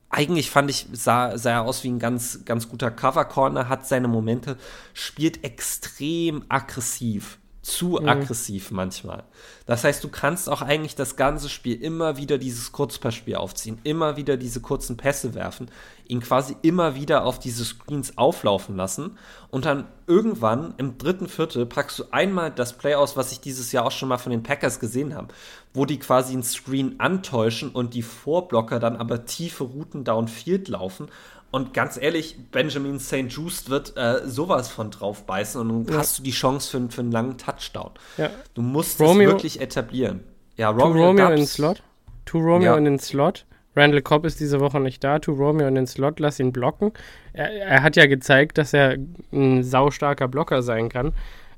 eigentlich 0.09 0.51
fand 0.51 0.70
ich, 0.70 0.88
sah, 0.91 1.38
sah 1.38 1.51
er 1.51 1.61
aus 1.64 1.84
wie 1.84 1.89
ein 1.89 1.99
ganz, 1.99 2.45
ganz 2.45 2.70
guter 2.70 2.91
Cover-Corner, 2.91 3.68
hat 3.68 3.88
seine 3.88 4.07
Momente, 4.07 4.57
spielt 4.93 5.43
extrem 5.43 6.45
aggressiv 6.49 7.39
zu 7.64 7.97
mhm. 8.01 8.09
aggressiv 8.09 8.72
manchmal. 8.72 9.24
Das 9.66 9.86
heißt, 9.86 10.03
du 10.03 10.09
kannst 10.09 10.49
auch 10.49 10.61
eigentlich 10.61 10.95
das 10.95 11.16
ganze 11.16 11.47
Spiel 11.47 11.82
immer 11.82 12.18
wieder 12.18 12.38
dieses 12.38 12.74
Kurzpassspiel 12.74 13.36
aufziehen, 13.36 13.80
immer 13.84 14.18
wieder 14.18 14.36
diese 14.36 14.59
kurzen 14.59 14.97
Pässe 14.97 15.34
werfen, 15.34 15.72
ihn 16.05 16.20
quasi 16.20 16.57
immer 16.61 16.95
wieder 16.95 17.24
auf 17.24 17.39
diese 17.39 17.64
Screens 17.64 18.18
auflaufen 18.18 18.76
lassen 18.76 19.18
und 19.49 19.64
dann 19.64 19.88
irgendwann 20.07 20.74
im 20.78 20.97
dritten 20.97 21.30
Viertel 21.30 21.66
packst 21.66 21.99
du 21.99 22.03
einmal 22.11 22.51
das 22.51 22.74
Play 22.78 22.95
aus, 22.95 23.16
was 23.16 23.32
ich 23.32 23.39
dieses 23.39 23.72
Jahr 23.72 23.86
auch 23.86 23.91
schon 23.91 24.09
mal 24.09 24.18
von 24.18 24.34
den 24.34 24.43
Packers 24.43 24.82
gesehen 24.82 25.16
habe, 25.16 25.34
wo 25.74 25.86
die 25.86 25.99
quasi 25.99 26.34
einen 26.34 26.43
Screen 26.43 26.99
antäuschen 26.99 27.70
und 27.70 27.93
die 27.93 28.03
Vorblocker 28.03 28.80
dann 28.80 28.97
aber 28.97 29.24
tiefe 29.24 29.64
Routen 29.64 30.03
downfield 30.03 30.68
laufen 30.68 31.07
und 31.54 31.72
ganz 31.72 32.01
ehrlich, 32.01 32.36
Benjamin 32.51 32.99
St. 32.99 33.28
Just 33.30 33.70
wird 33.70 33.95
äh, 33.95 34.28
sowas 34.28 34.70
von 34.70 34.89
drauf 34.89 35.28
beißen 35.28 35.62
und 35.62 35.86
dann 35.86 35.93
ja. 35.93 35.99
hast 35.99 36.18
du 36.18 36.24
die 36.24 36.32
Chance 36.32 36.72
für, 36.72 36.89
für 36.89 37.01
einen 37.01 37.12
langen 37.12 37.38
Touchdown. 37.38 37.91
Ja. 38.18 38.32
Du 38.56 38.64
musst 38.64 38.99
Romeo, 38.99 39.28
es 39.28 39.34
wirklich 39.36 39.62
etablieren. 39.62 40.24
Ja, 40.58 40.72
Romeo, 40.72 41.10
Romeo 41.10 41.30
in 41.30 41.36
den 41.36 41.45
Slot. 41.45 41.84
Tu 42.26 42.39
Romeo 42.39 42.72
ja. 42.72 42.76
in 42.76 42.86
den 42.86 42.97
Slot. 42.97 43.45
Randall 43.76 44.01
Cobb 44.01 44.26
ist 44.26 44.39
diese 44.39 44.60
Woche 44.62 44.80
nicht 44.80 45.04
da. 45.04 45.20
Tu 45.20 45.32
Romeo 45.32 45.68
in 45.68 45.76
den 45.76 45.86
Slot, 45.86 46.20
lass 46.20 46.39
ihn 46.39 46.51
blocken. 46.51 46.91
Er, 47.34 47.51
er 47.51 47.84
hat 47.84 47.97
ja 47.97 48.08
gezeigt, 48.08 48.58
dass 48.58 48.74
er 48.74 48.97
ein 49.32 49.64
saustarker 49.64 50.28
Blocker 50.28 50.64
sein 50.64 50.89
kann. 50.89 51.14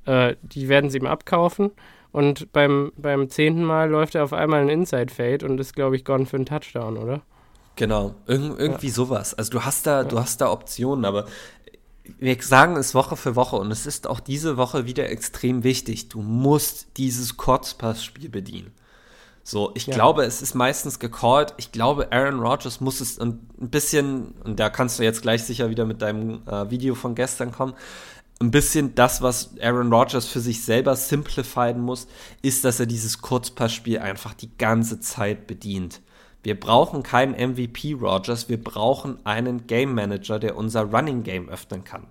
Äh, 0.06 0.36
die 0.42 0.68
werden 0.68 0.90
sie 0.90 0.98
ihm 0.98 1.08
abkaufen. 1.08 1.72
Und 2.12 2.52
beim, 2.52 2.92
beim 2.98 3.30
zehnten 3.30 3.64
Mal 3.64 3.90
läuft 3.90 4.16
er 4.16 4.26
auf 4.26 4.34
einmal 4.34 4.60
ein 4.60 4.70
Inside-Fade 4.70 5.46
und 5.46 5.58
ist, 5.58 5.74
glaube 5.74 5.96
ich, 5.96 6.04
gone 6.04 6.26
für 6.26 6.36
einen 6.36 6.46
Touchdown, 6.46 6.98
oder? 6.98 7.22
Genau, 7.76 8.16
Ir 8.28 8.58
irgendwie 8.58 8.88
ja. 8.88 8.94
sowas. 8.94 9.34
Also 9.34 9.52
du 9.52 9.66
hast 9.66 9.86
da, 9.86 10.02
ja. 10.02 10.04
du 10.04 10.20
hast 10.20 10.42
da 10.42 10.52
Optionen, 10.52 11.06
aber 11.06 11.26
wir 12.20 12.38
sagen 12.42 12.78
es 12.78 12.94
Woche 12.94 13.16
für 13.16 13.36
Woche 13.36 13.56
und 13.56 13.72
es 13.72 13.86
ist 13.86 14.08
auch 14.08 14.20
diese 14.20 14.58
Woche 14.58 14.86
wieder 14.86 15.10
extrem 15.10 15.64
wichtig. 15.64 16.10
Du 16.10 16.22
musst 16.22 16.98
dieses 16.98 17.38
Kurzpassspiel 17.38 18.30
bedienen. 18.30 18.72
So, 19.44 19.72
ich 19.76 19.86
ja. 19.86 19.94
glaube, 19.94 20.24
es 20.24 20.42
ist 20.42 20.56
meistens 20.56 20.98
gecallt. 20.98 21.54
Ich 21.58 21.72
glaube, 21.72 22.12
Aaron 22.12 22.40
Rodgers 22.40 22.82
muss 22.82 23.00
es 23.00 23.20
ein 23.20 23.40
bisschen, 23.58 24.34
und 24.44 24.60
da 24.60 24.72
kannst 24.72 24.98
du 24.98 25.04
jetzt 25.04 25.22
gleich 25.22 25.44
sicher 25.44 25.70
wieder 25.70 25.86
mit 25.86 26.02
deinem 26.02 26.42
äh, 26.48 26.70
Video 26.72 26.96
von 26.96 27.14
gestern 27.14 27.52
kommen, 27.52 27.76
ein 28.40 28.52
bisschen 28.52 28.96
das, 28.96 29.22
was 29.22 29.52
Aaron 29.62 29.94
Rodgers 29.94 30.26
für 30.26 30.40
sich 30.40 30.64
selber 30.64 30.96
simplifieren 30.96 31.80
muss, 31.80 32.08
ist, 32.42 32.66
dass 32.66 32.80
er 32.80 32.86
dieses 32.86 33.22
Kurzpassspiel 33.22 34.00
einfach 34.00 34.34
die 34.34 34.50
ganze 34.58 35.00
Zeit 35.00 35.48
bedient. 35.48 36.02
Wir 36.46 36.60
brauchen 36.60 37.02
keinen 37.02 37.34
MVP 37.34 37.94
Rogers, 37.94 38.50
wir 38.50 38.64
brauchen 38.64 39.18
einen 39.26 39.66
Game 39.66 39.96
Manager, 39.96 40.38
der 40.38 40.56
unser 40.56 40.84
Running 40.84 41.24
Game 41.24 41.50
öffnen 41.50 41.84
kann. 41.84 42.06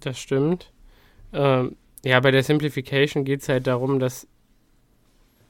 Das 0.00 0.18
stimmt. 0.18 0.72
Ähm, 1.32 1.76
ja, 2.04 2.18
bei 2.18 2.32
der 2.32 2.42
Simplification 2.42 3.24
geht 3.24 3.42
es 3.42 3.48
halt 3.48 3.68
darum, 3.68 4.00
dass 4.00 4.26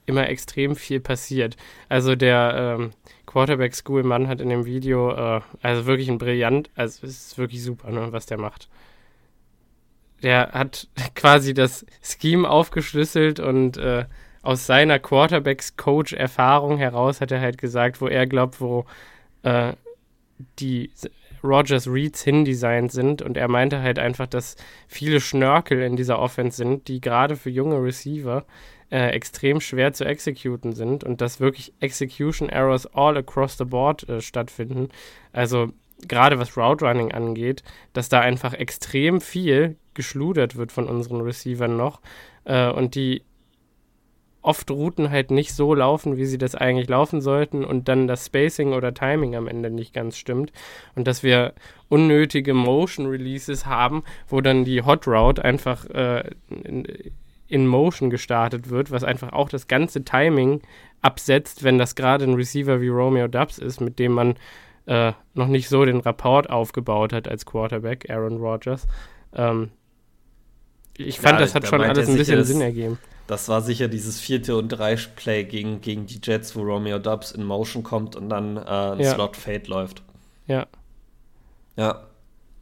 immer 0.05 0.28
extrem 0.28 0.76
viel 0.76 1.01
passiert. 1.01 1.57
Also 1.88 2.14
der 2.14 2.76
ähm, 2.78 2.91
Quarterback 3.24 3.74
School 3.74 4.03
Mann 4.03 4.28
hat 4.28 4.43
in 4.43 4.51
dem 4.51 4.66
Video, 4.66 5.11
äh, 5.11 5.41
also 5.62 5.86
wirklich 5.86 6.11
ein 6.11 6.18
brillant, 6.18 6.68
also 6.74 7.07
es 7.07 7.28
ist 7.28 7.38
wirklich 7.38 7.62
super, 7.62 7.91
ne, 7.91 8.12
was 8.12 8.26
der 8.26 8.36
macht. 8.36 8.68
Der 10.22 10.53
hat 10.53 10.88
quasi 11.14 11.55
das 11.55 11.86
Scheme 12.03 12.51
aufgeschlüsselt 12.51 13.41
und 13.41 13.78
äh, 13.78 14.05
aus 14.43 14.66
seiner 14.66 14.99
Quarterbacks-Coach-Erfahrung 14.99 16.78
heraus 16.78 17.20
hat 17.20 17.30
er 17.30 17.41
halt 17.41 17.59
gesagt, 17.59 18.01
wo 18.01 18.09
er 18.09 18.26
glaubt, 18.26 18.61
wo 18.61 18.86
äh, 19.43 19.74
die 20.59 20.91
Rogers 21.43 21.86
Reads 21.86 22.22
hindesignt 22.22 22.93
sind. 22.93 23.22
Und 23.22 23.36
er 23.36 23.49
meinte 23.49 23.82
halt 23.82 23.99
einfach, 23.99 24.26
dass 24.26 24.57
viele 24.88 25.20
Schnörkel 25.20 25.82
in 25.82 25.97
dieser 25.97 26.18
Offense 26.18 26.57
sind, 26.57 26.88
die 26.88 27.01
gerade 27.01 27.36
für 27.36 27.51
junge 27.51 27.82
Receiver 27.82 28.45
äh, 28.91 29.11
extrem 29.11 29.61
schwer 29.61 29.93
zu 29.93 30.05
exekuten 30.05 30.72
sind 30.72 31.05
und 31.05 31.20
dass 31.20 31.41
wirklich 31.41 31.72
Execution 31.80 32.49
Errors 32.49 32.86
all 32.86 33.16
across 33.16 33.57
the 33.57 33.64
board 33.64 34.09
äh, 34.09 34.20
stattfinden. 34.20 34.88
Also 35.32 35.72
gerade 36.09 36.38
was 36.38 36.57
Route 36.57 36.84
Running 36.84 37.12
angeht, 37.12 37.62
dass 37.93 38.09
da 38.09 38.20
einfach 38.20 38.55
extrem 38.55 39.20
viel 39.20 39.76
geschludert 39.95 40.57
wird 40.57 40.72
von 40.72 40.88
unseren 40.88 41.20
Receivern 41.20 41.76
noch 41.76 42.01
äh, 42.45 42.70
und 42.70 42.95
die 42.95 43.22
oft 44.43 44.70
Routen 44.70 45.11
halt 45.11 45.30
nicht 45.30 45.55
so 45.55 45.74
laufen, 45.74 46.16
wie 46.16 46.24
sie 46.24 46.38
das 46.38 46.55
eigentlich 46.55 46.88
laufen 46.88 47.20
sollten 47.20 47.64
und 47.64 47.88
dann 47.88 48.07
das 48.07 48.26
Spacing 48.26 48.72
oder 48.72 48.95
Timing 48.95 49.36
am 49.36 49.47
Ende 49.47 49.70
nicht 49.70 49.93
ganz 49.93 50.16
stimmt 50.16 50.53
und 50.95 51.07
dass 51.07 51.22
wir 51.22 51.53
unnötige 51.88 52.55
Motion 52.55 53.07
Releases 53.07 53.66
haben, 53.66 54.03
wo 54.28 54.41
dann 54.41 54.64
die 54.64 54.82
Hot 54.82 55.07
Route 55.07 55.45
einfach 55.45 55.84
äh, 55.91 56.30
in, 56.49 56.86
in, 57.49 57.66
Motion 57.66 58.09
gestartet 58.09 58.70
wird, 58.70 58.91
was 58.91 59.05
einfach 59.05 59.32
auch 59.32 59.49
das 59.49 59.68
ganze 59.68 60.05
Timing 60.05 60.62
absetzt, 61.03 61.62
wenn 61.62 61.78
das 61.78 61.95
gerade 61.95 62.24
ein 62.24 62.34
Receiver 62.34 62.80
wie 62.80 62.88
Romeo 62.88 63.28
Dubs 63.28 63.59
ist, 63.59 63.80
mit 63.80 63.99
dem 63.99 64.12
man 64.12 64.36
äh, 64.86 65.12
noch 65.34 65.49
nicht 65.49 65.68
so 65.68 65.84
den 65.84 66.01
Rapport 66.01 66.49
aufgebaut 66.49 67.12
hat 67.12 67.28
als 67.28 67.45
Quarterback, 67.45 68.09
Aaron 68.09 68.38
Rodgers. 68.38 68.86
Ähm, 69.34 69.70
ich 70.97 71.20
fand, 71.20 71.34
ja, 71.34 71.41
das 71.41 71.55
hat 71.55 71.66
schon 71.66 71.82
alles 71.82 72.09
ein 72.09 72.16
bisschen 72.16 72.45
Sinn 72.45 72.61
ergeben. 72.61 72.99
Das 73.31 73.49
war 73.49 73.61
sicher 73.61 73.87
dieses 73.87 74.18
vierte 74.18 74.57
und 74.57 74.70
drei 74.70 74.97
Play 74.97 75.45
gegen, 75.45 75.81
gegen 75.81 76.05
die 76.05 76.18
Jets, 76.20 76.57
wo 76.57 76.62
Romeo 76.62 76.99
Dubs 76.99 77.31
in 77.31 77.45
Motion 77.45 77.85
kommt 77.85 78.16
und 78.16 78.28
dann 78.28 78.57
äh, 78.57 78.61
ein 78.61 78.99
ja. 78.99 79.14
Slot 79.14 79.37
Fade 79.37 79.68
läuft. 79.68 80.03
Ja. 80.49 80.66
Ja. 81.76 82.07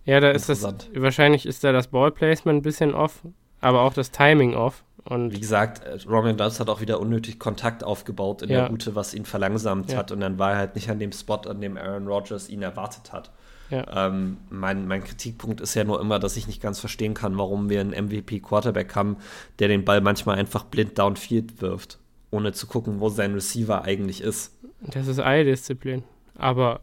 Ja, 0.04 0.20
da 0.20 0.30
ist 0.30 0.50
das, 0.50 0.62
wahrscheinlich 0.94 1.46
ist 1.46 1.64
da 1.64 1.72
das 1.72 1.86
Ballplacement 1.86 2.58
ein 2.58 2.62
bisschen 2.62 2.94
off. 2.94 3.22
aber 3.62 3.80
auch 3.80 3.94
das 3.94 4.10
Timing 4.10 4.54
off. 4.54 4.84
Und 5.04 5.32
Wie 5.32 5.40
gesagt, 5.40 5.84
äh, 5.84 5.96
Roman 6.06 6.36
Dubs 6.36 6.60
hat 6.60 6.68
auch 6.68 6.82
wieder 6.82 7.00
unnötig 7.00 7.38
Kontakt 7.38 7.82
aufgebaut 7.82 8.42
in 8.42 8.50
ja. 8.50 8.60
der 8.60 8.68
Route, 8.68 8.94
was 8.94 9.14
ihn 9.14 9.24
verlangsamt 9.24 9.92
ja. 9.92 9.96
hat. 9.96 10.12
Und 10.12 10.20
dann 10.20 10.38
war 10.38 10.52
er 10.52 10.58
halt 10.58 10.74
nicht 10.74 10.90
an 10.90 10.98
dem 10.98 11.12
Spot, 11.12 11.40
an 11.48 11.62
dem 11.62 11.78
Aaron 11.78 12.06
Rodgers 12.06 12.50
ihn 12.50 12.60
erwartet 12.60 13.10
hat. 13.10 13.30
Ja. 13.70 14.06
Ähm, 14.06 14.38
mein, 14.50 14.86
mein 14.86 15.04
Kritikpunkt 15.04 15.60
ist 15.60 15.74
ja 15.74 15.84
nur 15.84 16.00
immer, 16.00 16.18
dass 16.18 16.36
ich 16.36 16.46
nicht 16.46 16.62
ganz 16.62 16.80
verstehen 16.80 17.14
kann, 17.14 17.36
warum 17.36 17.68
wir 17.68 17.80
einen 17.80 17.90
MVP-Quarterback 17.90 18.94
haben, 18.94 19.16
der 19.58 19.68
den 19.68 19.84
Ball 19.84 20.00
manchmal 20.00 20.38
einfach 20.38 20.64
blind 20.64 20.98
downfield 20.98 21.60
wirft, 21.60 21.98
ohne 22.30 22.52
zu 22.52 22.66
gucken, 22.66 23.00
wo 23.00 23.08
sein 23.08 23.34
Receiver 23.34 23.82
eigentlich 23.82 24.22
ist. 24.22 24.54
Das 24.80 25.06
ist 25.06 25.20
Eildisziplin. 25.20 26.04
Aber 26.34 26.80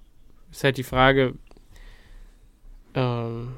ist 0.52 0.64
halt 0.64 0.78
die 0.78 0.84
Frage, 0.84 1.34
ähm, 2.94 3.54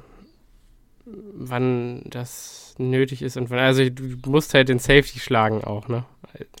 wann 1.34 2.02
das 2.06 2.74
nötig 2.78 3.22
ist 3.22 3.36
und 3.36 3.50
wann. 3.50 3.58
Also 3.58 3.88
du 3.88 4.16
musst 4.26 4.54
halt 4.54 4.68
den 4.68 4.78
Safety 4.78 5.18
schlagen 5.18 5.64
auch, 5.64 5.88
ne? 5.88 6.04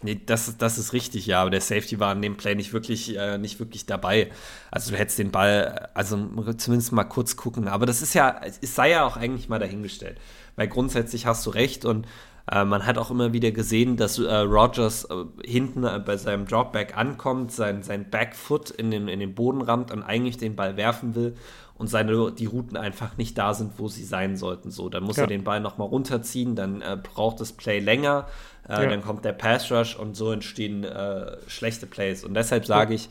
Nee, 0.02 0.20
das, 0.24 0.56
das 0.56 0.78
ist 0.78 0.92
richtig, 0.92 1.26
ja, 1.26 1.42
aber 1.42 1.50
der 1.50 1.60
Safety 1.60 2.00
war 2.00 2.12
in 2.12 2.22
dem 2.22 2.36
Play 2.36 2.54
nicht 2.54 2.72
wirklich, 2.72 3.16
äh, 3.16 3.38
nicht 3.38 3.60
wirklich 3.60 3.86
dabei. 3.86 4.30
Also 4.70 4.90
du 4.90 4.96
hättest 4.96 5.18
den 5.18 5.30
Ball, 5.30 5.90
also 5.94 6.16
zumindest 6.56 6.92
mal 6.92 7.04
kurz 7.04 7.36
gucken. 7.36 7.68
Aber 7.68 7.86
das 7.86 8.02
ist 8.02 8.14
ja, 8.14 8.40
es 8.42 8.74
sei 8.74 8.90
ja 8.90 9.04
auch 9.04 9.16
eigentlich 9.16 9.48
mal 9.48 9.58
dahingestellt. 9.58 10.18
Weil 10.56 10.68
grundsätzlich 10.68 11.26
hast 11.26 11.46
du 11.46 11.50
recht 11.50 11.84
und 11.84 12.06
äh, 12.50 12.64
man 12.64 12.86
hat 12.86 12.98
auch 12.98 13.10
immer 13.10 13.32
wieder 13.32 13.50
gesehen, 13.50 13.96
dass 13.96 14.18
äh, 14.18 14.34
Rogers 14.34 15.04
äh, 15.04 15.24
hinten 15.44 15.84
äh, 15.84 16.00
bei 16.04 16.16
seinem 16.16 16.46
Dropback 16.46 16.96
ankommt, 16.96 17.52
sein, 17.52 17.82
sein 17.82 18.10
Backfoot 18.10 18.70
in 18.70 18.90
den, 18.90 19.08
in 19.08 19.20
den 19.20 19.34
Boden 19.34 19.60
rammt 19.60 19.90
und 19.90 20.02
eigentlich 20.02 20.38
den 20.38 20.56
Ball 20.56 20.76
werfen 20.76 21.14
will 21.14 21.36
und 21.78 21.86
seine, 21.86 22.32
die 22.32 22.46
Routen 22.46 22.76
einfach 22.76 23.16
nicht 23.16 23.38
da 23.38 23.54
sind, 23.54 23.78
wo 23.78 23.88
sie 23.88 24.04
sein 24.04 24.36
sollten. 24.36 24.70
So, 24.70 24.88
dann 24.88 25.04
muss 25.04 25.16
ja. 25.16 25.22
er 25.22 25.28
den 25.28 25.44
Ball 25.44 25.60
nochmal 25.60 25.88
runterziehen, 25.88 26.56
dann 26.56 26.82
äh, 26.82 26.98
braucht 27.00 27.40
das 27.40 27.52
Play 27.52 27.78
länger, 27.78 28.26
äh, 28.68 28.82
ja. 28.82 28.86
dann 28.88 29.02
kommt 29.02 29.24
der 29.24 29.32
Pass 29.32 29.70
Rush 29.70 29.96
und 29.96 30.16
so 30.16 30.32
entstehen 30.32 30.84
äh, 30.84 31.36
schlechte 31.46 31.86
Plays. 31.86 32.24
Und 32.24 32.34
deshalb 32.34 32.66
sage 32.66 32.94
ich, 32.94 33.08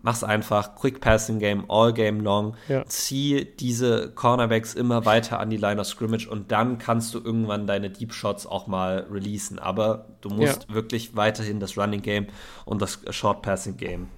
mach's 0.00 0.24
einfach, 0.24 0.76
Quick 0.76 1.00
Passing 1.00 1.38
Game, 1.38 1.64
all 1.68 1.92
game 1.92 2.20
long, 2.20 2.56
ja. 2.68 2.86
zieh 2.86 3.48
diese 3.60 4.10
Cornerbacks 4.12 4.72
immer 4.72 5.04
weiter 5.04 5.38
an 5.38 5.50
die 5.50 5.58
Line 5.58 5.78
of 5.78 5.86
Scrimmage 5.86 6.26
und 6.26 6.50
dann 6.52 6.78
kannst 6.78 7.12
du 7.12 7.20
irgendwann 7.22 7.66
deine 7.66 7.90
Deep 7.90 8.14
Shots 8.14 8.46
auch 8.46 8.66
mal 8.66 9.06
releasen. 9.10 9.58
Aber 9.58 10.06
du 10.22 10.30
musst 10.30 10.72
wirklich 10.72 11.16
weiterhin 11.16 11.60
das 11.60 11.76
Running 11.76 12.00
Game 12.00 12.28
und 12.64 12.80
das 12.80 13.00
Short 13.10 13.42
Passing 13.42 13.76
Game 13.76 14.08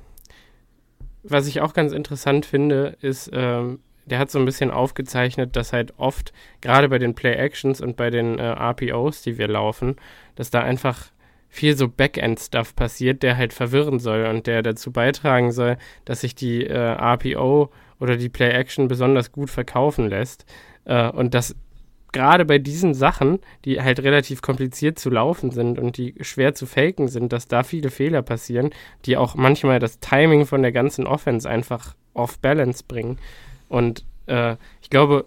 was 1.22 1.46
ich 1.46 1.61
auch 1.61 1.74
ganz 1.74 1.92
interessant 1.92 2.46
finde, 2.46 2.96
ist, 3.01 3.30
ähm, 3.32 3.80
der 4.09 4.18
hat 4.18 4.30
so 4.30 4.38
ein 4.38 4.44
bisschen 4.44 4.70
aufgezeichnet, 4.70 5.56
dass 5.56 5.72
halt 5.72 5.94
oft, 5.98 6.32
gerade 6.61 6.88
bei 6.88 6.98
den 6.98 7.14
Play-Actions 7.14 7.80
und 7.80 7.96
bei 7.96 8.11
den 8.11 8.38
äh, 8.38 8.42
RPOs, 8.42 9.22
die 9.22 9.38
wir 9.38 9.48
laufen, 9.48 9.96
dass 10.34 10.50
da 10.50 10.61
einfach 10.61 11.11
viel 11.48 11.76
so 11.76 11.88
Backend-Stuff 11.88 12.76
passiert, 12.76 13.22
der 13.22 13.36
halt 13.36 13.52
verwirren 13.52 13.98
soll 13.98 14.26
und 14.26 14.46
der 14.46 14.62
dazu 14.62 14.92
beitragen 14.92 15.50
soll, 15.52 15.78
dass 16.04 16.20
sich 16.20 16.34
die 16.34 16.66
äh, 16.66 16.76
RPO 16.76 17.70
oder 18.00 18.16
die 18.16 18.28
Play-Action 18.28 18.88
besonders 18.88 19.32
gut 19.32 19.50
verkaufen 19.50 20.09
lässt. 20.09 20.44
Äh, 20.84 21.09
und 21.09 21.34
dass 21.34 21.56
gerade 22.12 22.44
bei 22.44 22.59
diesen 22.59 22.94
Sachen, 22.94 23.38
die 23.64 23.80
halt 23.80 24.00
relativ 24.00 24.42
kompliziert 24.42 24.98
zu 24.98 25.11
laufen 25.11 25.50
sind 25.50 25.78
und 25.78 25.96
die 25.96 26.14
schwer 26.20 26.54
zu 26.54 26.66
faken 26.66 27.09
sind, 27.09 27.32
dass 27.32 27.48
da 27.48 27.62
viele 27.62 27.90
Fehler 27.90 28.22
passieren, 28.22 28.70
die 29.04 29.16
auch 29.16 29.34
manchmal 29.34 29.78
das 29.78 30.00
Timing 30.00 30.46
von 30.46 30.62
der 30.62 30.72
ganzen 30.72 31.06
Offense 31.06 31.48
einfach 31.48 31.94
off 32.14 32.38
balance 32.38 32.84
bringen. 32.86 33.18
Und 33.68 34.04
äh, 34.26 34.56
ich 34.82 34.90
glaube, 34.90 35.26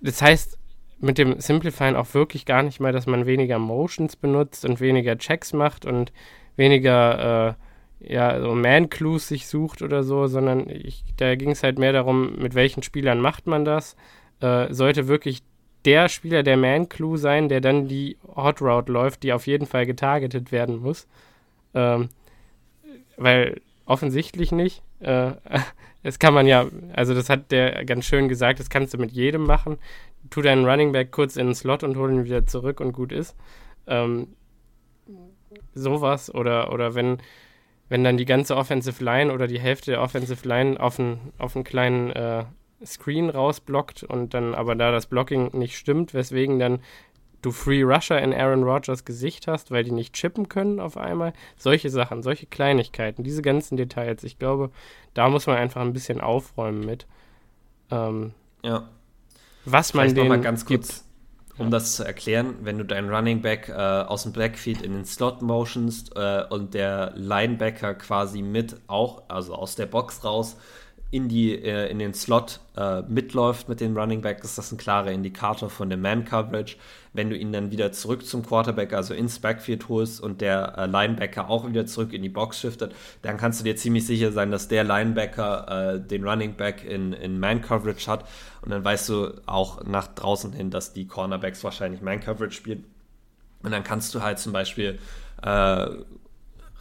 das 0.00 0.22
heißt 0.22 0.58
mit 1.00 1.16
dem 1.16 1.40
Simplifying 1.40 1.96
auch 1.96 2.12
wirklich 2.12 2.44
gar 2.44 2.62
nicht 2.62 2.78
mal, 2.78 2.92
dass 2.92 3.06
man 3.06 3.26
weniger 3.26 3.58
Motions 3.58 4.16
benutzt 4.16 4.64
und 4.64 4.80
weniger 4.80 5.16
Checks 5.16 5.52
macht 5.52 5.86
und 5.86 6.12
weniger 6.56 7.56
äh, 8.00 8.12
ja, 8.12 8.40
so 8.40 8.54
Man-Clues 8.54 9.28
sich 9.28 9.46
sucht 9.46 9.82
oder 9.82 10.02
so, 10.02 10.26
sondern 10.26 10.68
ich, 10.68 11.04
da 11.16 11.34
ging 11.36 11.50
es 11.50 11.62
halt 11.62 11.78
mehr 11.78 11.92
darum, 11.92 12.36
mit 12.36 12.54
welchen 12.54 12.82
Spielern 12.82 13.20
macht 13.20 13.46
man 13.46 13.64
das. 13.64 13.96
Äh, 14.40 14.72
sollte 14.72 15.08
wirklich 15.08 15.42
der 15.84 16.08
Spieler 16.08 16.42
der 16.42 16.56
Man-Clue 16.56 17.18
sein, 17.18 17.48
der 17.48 17.60
dann 17.60 17.88
die 17.88 18.16
Hot 18.36 18.60
Route 18.60 18.92
läuft, 18.92 19.22
die 19.22 19.32
auf 19.32 19.46
jeden 19.46 19.66
Fall 19.66 19.86
getargetet 19.86 20.52
werden 20.52 20.80
muss. 20.80 21.06
Ähm, 21.74 22.08
weil 23.16 23.60
offensichtlich 23.90 24.52
nicht. 24.52 24.82
Äh, 25.00 25.32
das 26.02 26.18
kann 26.18 26.32
man 26.32 26.46
ja, 26.46 26.66
also 26.94 27.14
das 27.14 27.28
hat 27.28 27.50
der 27.50 27.84
ganz 27.84 28.06
schön 28.06 28.28
gesagt, 28.28 28.60
das 28.60 28.70
kannst 28.70 28.94
du 28.94 28.98
mit 28.98 29.12
jedem 29.12 29.42
machen. 29.44 29.78
Tu 30.30 30.42
deinen 30.42 30.64
Running 30.64 30.92
Back 30.92 31.10
kurz 31.10 31.36
in 31.36 31.46
den 31.46 31.54
Slot 31.54 31.82
und 31.82 31.96
hol 31.96 32.10
ihn 32.10 32.24
wieder 32.24 32.46
zurück 32.46 32.80
und 32.80 32.92
gut 32.92 33.12
ist. 33.12 33.36
Ähm, 33.86 34.28
sowas 35.74 36.32
oder, 36.32 36.72
oder 36.72 36.94
wenn, 36.94 37.18
wenn 37.88 38.04
dann 38.04 38.16
die 38.16 38.24
ganze 38.24 38.56
Offensive 38.56 39.02
Line 39.02 39.32
oder 39.32 39.46
die 39.46 39.60
Hälfte 39.60 39.92
der 39.92 40.02
Offensive 40.02 40.46
Line 40.46 40.78
auf 40.78 41.00
einen, 41.00 41.32
auf 41.38 41.56
einen 41.56 41.64
kleinen 41.64 42.10
äh, 42.10 42.44
Screen 42.84 43.28
rausblockt 43.28 44.04
und 44.04 44.32
dann 44.34 44.54
aber 44.54 44.74
da 44.74 44.92
das 44.92 45.06
Blocking 45.06 45.50
nicht 45.52 45.76
stimmt, 45.76 46.14
weswegen 46.14 46.58
dann 46.58 46.80
du 47.42 47.50
Free 47.50 47.82
Rusher 47.82 48.20
in 48.20 48.32
Aaron 48.32 48.64
Rodgers 48.64 49.04
Gesicht 49.04 49.46
hast, 49.46 49.70
weil 49.70 49.84
die 49.84 49.92
nicht 49.92 50.14
chippen 50.14 50.48
können 50.48 50.80
auf 50.80 50.96
einmal. 50.96 51.32
Solche 51.56 51.90
Sachen, 51.90 52.22
solche 52.22 52.46
Kleinigkeiten, 52.46 53.22
diese 53.22 53.42
ganzen 53.42 53.76
Details. 53.76 54.24
Ich 54.24 54.38
glaube, 54.38 54.70
da 55.14 55.28
muss 55.28 55.46
man 55.46 55.56
einfach 55.56 55.80
ein 55.80 55.92
bisschen 55.92 56.20
aufräumen 56.20 56.84
mit. 56.84 57.06
Ähm, 57.90 58.32
ja. 58.62 58.88
Was 59.64 59.94
man 59.94 60.14
den 60.14 60.28
mal 60.28 60.40
ganz 60.40 60.64
kurz, 60.64 61.04
um 61.58 61.66
ja. 61.66 61.70
das 61.70 61.96
zu 61.96 62.04
erklären, 62.04 62.56
wenn 62.62 62.78
du 62.78 62.84
deinen 62.84 63.12
Running 63.12 63.42
Back 63.42 63.68
äh, 63.68 63.72
aus 63.72 64.22
dem 64.22 64.32
Backfield 64.32 64.82
in 64.82 64.92
den 64.92 65.04
Slot 65.04 65.42
motionst 65.42 66.16
äh, 66.16 66.44
und 66.48 66.74
der 66.74 67.12
Linebacker 67.16 67.94
quasi 67.94 68.42
mit 68.42 68.76
auch, 68.86 69.22
also 69.28 69.54
aus 69.54 69.76
der 69.76 69.86
Box 69.86 70.24
raus, 70.24 70.56
in, 71.10 71.28
die, 71.28 71.54
äh, 71.54 71.90
in 71.90 71.98
den 71.98 72.14
Slot 72.14 72.60
äh, 72.76 73.02
mitläuft 73.02 73.68
mit 73.68 73.80
dem 73.80 73.96
Running 73.96 74.20
Back, 74.20 74.44
ist 74.44 74.58
das 74.58 74.70
ein 74.70 74.78
klarer 74.78 75.10
Indikator 75.10 75.68
von 75.68 75.88
der 75.88 75.98
Man-Coverage. 75.98 76.76
Wenn 77.12 77.30
du 77.30 77.36
ihn 77.36 77.52
dann 77.52 77.72
wieder 77.72 77.90
zurück 77.90 78.24
zum 78.24 78.46
Quarterback, 78.46 78.92
also 78.92 79.12
ins 79.12 79.40
Backfield 79.40 79.88
holst 79.88 80.20
und 80.20 80.40
der 80.40 80.78
äh, 80.78 80.86
Linebacker 80.86 81.50
auch 81.50 81.68
wieder 81.68 81.84
zurück 81.86 82.12
in 82.12 82.22
die 82.22 82.28
Box 82.28 82.60
shiftet, 82.60 82.94
dann 83.22 83.38
kannst 83.38 83.60
du 83.60 83.64
dir 83.64 83.74
ziemlich 83.74 84.06
sicher 84.06 84.30
sein, 84.30 84.52
dass 84.52 84.68
der 84.68 84.84
Linebacker 84.84 85.94
äh, 85.94 86.00
den 86.00 86.24
Running 86.24 86.54
Back 86.54 86.84
in, 86.84 87.12
in 87.12 87.40
Man-Coverage 87.40 88.08
hat. 88.08 88.24
Und 88.62 88.70
dann 88.70 88.84
weißt 88.84 89.08
du 89.08 89.32
auch 89.46 89.82
nach 89.84 90.06
draußen 90.06 90.52
hin, 90.52 90.70
dass 90.70 90.92
die 90.92 91.08
Cornerbacks 91.08 91.64
wahrscheinlich 91.64 92.02
Man-Coverage 92.02 92.54
spielen. 92.54 92.84
Und 93.64 93.72
dann 93.72 93.82
kannst 93.82 94.14
du 94.14 94.22
halt 94.22 94.38
zum 94.38 94.52
Beispiel 94.52 95.00
äh, 95.42 95.88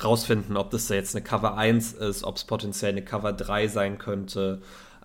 rausfinden, 0.03 0.57
ob 0.57 0.71
das 0.71 0.89
jetzt 0.89 1.15
eine 1.15 1.23
Cover 1.23 1.57
1 1.57 1.93
ist, 1.93 2.23
ob 2.23 2.37
es 2.37 2.43
potenziell 2.43 2.91
eine 2.91 3.03
Cover 3.03 3.33
3 3.33 3.67
sein 3.67 3.97
könnte 3.97 4.61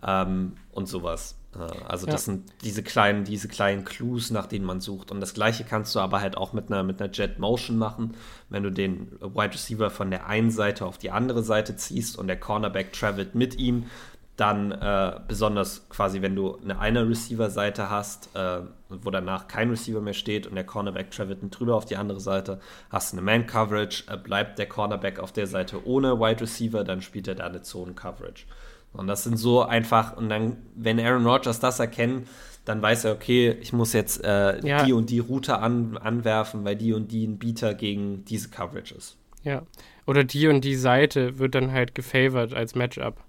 ähm, 0.07 0.57
und 0.73 0.89
sowas. 0.89 1.37
Äh, 1.55 1.85
also 1.87 2.07
ja. 2.07 2.13
das 2.13 2.25
sind 2.25 2.53
diese 2.63 2.83
kleinen, 2.83 3.25
diese 3.25 3.49
kleinen 3.49 3.85
Clues, 3.85 4.31
nach 4.31 4.47
denen 4.47 4.65
man 4.65 4.81
sucht. 4.81 5.11
Und 5.11 5.21
das 5.21 5.35
gleiche 5.35 5.65
kannst 5.65 5.95
du 5.95 6.01
aber 6.01 6.21
halt 6.21 6.37
auch 6.37 6.53
mit 6.53 6.71
einer, 6.71 6.83
mit 6.83 7.01
einer 7.01 7.13
Jet 7.13 7.39
Motion 7.39 7.77
machen, 7.77 8.17
wenn 8.49 8.63
du 8.63 8.71
den 8.71 9.13
Wide 9.21 9.55
Receiver 9.55 9.91
von 9.91 10.11
der 10.11 10.27
einen 10.27 10.51
Seite 10.51 10.87
auf 10.87 10.99
die 10.99 11.11
andere 11.11 11.43
Seite 11.43 11.77
ziehst 11.77 12.19
und 12.19 12.27
der 12.27 12.39
Cornerback 12.39 12.93
travelt 12.93 13.35
mit 13.35 13.59
ihm, 13.59 13.87
dann 14.37 14.73
äh, 14.73 15.21
besonders 15.29 15.89
quasi, 15.89 16.21
wenn 16.21 16.35
du 16.35 16.57
eine 16.57 16.79
eine 16.81 17.09
Receiver-Seite 17.09 17.89
hast, 17.89 18.35
äh, 18.35 18.61
wo 18.89 19.11
danach 19.11 19.47
kein 19.47 19.71
Receiver 19.71 20.01
mehr 20.01 20.15
steht 20.15 20.47
und 20.47 20.57
der 20.57 20.65
Cornerback 20.65 21.13
travelt 21.13 21.39
drüber 21.51 21.77
auf 21.77 21.85
die 21.85 21.97
andere 21.97 22.21
Seite, 22.21 22.59
hast 22.91 23.13
du 23.13 23.19
eine 23.19 23.25
Man-Coverage, 23.25 24.05
äh, 24.09 24.17
bleibt 24.17 24.59
der 24.59 24.67
Cornerback 24.67 25.21
auf 25.21 25.31
der 25.31 25.47
Seite 25.47 25.87
ohne 25.87 26.19
Wide 26.19 26.41
Receiver, 26.41 26.83
dann 26.83 27.01
spielt 27.01 27.29
er 27.29 27.37
da 27.37 27.47
eine 27.47 27.63
Zone-Coverage. 27.63 28.47
Und 28.93 29.07
das 29.07 29.25
sind 29.25 29.37
so 29.37 29.63
einfach, 29.63 30.17
und 30.17 30.29
dann, 30.29 30.57
wenn 30.75 30.99
Aaron 30.99 31.27
Rodgers 31.27 31.61
das 31.61 31.79
erkennt, 31.79 32.29
dann 32.65 32.81
weiß 32.81 33.05
er, 33.05 33.13
okay, 33.13 33.57
ich 33.61 33.73
muss 33.73 33.93
jetzt 33.93 34.25
äh, 34.25 34.67
ja. 34.67 34.85
die 34.85 34.93
und 34.93 35.11
die 35.11 35.19
Route 35.19 35.59
an, 35.59 35.97
anwerfen, 35.97 36.65
weil 36.65 36.77
die 36.77 36.93
und 36.93 37.13
die 37.13 37.27
ein 37.27 37.39
Beater 37.39 37.75
gegen 37.75 38.25
diese 38.25 38.49
Coverage 38.49 38.95
ist. 38.95 39.17
Ja. 39.43 39.63
Oder 40.07 40.25
die 40.25 40.49
und 40.49 40.65
die 40.65 40.77
Seite 40.77 41.39
wird 41.39 41.55
dann 41.55 41.73
halt 41.73 41.95
gefavored 41.95 42.55
als 42.55 42.75
Matchup. 42.75 43.23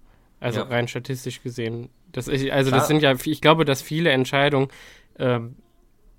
Also 0.45 0.59
ja. 0.59 0.67
rein 0.67 0.87
statistisch 0.87 1.41
gesehen. 1.41 1.89
Das 2.11 2.27
ist, 2.27 2.47
also 2.51 2.69
Klar. 2.69 2.79
das 2.79 2.87
sind 2.87 3.01
ja, 3.01 3.13
ich 3.13 3.41
glaube, 3.41 3.65
dass 3.65 3.81
viele 3.81 4.11
Entscheidungen, 4.11 4.67
ähm, 5.17 5.55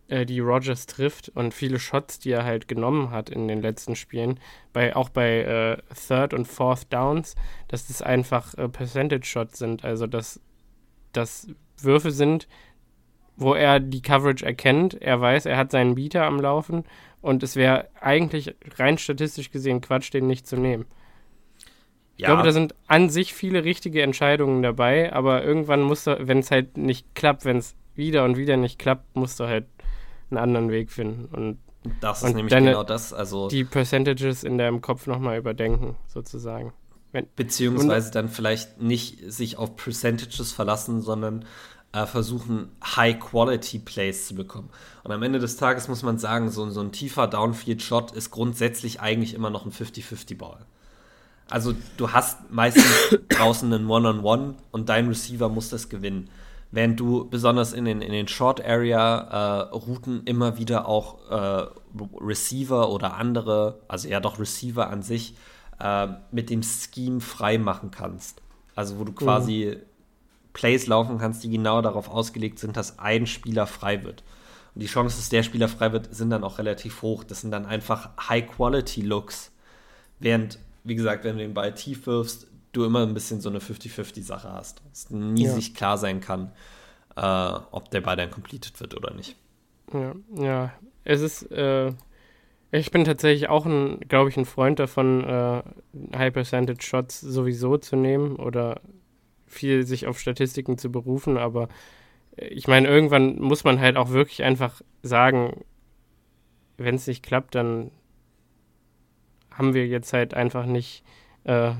äh, 0.08 0.26
die 0.26 0.40
Rogers 0.40 0.86
trifft 0.86 1.28
und 1.28 1.54
viele 1.54 1.78
Shots, 1.78 2.18
die 2.18 2.32
er 2.32 2.44
halt 2.44 2.66
genommen 2.66 3.10
hat 3.10 3.30
in 3.30 3.46
den 3.46 3.62
letzten 3.62 3.94
Spielen, 3.94 4.40
bei, 4.72 4.96
auch 4.96 5.10
bei 5.10 5.42
äh, 5.42 5.76
Third 5.94 6.34
und 6.34 6.46
Fourth 6.46 6.92
Downs, 6.92 7.36
dass 7.68 7.86
das 7.86 8.02
einfach 8.02 8.54
äh, 8.54 8.68
Percentage-Shots 8.68 9.58
sind. 9.58 9.84
Also 9.84 10.08
dass 10.08 10.40
das 11.12 11.46
Würfe 11.80 12.10
sind, 12.10 12.48
wo 13.36 13.54
er 13.54 13.78
die 13.78 14.02
Coverage 14.02 14.44
erkennt, 14.44 15.00
er 15.00 15.20
weiß, 15.20 15.46
er 15.46 15.56
hat 15.56 15.70
seinen 15.70 15.94
Beater 15.94 16.24
am 16.24 16.40
Laufen 16.40 16.82
und 17.20 17.44
es 17.44 17.54
wäre 17.54 17.88
eigentlich 18.00 18.56
rein 18.76 18.98
statistisch 18.98 19.52
gesehen 19.52 19.80
Quatsch, 19.80 20.12
den 20.12 20.26
nicht 20.26 20.48
zu 20.48 20.56
nehmen. 20.56 20.86
Ich 22.16 22.22
ja. 22.22 22.28
glaube, 22.28 22.44
da 22.44 22.52
sind 22.52 22.74
an 22.86 23.10
sich 23.10 23.34
viele 23.34 23.64
richtige 23.64 24.02
Entscheidungen 24.02 24.62
dabei, 24.62 25.12
aber 25.12 25.44
irgendwann 25.44 25.82
musst 25.82 26.06
du, 26.06 26.16
wenn 26.26 26.38
es 26.38 26.50
halt 26.50 26.76
nicht 26.78 27.14
klappt, 27.14 27.44
wenn 27.44 27.58
es 27.58 27.76
wieder 27.94 28.24
und 28.24 28.36
wieder 28.36 28.56
nicht 28.56 28.78
klappt, 28.78 29.16
musst 29.16 29.38
du 29.38 29.44
halt 29.44 29.66
einen 30.30 30.38
anderen 30.38 30.70
Weg 30.70 30.90
finden. 30.90 31.26
Und, 31.26 31.58
das 32.00 32.22
ist 32.22 32.30
und 32.30 32.36
nämlich 32.36 32.54
genau 32.54 32.82
das. 32.82 33.12
Also 33.12 33.48
die 33.48 33.64
Percentages 33.64 34.44
in 34.44 34.58
deinem 34.58 34.80
Kopf 34.80 35.06
nochmal 35.06 35.38
überdenken, 35.38 35.96
sozusagen. 36.08 36.72
Wenn, 37.12 37.28
Beziehungsweise 37.36 38.10
dann 38.10 38.28
vielleicht 38.28 38.80
nicht 38.80 39.18
sich 39.30 39.58
auf 39.58 39.76
Percentages 39.76 40.52
verlassen, 40.52 41.02
sondern 41.02 41.44
äh, 41.92 42.06
versuchen, 42.06 42.70
High-Quality-Plays 42.84 44.26
zu 44.26 44.34
bekommen. 44.34 44.70
Und 45.04 45.12
am 45.12 45.22
Ende 45.22 45.38
des 45.38 45.56
Tages 45.56 45.88
muss 45.88 46.02
man 46.02 46.18
sagen, 46.18 46.50
so, 46.50 46.68
so 46.70 46.80
ein 46.80 46.92
tiefer 46.92 47.26
Downfield-Shot 47.26 48.12
ist 48.12 48.30
grundsätzlich 48.30 49.00
eigentlich 49.00 49.34
immer 49.34 49.50
noch 49.50 49.64
ein 49.64 49.72
50-50-Ball. 49.72 50.66
Also 51.48 51.74
du 51.96 52.12
hast 52.12 52.50
meistens 52.50 52.84
draußen 53.28 53.72
einen 53.72 53.88
One-on-One 53.88 54.20
-on 54.20 54.48
-One 54.50 54.54
und 54.72 54.88
dein 54.88 55.08
Receiver 55.08 55.48
muss 55.48 55.68
das 55.70 55.88
gewinnen. 55.88 56.28
Während 56.72 56.98
du 56.98 57.28
besonders 57.28 57.72
in 57.72 57.84
den, 57.84 58.02
in 58.02 58.12
den 58.12 58.28
Short-Area-Routen 58.28 60.26
äh, 60.26 60.30
immer 60.30 60.58
wieder 60.58 60.88
auch 60.88 61.30
äh, 61.30 61.66
Receiver 62.20 62.90
oder 62.90 63.14
andere, 63.14 63.80
also 63.88 64.08
ja 64.08 64.20
doch 64.20 64.38
Receiver 64.38 64.90
an 64.90 65.02
sich, 65.02 65.36
äh, 65.80 66.08
mit 66.32 66.50
dem 66.50 66.62
Scheme 66.62 67.20
frei 67.20 67.58
machen 67.58 67.90
kannst. 67.90 68.42
Also 68.74 68.98
wo 68.98 69.04
du 69.04 69.12
quasi 69.12 69.76
mhm. 69.76 69.82
Plays 70.52 70.86
laufen 70.86 71.18
kannst, 71.18 71.44
die 71.44 71.50
genau 71.50 71.82
darauf 71.82 72.08
ausgelegt 72.08 72.58
sind, 72.58 72.76
dass 72.76 72.98
ein 72.98 73.26
Spieler 73.26 73.66
frei 73.66 74.04
wird. 74.04 74.24
Und 74.74 74.82
die 74.82 74.86
Chance, 74.86 75.16
dass 75.16 75.28
der 75.28 75.42
Spieler 75.42 75.68
frei 75.68 75.92
wird, 75.92 76.14
sind 76.14 76.30
dann 76.30 76.44
auch 76.44 76.58
relativ 76.58 77.00
hoch. 77.02 77.24
Das 77.24 77.40
sind 77.40 77.52
dann 77.52 77.64
einfach 77.64 78.10
High-Quality-Looks. 78.28 79.52
Während, 80.18 80.58
wie 80.86 80.94
gesagt, 80.94 81.24
wenn 81.24 81.36
du 81.36 81.42
den 81.42 81.54
Ball 81.54 81.74
tief 81.74 82.06
wirfst, 82.06 82.46
du 82.72 82.84
immer 82.84 83.02
ein 83.02 83.14
bisschen 83.14 83.40
so 83.40 83.48
eine 83.48 83.58
50-50-Sache 83.58 84.52
hast. 84.52 84.82
Dass 84.90 85.10
nie 85.10 85.44
ja. 85.44 85.52
sich 85.52 85.74
klar 85.74 85.98
sein 85.98 86.20
kann, 86.20 86.52
äh, 87.16 87.58
ob 87.70 87.90
der 87.90 88.00
Ball 88.00 88.16
dann 88.16 88.30
completed 88.30 88.78
wird 88.80 88.96
oder 88.96 89.12
nicht. 89.14 89.36
Ja, 89.92 90.14
ja. 90.34 90.72
Es 91.04 91.20
ist, 91.20 91.50
äh, 91.52 91.92
ich 92.70 92.90
bin 92.90 93.04
tatsächlich 93.04 93.48
auch 93.48 93.66
ein, 93.66 94.00
glaube 94.00 94.28
ich, 94.30 94.36
ein 94.36 94.44
Freund 94.44 94.78
davon, 94.78 95.24
äh, 95.24 95.62
High 96.14 96.32
Percentage 96.32 96.82
Shots 96.82 97.20
sowieso 97.20 97.76
zu 97.78 97.96
nehmen 97.96 98.36
oder 98.36 98.80
viel 99.46 99.86
sich 99.86 100.06
auf 100.06 100.18
Statistiken 100.18 100.76
zu 100.76 100.90
berufen, 100.90 101.38
aber 101.38 101.68
ich 102.36 102.68
meine, 102.68 102.88
irgendwann 102.88 103.38
muss 103.38 103.64
man 103.64 103.80
halt 103.80 103.96
auch 103.96 104.10
wirklich 104.10 104.42
einfach 104.42 104.82
sagen, 105.02 105.64
wenn 106.76 106.96
es 106.96 107.06
nicht 107.06 107.22
klappt, 107.22 107.54
dann 107.54 107.90
haben 109.56 109.74
wir 109.74 109.86
jetzt 109.86 110.12
halt 110.12 110.34
einfach 110.34 110.66
nicht 110.66 111.02
äh, 111.44 111.72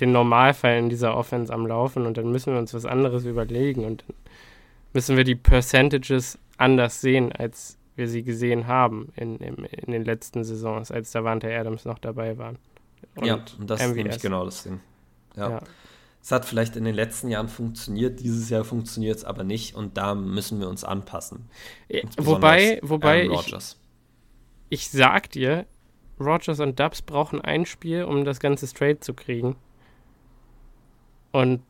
den 0.00 0.12
Normalfall 0.12 0.78
in 0.78 0.88
dieser 0.88 1.16
Offense 1.16 1.52
am 1.52 1.66
Laufen 1.66 2.06
und 2.06 2.16
dann 2.16 2.30
müssen 2.30 2.52
wir 2.52 2.58
uns 2.58 2.74
was 2.74 2.86
anderes 2.86 3.24
überlegen 3.24 3.84
und 3.84 4.04
dann 4.06 4.16
müssen 4.92 5.16
wir 5.16 5.24
die 5.24 5.34
Percentages 5.34 6.38
anders 6.58 7.00
sehen, 7.00 7.32
als 7.32 7.78
wir 7.96 8.08
sie 8.08 8.22
gesehen 8.22 8.66
haben 8.66 9.12
in, 9.16 9.36
in, 9.38 9.64
in 9.64 9.92
den 9.92 10.04
letzten 10.04 10.44
Saisons, 10.44 10.90
als 10.90 11.10
Davante 11.12 11.54
Adams 11.54 11.84
noch 11.84 11.98
dabei 11.98 12.38
waren. 12.38 12.58
Und 13.16 13.26
ja, 13.26 13.44
und 13.58 13.68
das 13.68 13.80
MVS. 13.80 13.90
ist 13.90 13.96
nämlich 13.96 14.22
genau 14.22 14.44
das 14.44 14.62
Ding. 14.62 14.80
Ja. 15.36 15.50
ja 15.50 15.60
es 16.22 16.30
hat 16.30 16.44
vielleicht 16.44 16.76
in 16.76 16.84
den 16.84 16.94
letzten 16.94 17.28
Jahren 17.28 17.48
funktioniert, 17.48 18.20
dieses 18.20 18.48
Jahr 18.48 18.64
funktioniert 18.64 19.18
es 19.18 19.24
aber 19.24 19.42
nicht 19.42 19.74
und 19.74 19.96
da 19.96 20.14
müssen 20.14 20.60
wir 20.60 20.68
uns 20.68 20.84
anpassen. 20.84 21.50
Wobei, 22.16 22.78
wobei 22.82 23.24
ich, 23.24 23.54
ich 24.68 24.88
sag 24.90 25.30
dir, 25.30 25.66
Rogers 26.24 26.60
und 26.60 26.78
Dubs 26.78 27.02
brauchen 27.02 27.40
ein 27.40 27.66
Spiel, 27.66 28.04
um 28.04 28.24
das 28.24 28.40
Ganze 28.40 28.66
straight 28.66 29.04
zu 29.04 29.14
kriegen. 29.14 29.56
Und 31.32 31.62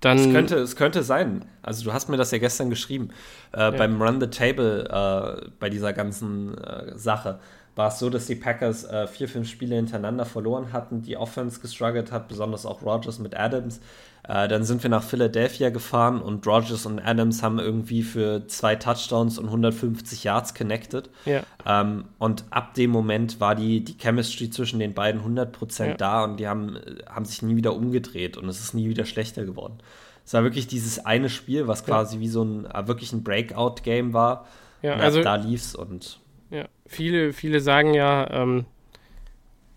dann. 0.00 0.18
Es 0.18 0.30
könnte, 0.30 0.56
es 0.56 0.76
könnte 0.76 1.02
sein. 1.02 1.44
Also, 1.62 1.84
du 1.84 1.92
hast 1.92 2.08
mir 2.08 2.16
das 2.16 2.30
ja 2.30 2.38
gestern 2.38 2.70
geschrieben. 2.70 3.10
Äh, 3.52 3.60
ja. 3.60 3.70
Beim 3.70 4.00
Run 4.00 4.20
the 4.20 4.26
Table, 4.28 4.88
äh, 4.88 5.48
bei 5.58 5.70
dieser 5.70 5.92
ganzen 5.92 6.56
äh, 6.58 6.96
Sache 6.96 7.40
war 7.76 7.88
es 7.88 7.98
so, 7.98 8.08
dass 8.08 8.26
die 8.26 8.36
Packers 8.36 8.84
äh, 8.84 9.06
vier, 9.06 9.28
fünf 9.28 9.48
Spiele 9.48 9.76
hintereinander 9.76 10.24
verloren 10.24 10.72
hatten, 10.72 11.02
die 11.02 11.16
Offense 11.16 11.60
gestruggelt 11.60 12.12
hat, 12.12 12.28
besonders 12.28 12.66
auch 12.66 12.82
Rogers 12.82 13.18
mit 13.18 13.36
Adams. 13.36 13.80
Äh, 14.26 14.48
dann 14.48 14.64
sind 14.64 14.82
wir 14.82 14.88
nach 14.88 15.02
Philadelphia 15.02 15.68
gefahren 15.68 16.22
und 16.22 16.46
Rogers 16.46 16.86
und 16.86 16.98
Adams 16.98 17.42
haben 17.42 17.58
irgendwie 17.58 18.02
für 18.02 18.46
zwei 18.46 18.74
Touchdowns 18.74 19.38
und 19.38 19.46
150 19.46 20.24
Yards 20.24 20.54
connected. 20.54 21.10
Ja. 21.26 21.42
Ähm, 21.66 22.06
und 22.18 22.44
ab 22.50 22.72
dem 22.74 22.90
Moment 22.90 23.40
war 23.40 23.54
die, 23.54 23.84
die 23.84 23.96
Chemistry 23.98 24.48
zwischen 24.48 24.78
den 24.78 24.94
beiden 24.94 25.20
100% 25.20 25.86
ja. 25.86 25.94
da 25.94 26.24
und 26.24 26.38
die 26.38 26.48
haben, 26.48 26.78
haben 27.06 27.26
sich 27.26 27.42
nie 27.42 27.56
wieder 27.56 27.74
umgedreht 27.74 28.38
und 28.38 28.48
es 28.48 28.60
ist 28.60 28.72
nie 28.72 28.88
wieder 28.88 29.04
schlechter 29.04 29.44
geworden. 29.44 29.78
Es 30.24 30.32
war 30.32 30.42
wirklich 30.42 30.66
dieses 30.66 31.04
eine 31.04 31.28
Spiel, 31.28 31.68
was 31.68 31.84
quasi 31.84 32.16
ja. 32.16 32.20
wie 32.22 32.28
so 32.28 32.42
ein 32.42 32.64
äh, 32.64 32.88
wirklich 32.88 33.12
ein 33.12 33.22
Breakout-Game 33.22 34.14
war. 34.14 34.46
Ja, 34.80 34.94
also 34.94 35.22
da 35.22 35.34
lief's 35.34 35.74
und 35.74 36.18
ja, 36.50 36.66
viele, 36.86 37.32
viele 37.34 37.60
sagen 37.60 37.92
ja, 37.94 38.30
ähm, 38.30 38.64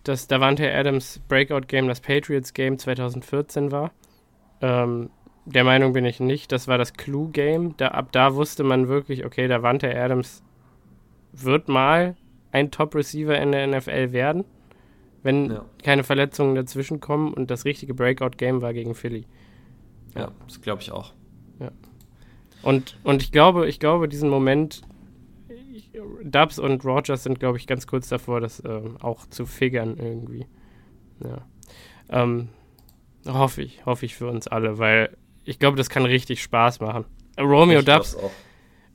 dass 0.04 0.28
Davante 0.28 0.74
Adams 0.74 1.20
Breakout-Game 1.28 1.88
das 1.90 2.00
Patriots-Game 2.00 2.78
2014 2.78 3.72
war. 3.72 3.92
Ähm, 4.62 5.10
der 5.46 5.64
Meinung 5.64 5.94
bin 5.94 6.06
ich 6.06 6.20
nicht. 6.20 6.52
Das 6.52 6.68
war 6.68 6.78
das 6.78 6.94
Clue-Game. 6.94 7.76
Da, 7.78 7.90
ab 7.90 8.12
da 8.12 8.36
wusste 8.36 8.64
man 8.64 8.88
wirklich, 8.88 9.26
okay, 9.26 9.48
Davante 9.48 9.96
Adams 9.96 10.44
wird 11.32 11.68
mal 11.68 12.16
ein 12.52 12.72
Top-Receiver 12.72 13.38
in 13.40 13.52
der 13.52 13.68
NFL 13.68 14.12
werden, 14.12 14.44
wenn 15.24 15.52
ja. 15.52 15.66
keine 15.84 16.04
Verletzungen 16.04 16.56
dazwischen 16.56 17.00
kommen. 17.00 17.34
Und 17.34 17.50
das 17.50 17.66
richtige 17.66 17.94
Breakout-Game 17.94 18.62
war 18.62 18.74
gegen 18.74 18.96
Philly. 18.96 19.26
Ja, 20.16 20.32
das 20.48 20.62
glaube 20.62 20.82
ich 20.82 20.92
auch. 20.92 21.14
Ja. 21.60 21.72
Und, 22.64 22.98
und 23.04 23.22
ich 23.22 23.32
glaube, 23.32 23.68
ich 23.68 23.80
glaube, 23.80 24.10
diesen 24.10 24.30
Moment 24.30 24.82
Dubs 26.24 26.60
und 26.60 26.84
Rogers 26.86 27.24
sind, 27.24 27.40
glaube 27.40 27.58
ich, 27.58 27.68
ganz 27.68 27.88
kurz 27.88 28.10
davor, 28.10 28.42
das 28.42 28.60
äh, 28.62 28.82
auch 29.02 29.26
zu 29.28 29.46
figern 29.46 29.98
irgendwie. 29.98 30.46
Ja. 31.24 31.46
Ähm, 32.10 32.50
hoffe 33.28 33.62
ich, 33.62 33.86
hoffe 33.86 34.06
ich 34.06 34.16
für 34.16 34.28
uns 34.28 34.48
alle, 34.48 34.78
weil 34.78 35.16
ich 35.44 35.60
glaube, 35.60 35.78
das 35.78 35.90
kann 35.90 36.06
richtig 36.06 36.42
Spaß 36.42 36.80
machen. 36.80 37.06
Romeo 37.40 37.82
Dubs. 37.82 38.18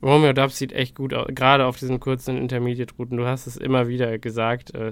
Romeo 0.01 0.33
Dubs 0.33 0.57
sieht 0.57 0.73
echt 0.73 0.95
gut 0.95 1.13
aus, 1.13 1.27
gerade 1.29 1.65
auf 1.65 1.77
diesen 1.77 1.99
kurzen 1.99 2.37
Intermediate-Routen. 2.37 3.17
Du 3.17 3.25
hast 3.25 3.47
es 3.47 3.55
immer 3.55 3.87
wieder 3.87 4.17
gesagt. 4.17 4.75
Äh, 4.75 4.91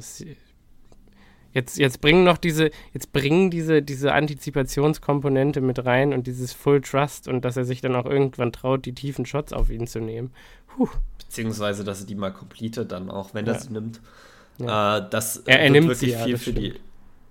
jetzt, 1.54 1.78
jetzt 1.78 2.02
bringen 2.02 2.24
noch 2.24 2.38
diese, 2.38 2.72
jetzt 2.94 3.12
bringen 3.12 3.52
diese, 3.52 3.82
diese 3.82 4.14
Antizipationskomponente 4.14 5.60
mit 5.60 5.84
rein 5.86 6.14
und 6.14 6.28
dieses 6.28 6.54
Full 6.54 6.82
Trust 6.82 7.28
und 7.28 7.44
dass 7.44 7.58
er 7.58 7.66
sich 7.66 7.82
dann 7.82 7.96
auch 7.96 8.06
irgendwann 8.06 8.54
traut, 8.54 8.86
die 8.86 8.94
tiefen 8.94 9.26
Shots 9.26 9.52
auf 9.52 9.70
ihn 9.70 9.86
zu 9.86 10.00
nehmen. 10.00 10.32
Puh. 10.68 10.88
Beziehungsweise, 11.18 11.84
dass 11.84 12.02
er 12.02 12.08
die 12.08 12.16
mal 12.16 12.32
completet, 12.32 12.92
dann 12.92 13.10
auch, 13.12 13.34
wenn 13.34 13.46
er 13.48 13.60
sie 13.60 13.72
nimmt. 13.72 14.02
Ja. 14.58 14.98
Äh, 14.98 15.10
das 15.10 15.38
er, 15.46 15.60
er 15.60 15.70
nimmt 15.70 15.88
wirklich 15.88 16.14
sie, 16.14 16.24
viel 16.24 16.32
ja, 16.32 16.38
für 16.38 16.54
die. 16.54 16.74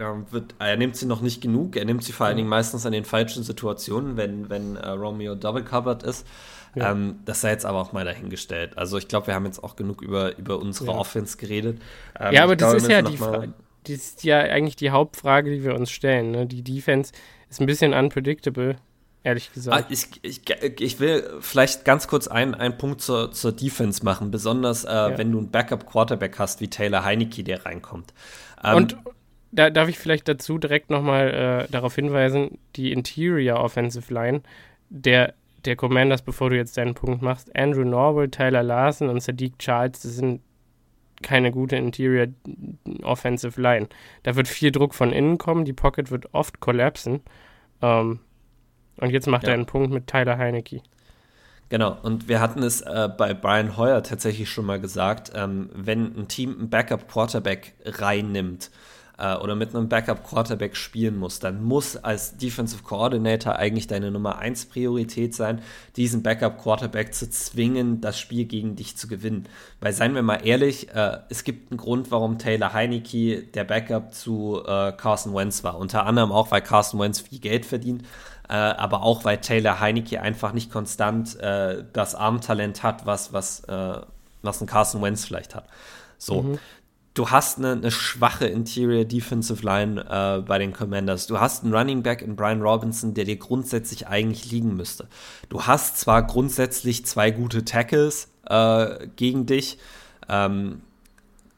Ja, 0.01 0.17
wird, 0.31 0.55
er 0.59 0.77
nimmt 0.79 0.97
sie 0.97 1.05
noch 1.05 1.21
nicht 1.21 1.43
genug. 1.43 1.77
Er 1.77 1.85
nimmt 1.85 2.03
sie 2.03 2.13
vor 2.13 2.27
allen 2.27 2.39
Dingen 2.39 2.49
meistens 2.49 2.87
an 2.87 2.93
den 2.93 3.05
falschen 3.05 3.43
Situationen, 3.43 4.17
wenn, 4.17 4.49
wenn 4.49 4.77
äh, 4.77 4.89
Romeo 4.89 5.35
double 5.35 5.63
covered 5.63 6.03
ist. 6.03 6.27
Ja. 6.75 6.93
Ähm, 6.93 7.21
das 7.27 7.43
sei 7.43 7.51
jetzt 7.51 7.67
aber 7.67 7.79
auch 7.79 7.93
mal 7.93 8.07
dahingestellt. 8.07 8.79
Also 8.79 8.97
ich 8.97 9.09
glaube, 9.09 9.27
wir 9.27 9.35
haben 9.35 9.45
jetzt 9.45 9.63
auch 9.63 9.77
genug 9.77 10.01
über, 10.01 10.39
über 10.39 10.59
unsere 10.59 10.93
ja. 10.93 10.97
Offense 10.97 11.37
geredet. 11.37 11.83
Ähm, 12.19 12.33
ja, 12.33 12.45
aber 12.45 12.57
das 12.57 12.71
glaube, 12.71 12.77
ist 12.79 12.89
ja 12.89 13.03
die 13.03 13.17
Frage. 13.19 13.53
Das 13.85 13.97
ist 13.97 14.25
ja 14.25 14.39
eigentlich 14.39 14.77
die 14.77 14.91
Hauptfrage, 14.91 15.51
die 15.51 15.65
wir 15.65 15.75
uns 15.75 15.91
stellen. 15.91 16.31
Ne? 16.31 16.47
Die 16.47 16.63
Defense 16.63 17.13
ist 17.51 17.61
ein 17.61 17.67
bisschen 17.67 17.93
unpredictable 17.93 18.77
ehrlich 19.23 19.53
gesagt. 19.53 19.85
Ah, 19.85 19.87
ich, 19.91 20.07
ich, 20.23 20.43
ich 20.81 21.01
will 21.01 21.29
vielleicht 21.41 21.85
ganz 21.85 22.09
kurz 22.09 22.27
einen, 22.27 22.55
einen 22.55 22.79
Punkt 22.79 23.03
zur, 23.03 23.33
zur 23.33 23.53
Defense 23.53 24.05
machen, 24.05 24.31
besonders 24.31 24.85
äh, 24.85 24.89
ja. 24.89 25.19
wenn 25.19 25.31
du 25.31 25.39
einen 25.39 25.51
Backup-Quarterback 25.51 26.39
hast 26.39 26.61
wie 26.61 26.69
Taylor 26.69 27.05
Heineke, 27.05 27.45
der 27.45 27.67
reinkommt. 27.67 28.15
Ähm, 28.65 28.77
Und 28.77 28.97
da 29.53 29.71
darf 29.71 29.89
ich 29.89 29.99
vielleicht 29.99 30.29
dazu 30.29 30.59
direkt 30.59 30.91
nochmal 30.91 31.67
äh, 31.67 31.73
darauf 31.73 31.95
hinweisen, 31.95 32.59
die 32.77 32.93
Interior 32.93 33.61
Offensive 33.61 34.13
Line 34.13 34.43
der, 34.91 35.35
der 35.65 35.77
Commanders, 35.77 36.23
bevor 36.23 36.51
du 36.51 36.57
jetzt 36.57 36.77
deinen 36.77 36.95
Punkt 36.95 37.23
machst, 37.23 37.55
Andrew 37.57 37.85
Norwell, 37.85 38.31
Tyler 38.31 38.63
Larson 38.63 39.09
und 39.09 39.23
Sadiq 39.23 39.59
Charles, 39.59 40.03
das 40.03 40.17
sind 40.17 40.41
keine 41.23 41.51
gute 41.51 41.77
Interior 41.77 42.29
Offensive 43.03 43.61
Line. 43.61 43.89
Da 44.23 44.37
wird 44.37 44.49
viel 44.49 44.73
Druck 44.73 44.95
von 44.95 45.13
innen 45.13 45.39
kommen, 45.39 45.65
die 45.65 45.73
Pocket 45.73 46.11
wird 46.11 46.33
oft 46.35 46.61
kollapsen. 46.61 47.21
Ähm, 47.83 48.21
und 48.97 49.11
jetzt 49.11 49.27
macht 49.27 49.45
ja. 49.45 49.51
er 49.51 49.55
einen 49.55 49.67
Punkt 49.67 49.91
mit 49.91 50.07
Tyler 50.07 50.39
Heinecke. 50.39 50.83
Genau, 51.69 51.97
und 52.03 52.29
wir 52.29 52.41
hatten 52.41 52.63
es 52.63 52.81
äh, 52.81 53.09
bei 53.17 53.33
Brian 53.33 53.77
Hoyer 53.77 54.03
tatsächlich 54.03 54.51
schon 54.51 54.67
mal 54.67 54.81
gesagt, 54.81 55.31
ähm, 55.35 55.71
wenn 55.73 56.17
ein 56.17 56.29
Team 56.29 56.57
einen 56.59 56.71
Backup-Quarterback 56.71 57.75
reinnimmt 57.85 58.71
äh, 59.21 59.37
oder 59.37 59.55
mit 59.55 59.75
einem 59.75 59.89
Backup-Quarterback 59.89 60.77
spielen 60.77 61.17
muss, 61.19 61.39
dann 61.39 61.63
muss 61.63 61.97
als 61.97 62.37
Defensive 62.37 62.83
Coordinator 62.83 63.57
eigentlich 63.57 63.87
deine 63.87 64.11
Nummer 64.11 64.39
1 64.39 64.67
Priorität 64.67 65.35
sein, 65.35 65.61
diesen 65.97 66.23
Backup-Quarterback 66.23 67.15
zu 67.15 67.29
zwingen, 67.29 68.01
das 68.01 68.19
Spiel 68.19 68.47
gegen 68.47 68.77
dich 68.77 68.97
zu 68.97 69.09
gewinnen. 69.09 69.49
Weil, 69.81 69.93
seien 69.93 70.15
wir 70.15 70.23
mal 70.23 70.47
ehrlich, 70.47 70.95
äh, 70.95 71.19
es 71.29 71.45
gibt 71.45 71.71
einen 71.71 71.79
Grund, 71.79 72.11
warum 72.11 72.39
Taylor 72.39 72.73
Heinecke 72.73 73.43
der 73.43 73.65
Backup 73.65 74.15
zu 74.15 74.63
äh, 74.67 74.93
Carson 74.93 75.35
Wentz 75.35 75.63
war. 75.63 75.79
Unter 75.79 76.07
anderem 76.07 76.33
auch, 76.33 76.51
weil 76.51 76.63
Carson 76.63 76.99
Wentz 77.01 77.21
viel 77.21 77.41
Geld 77.41 77.67
verdient 77.67 78.03
äh, 78.49 78.55
aber 78.55 79.05
auch 79.05 79.25
weil 79.25 79.39
Taylor 79.39 79.79
Heinecke 79.79 80.21
einfach 80.21 80.53
nicht 80.53 80.73
konstant 80.73 81.39
äh, 81.39 81.85
das 81.93 82.17
Armtalent 82.17 82.83
hat, 82.83 83.07
was, 83.07 83.33
was, 83.33 83.61
äh, 83.65 84.01
was 84.43 84.61
ein 84.61 84.67
Carson 84.67 85.01
Wentz 85.03 85.25
vielleicht 85.25 85.55
hat. 85.55 85.67
So. 86.19 86.43
Mhm. 86.43 86.59
Du 87.15 87.31
hast 87.31 87.59
eine, 87.59 87.73
eine, 87.73 87.91
schwache 87.91 88.47
Interior 88.47 89.05
Defensive 89.05 89.65
Line 89.65 90.05
äh, 90.09 90.43
bei 90.43 90.59
den 90.59 90.73
Commanders. 90.73 91.27
Du 91.27 91.41
hast 91.41 91.65
einen 91.65 91.75
Running 91.75 92.03
Back 92.03 92.23
in 92.23 92.37
Brian 92.37 92.63
Robinson, 92.63 93.15
der 93.15 93.25
dir 93.25 93.37
grundsätzlich 93.37 94.07
eigentlich 94.07 94.51
liegen 94.53 94.77
müsste. 94.77 95.09
Du 95.49 95.63
hast 95.63 95.99
zwar 95.99 96.25
grundsätzlich 96.25 97.05
zwei 97.05 97.33
gute 97.33 97.65
Tackles 97.65 98.29
äh, 98.49 99.09
gegen 99.17 99.47
dich. 99.47 99.79
Ähm, 100.29 100.83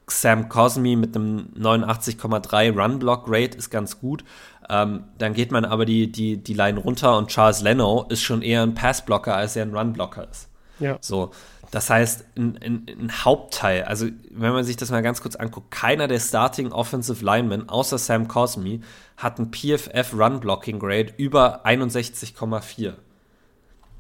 Sam 0.09 0.49
Cosmi 0.49 0.97
mit 0.97 1.15
einem 1.15 1.49
89,3 1.59 2.75
Run-Block-Rate 2.75 3.57
ist 3.57 3.71
ganz 3.71 4.01
gut. 4.01 4.25
Ähm, 4.69 5.05
dann 5.19 5.35
geht 5.35 5.53
man 5.53 5.65
aber 5.65 5.85
die, 5.85 6.11
die, 6.11 6.39
die 6.39 6.55
Line 6.55 6.79
runter 6.81 7.19
und 7.19 7.29
Charles 7.29 7.61
Leno 7.61 8.07
ist 8.09 8.23
schon 8.23 8.43
eher 8.43 8.63
ein 8.63 8.75
Pass-Blocker, 8.75 9.35
als 9.35 9.57
er 9.57 9.65
ein 9.65 9.77
Run-Blocker 9.77 10.29
ist. 10.31 10.49
Ja. 10.79 10.97
So. 11.01 11.31
Das 11.73 11.89
heißt, 11.89 12.27
ein, 12.37 12.59
ein, 12.63 12.87
ein, 12.87 13.25
Hauptteil, 13.25 13.85
also 13.85 14.07
wenn 14.31 14.53
man 14.53 14.63
sich 14.63 14.77
das 14.77 14.91
mal 14.91 15.01
ganz 15.03 15.23
kurz 15.23 15.37
anguckt, 15.37 15.71
keiner 15.71 16.07
der 16.07 16.21
Starting 16.21 16.71
Offensive 16.71 17.25
Linemen 17.25 17.71
außer 17.71 17.97
Sam 17.97 18.29
Cosmi 18.29 18.83
hat 19.17 19.39
ein 19.39 19.51
PFF 19.51 20.13
Run 20.13 20.39
Blocking 20.41 20.79
Grade 20.79 21.15
über 21.17 21.65
61,4. 21.65 22.93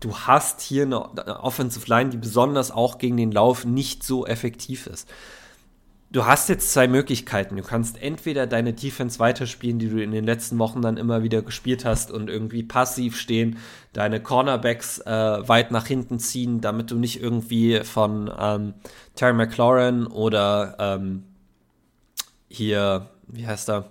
Du 0.00 0.14
hast 0.14 0.60
hier 0.60 0.82
eine 0.82 1.42
Offensive 1.42 1.86
Line, 1.88 2.10
die 2.10 2.18
besonders 2.18 2.70
auch 2.70 2.98
gegen 2.98 3.16
den 3.16 3.32
Lauf 3.32 3.64
nicht 3.64 4.04
so 4.04 4.26
effektiv 4.26 4.86
ist 4.86 5.08
du 6.12 6.26
hast 6.26 6.48
jetzt 6.48 6.72
zwei 6.72 6.86
Möglichkeiten. 6.86 7.56
Du 7.56 7.62
kannst 7.62 8.00
entweder 8.00 8.46
deine 8.46 8.72
Defense 8.72 9.18
weiterspielen, 9.18 9.78
die 9.78 9.88
du 9.88 10.02
in 10.02 10.12
den 10.12 10.24
letzten 10.24 10.58
Wochen 10.58 10.82
dann 10.82 10.98
immer 10.98 11.22
wieder 11.22 11.42
gespielt 11.42 11.84
hast 11.84 12.10
und 12.10 12.28
irgendwie 12.28 12.62
passiv 12.62 13.18
stehen, 13.18 13.58
deine 13.92 14.22
Cornerbacks 14.22 14.98
äh, 15.00 15.48
weit 15.48 15.70
nach 15.70 15.86
hinten 15.86 16.18
ziehen, 16.18 16.60
damit 16.60 16.90
du 16.90 16.96
nicht 16.96 17.20
irgendwie 17.20 17.80
von 17.80 18.30
ähm, 18.38 18.74
Terry 19.14 19.32
McLaurin 19.32 20.06
oder 20.06 20.76
ähm, 20.78 21.24
hier, 22.48 23.08
wie 23.26 23.46
heißt 23.46 23.70
er? 23.70 23.86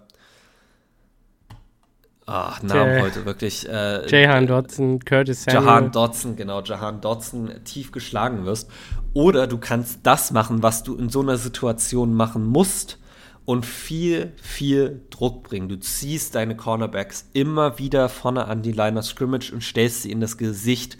Ach, 2.27 2.61
Namen 2.61 2.95
J 2.95 3.01
heute 3.01 3.25
wirklich. 3.25 3.67
Äh, 3.67 4.07
Jahan 4.07 4.47
Dodson, 4.47 4.99
Curtis 5.03 5.43
Samuel. 5.43 5.65
Jahan 5.65 5.91
Dodson, 5.91 6.35
genau, 6.35 6.61
Jahan 6.61 7.01
Dodson 7.01 7.51
tief 7.65 7.91
geschlagen 7.91 8.45
wirst. 8.45 8.69
Oder 9.13 9.47
du 9.47 9.57
kannst 9.57 9.99
das 10.03 10.31
machen, 10.31 10.63
was 10.63 10.83
du 10.83 10.95
in 10.95 11.09
so 11.09 11.21
einer 11.21 11.37
Situation 11.37 12.13
machen 12.13 12.45
musst 12.45 12.97
und 13.45 13.65
viel, 13.65 14.31
viel 14.41 15.01
Druck 15.09 15.43
bringen. 15.43 15.67
Du 15.67 15.79
ziehst 15.79 16.35
deine 16.35 16.55
Cornerbacks 16.55 17.27
immer 17.33 17.77
wieder 17.79 18.07
vorne 18.07 18.45
an 18.45 18.61
die 18.61 18.71
Line 18.71 18.97
of 18.97 19.05
Scrimmage 19.05 19.51
und 19.51 19.63
stellst 19.63 20.03
sie 20.03 20.11
in 20.11 20.21
das 20.21 20.37
Gesicht 20.37 20.97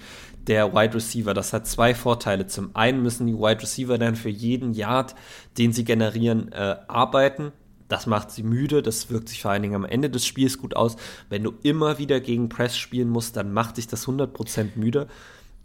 der 0.48 0.74
Wide 0.74 0.96
Receiver. 0.96 1.34
Das 1.34 1.54
hat 1.54 1.68
zwei 1.68 1.94
Vorteile. 1.96 2.48
Zum 2.48 2.76
einen 2.76 3.02
müssen 3.02 3.28
die 3.28 3.36
Wide 3.36 3.62
Receiver 3.62 3.98
dann 3.98 4.16
für 4.16 4.30
jeden 4.30 4.74
Yard, 4.74 5.16
den 5.58 5.72
sie 5.72 5.86
generieren, 5.86 6.52
äh, 6.52 6.78
arbeiten. 6.88 7.52
Das 7.88 8.08
macht 8.08 8.32
sie 8.32 8.44
müde, 8.44 8.82
das 8.82 9.10
wirkt 9.10 9.28
sich 9.30 9.42
vor 9.42 9.52
allen 9.52 9.64
Dingen 9.64 9.76
am 9.76 9.86
Ende 9.86 10.10
des 10.10 10.26
Spiels 10.26 10.58
gut 10.58 10.76
aus. 10.76 10.96
Wenn 11.30 11.44
du 11.44 11.54
immer 11.62 11.98
wieder 11.98 12.22
gegen 12.22 12.48
Press 12.48 12.78
spielen 12.78 13.10
musst, 13.10 13.36
dann 13.36 13.52
macht 13.52 13.78
dich 13.78 13.88
das 13.88 14.08
100% 14.08 14.78
müde. 14.78 15.08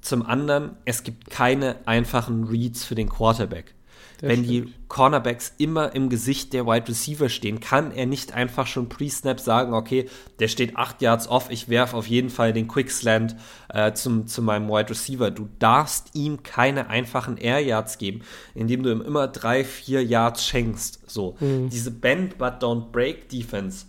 Zum 0.06 0.24
anderen, 0.24 0.76
es 0.84 1.02
gibt 1.02 1.30
keine 1.30 1.74
einfachen 1.84 2.44
Reads 2.44 2.84
für 2.84 2.94
den 2.94 3.08
Quarterback. 3.08 3.74
Das 4.20 4.30
Wenn 4.30 4.44
stimmt. 4.44 4.68
die 4.68 4.74
Cornerbacks 4.86 5.52
immer 5.58 5.96
im 5.96 6.08
Gesicht 6.08 6.52
der 6.52 6.64
Wide 6.64 6.86
Receiver 6.86 7.28
stehen, 7.28 7.58
kann 7.58 7.90
er 7.90 8.06
nicht 8.06 8.32
einfach 8.32 8.68
schon 8.68 8.88
pre-snap 8.88 9.40
sagen, 9.40 9.74
okay, 9.74 10.08
der 10.38 10.46
steht 10.46 10.76
acht 10.76 11.02
Yards 11.02 11.26
off, 11.26 11.50
ich 11.50 11.68
werfe 11.68 11.96
auf 11.96 12.06
jeden 12.06 12.30
Fall 12.30 12.52
den 12.52 12.68
Quickslant 12.68 13.34
äh, 13.68 13.94
zum, 13.94 14.28
zu 14.28 14.42
meinem 14.42 14.68
Wide 14.68 14.90
Receiver. 14.90 15.32
Du 15.32 15.48
darfst 15.58 16.14
ihm 16.14 16.44
keine 16.44 16.88
einfachen 16.88 17.36
Air 17.36 17.58
Yards 17.58 17.98
geben, 17.98 18.20
indem 18.54 18.84
du 18.84 18.92
ihm 18.92 19.00
immer 19.00 19.26
drei, 19.26 19.64
vier 19.64 20.04
Yards 20.04 20.46
schenkst. 20.46 21.10
So, 21.10 21.36
mhm. 21.40 21.68
diese 21.68 21.90
Bend 21.90 22.38
but 22.38 22.62
don't 22.62 22.92
break 22.92 23.28
Defense, 23.28 23.86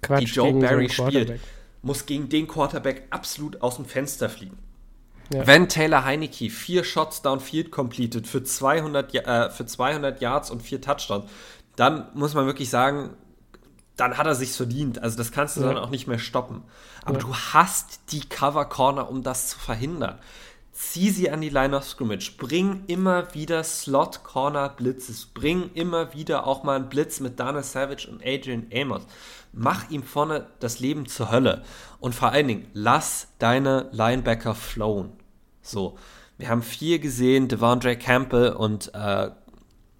Quatsch, 0.00 0.22
die 0.22 0.24
Joe 0.24 0.54
Barry 0.54 0.88
so 0.88 1.06
spielt, 1.06 1.38
muss 1.82 2.06
gegen 2.06 2.30
den 2.30 2.48
Quarterback 2.48 3.02
absolut 3.10 3.60
aus 3.60 3.76
dem 3.76 3.84
Fenster 3.84 4.30
fliegen. 4.30 4.56
Ja. 5.32 5.46
Wenn 5.46 5.68
Taylor 5.68 6.04
Heineke 6.04 6.50
vier 6.50 6.84
Shots 6.84 7.22
downfield 7.22 7.70
completed 7.70 8.26
für 8.26 8.42
200, 8.42 9.14
äh, 9.14 9.50
für 9.50 9.66
200 9.66 10.20
Yards 10.20 10.50
und 10.50 10.62
vier 10.62 10.80
Touchdowns, 10.80 11.30
dann 11.74 12.08
muss 12.14 12.34
man 12.34 12.46
wirklich 12.46 12.70
sagen, 12.70 13.10
dann 13.96 14.18
hat 14.18 14.26
er 14.26 14.34
sich's 14.34 14.56
verdient. 14.56 15.02
Also 15.02 15.16
das 15.16 15.32
kannst 15.32 15.56
du 15.56 15.62
ja. 15.62 15.68
dann 15.68 15.78
auch 15.78 15.90
nicht 15.90 16.06
mehr 16.06 16.18
stoppen. 16.18 16.62
Aber 17.04 17.18
ja. 17.18 17.24
du 17.24 17.34
hast 17.34 18.12
die 18.12 18.20
Cover 18.20 18.64
Corner, 18.66 19.08
um 19.10 19.22
das 19.22 19.48
zu 19.48 19.58
verhindern. 19.58 20.18
Zieh 20.76 21.10
sie 21.10 21.30
an 21.30 21.40
die 21.40 21.48
Line 21.48 21.74
of 21.74 21.84
Scrimmage. 21.84 22.32
Bring 22.36 22.84
immer 22.86 23.34
wieder 23.34 23.64
Slot 23.64 24.24
Corner 24.24 24.68
Blitzes. 24.68 25.26
Bring 25.26 25.70
immer 25.72 26.12
wieder 26.12 26.46
auch 26.46 26.64
mal 26.64 26.76
einen 26.76 26.90
Blitz 26.90 27.20
mit 27.20 27.40
Dana 27.40 27.62
Savage 27.62 28.06
und 28.10 28.22
Adrian 28.24 28.66
Amos 28.74 29.06
mach 29.56 29.90
ihm 29.90 30.02
vorne 30.02 30.46
das 30.60 30.78
Leben 30.78 31.06
zur 31.06 31.30
Hölle. 31.32 31.62
Und 31.98 32.14
vor 32.14 32.30
allen 32.30 32.48
Dingen, 32.48 32.66
lass 32.72 33.28
deine 33.38 33.88
Linebacker 33.90 34.54
flowen. 34.54 35.12
So, 35.62 35.96
wir 36.38 36.48
haben 36.48 36.62
viel 36.62 36.98
gesehen, 36.98 37.48
Devondre 37.48 37.96
Campbell 37.96 38.50
und 38.50 38.94
äh, 38.94 39.30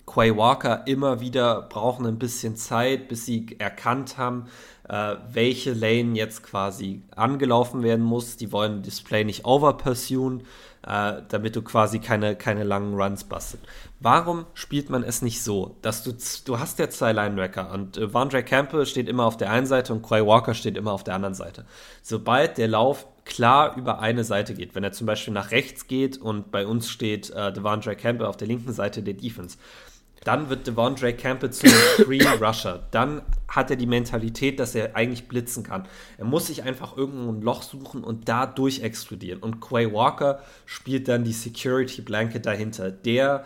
Quay 0.07 0.37
Walker 0.37 0.87
immer 0.87 1.21
wieder 1.21 1.63
brauchen 1.63 2.07
ein 2.07 2.19
bisschen 2.19 2.55
Zeit, 2.55 3.09
bis 3.09 3.27
sie 3.27 3.57
erkannt 3.59 4.19
haben, 4.19 4.47
äh, 4.89 5.17
welche 5.31 5.73
Lane 5.73 6.17
jetzt 6.17 6.43
quasi 6.43 7.03
angelaufen 7.15 7.83
werden 7.83 8.05
muss. 8.05 8.37
Die 8.37 8.53
wollen 8.53 8.83
Display 8.83 9.25
nicht 9.25 9.45
overpursuen, 9.45 10.43
äh, 10.87 11.23
damit 11.29 11.57
du 11.57 11.63
quasi 11.63 11.99
keine, 11.99 12.37
keine 12.37 12.65
langen 12.65 12.95
Runs 12.95 13.25
bastet. 13.25 13.61
Warum 14.01 14.47
spielt 14.55 14.91
man 14.91 15.03
es 15.03 15.23
nicht 15.23 15.43
so, 15.43 15.77
dass 15.83 16.03
du, 16.03 16.13
du 16.45 16.59
hast 16.59 16.79
ja 16.79 16.89
zwei 16.89 17.13
Linebacker 17.13 17.73
und 17.73 17.97
äh, 17.97 18.13
Vondre 18.13 18.43
Campbell 18.43 18.87
steht 18.87 19.09
immer 19.09 19.25
auf 19.25 19.37
der 19.37 19.51
einen 19.51 19.67
Seite 19.67 19.93
und 19.93 20.03
Quay 20.03 20.25
Walker 20.25 20.55
steht 20.55 20.77
immer 20.77 20.93
auf 20.93 21.05
der 21.05 21.15
anderen 21.15 21.35
Seite. 21.35 21.65
Sobald 22.03 22.59
der 22.59 22.69
Lauf 22.69 23.07
klar 23.25 23.77
über 23.77 23.99
eine 23.99 24.23
Seite 24.23 24.55
geht, 24.55 24.75
wenn 24.77 24.85
er 24.85 24.93
zum 24.93 25.07
Beispiel 25.07 25.35
nach 25.35 25.51
rechts 25.51 25.89
geht 25.89 26.17
und 26.17 26.53
bei 26.53 26.67
uns 26.67 26.89
steht 26.89 27.31
äh, 27.31 27.53
Devondre 27.53 27.97
Campbell 27.97 28.29
auf 28.29 28.37
der 28.37 28.47
linken 28.47 28.73
Seite 28.73 29.03
der 29.03 29.15
Defense, 29.15 29.59
dann 30.27 30.51
wird 30.51 30.67
Devondre 30.67 31.15
Campbell 31.15 31.53
zum 31.53 31.71
Free 31.71 32.21
Rusher. 32.41 32.83
Dann 32.91 33.23
hat 33.47 33.71
er 33.71 33.77
die 33.77 33.87
Mentalität, 33.87 34.59
dass 34.59 34.75
er 34.75 34.97
eigentlich 34.97 35.29
blitzen 35.29 35.63
kann. 35.63 35.87
Er 36.19 36.25
muss 36.25 36.49
sich 36.49 36.65
einfach 36.65 36.97
irgendwo 36.97 37.31
ein 37.31 37.43
Loch 37.43 37.63
suchen 37.63 38.03
und 38.03 38.29
da 38.29 38.45
durch 38.45 38.81
explodieren. 38.81 39.41
Und 39.41 39.61
Quay 39.61 39.93
Walker 39.93 40.41
spielt 40.65 41.07
dann 41.07 41.23
die 41.23 41.33
Security 41.33 42.03
Blanket 42.03 42.45
dahinter. 42.45 42.91
Der 42.91 43.45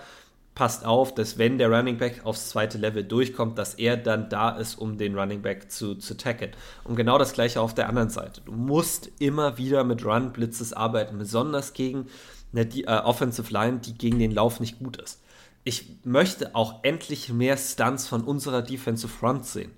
passt 0.54 0.86
auf, 0.86 1.14
dass 1.14 1.36
wenn 1.36 1.58
der 1.58 1.70
Running 1.70 1.98
Back 1.98 2.22
aufs 2.24 2.48
zweite 2.48 2.78
Level 2.78 3.04
durchkommt, 3.04 3.58
dass 3.58 3.74
er 3.74 3.98
dann 3.98 4.30
da 4.30 4.56
ist, 4.56 4.76
um 4.76 4.96
den 4.96 5.18
Running 5.18 5.42
Back 5.42 5.70
zu, 5.70 5.96
zu 5.96 6.16
tackeln. 6.16 6.52
Und 6.84 6.96
genau 6.96 7.18
das 7.18 7.34
gleiche 7.34 7.60
auf 7.60 7.74
der 7.74 7.90
anderen 7.90 8.08
Seite. 8.08 8.40
Du 8.40 8.52
musst 8.52 9.10
immer 9.18 9.58
wieder 9.58 9.84
mit 9.84 10.02
Run-Blitzes 10.02 10.72
arbeiten, 10.72 11.18
besonders 11.18 11.74
gegen 11.74 12.06
eine 12.52 12.64
die, 12.64 12.84
äh, 12.84 13.00
Offensive 13.00 13.52
Line, 13.52 13.80
die 13.80 13.92
gegen 13.92 14.18
den 14.18 14.30
Lauf 14.30 14.60
nicht 14.60 14.78
gut 14.78 14.96
ist 14.96 15.20
ich 15.64 15.98
möchte 16.04 16.54
auch 16.54 16.82
endlich 16.84 17.30
mehr 17.30 17.56
Stunts 17.56 18.08
von 18.08 18.22
unserer 18.22 18.62
Defensive 18.62 19.12
Front 19.12 19.46
sehen. 19.46 19.72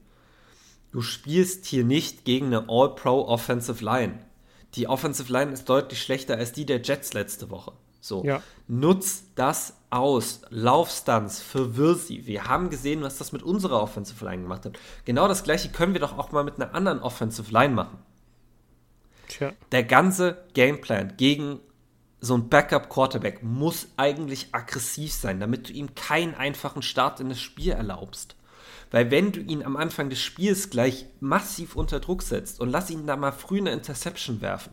Du 0.93 1.01
spielst 1.01 1.67
hier 1.67 1.85
nicht 1.85 2.25
gegen 2.25 2.47
eine 2.47 2.69
All-Pro 2.69 3.27
Offensive 3.27 3.83
Line. 3.85 4.19
Die 4.75 4.89
Offensive 4.89 5.33
Line 5.33 5.53
ist 5.53 5.69
deutlich 5.69 6.03
schlechter 6.03 6.37
als 6.37 6.53
die 6.53 6.67
der 6.67 6.83
Jets 6.83 7.15
letzte 7.15 7.51
Woche. 7.51 7.73
So, 8.01 8.25
ja. 8.25 8.43
nutz 8.67 9.25
das 9.37 9.77
aus. 9.91 10.43
Laufstunts, 10.51 11.41
verwirr 11.41 11.95
sie. 11.95 12.27
Wir 12.27 12.47
haben 12.47 12.69
gesehen, 12.69 13.03
was 13.03 13.19
das 13.19 13.33
mit 13.33 13.43
unserer 13.43 13.81
Offensive 13.81 14.25
Line 14.25 14.43
gemacht 14.43 14.65
hat. 14.65 14.79
Genau 15.05 15.29
das 15.29 15.45
gleiche 15.45 15.71
können 15.71 15.93
wir 15.93 16.01
doch 16.01 16.19
auch 16.19 16.33
mal 16.33 16.45
mit 16.45 16.57
einer 16.57 16.75
anderen 16.75 17.01
Offensive 17.01 17.53
Line 17.53 17.75
machen. 17.75 17.99
Tja. 19.29 19.53
Der 19.71 19.85
ganze 19.85 20.45
Gameplan 20.53 21.17
gegen 21.17 21.61
so 22.25 22.35
ein 22.35 22.49
Backup-Quarterback 22.49 23.43
muss 23.43 23.89
eigentlich 23.97 24.49
aggressiv 24.53 25.13
sein, 25.13 25.41
damit 25.41 25.69
du 25.69 25.73
ihm 25.73 25.97
keinen 25.97 26.35
einfachen 26.35 26.81
Start 26.81 27.19
in 27.19 27.29
das 27.29 27.41
Spiel 27.41 27.73
erlaubst. 27.73 28.37
Weil 28.93 29.11
wenn 29.11 29.33
du 29.33 29.41
ihn 29.41 29.65
am 29.65 29.77
Anfang 29.77 30.09
des 30.09 30.21
Spiels 30.21 30.71
gleich 30.71 31.07
massiv 31.19 31.75
unter 31.75 31.99
Druck 31.99 32.23
setzt 32.23 32.61
und 32.61 32.71
lass 32.71 32.91
ihn 32.91 33.09
da 33.09 33.17
mal 33.17 33.33
früh 33.33 33.59
eine 33.59 33.73
Interception 33.73 34.41
werfen, 34.41 34.73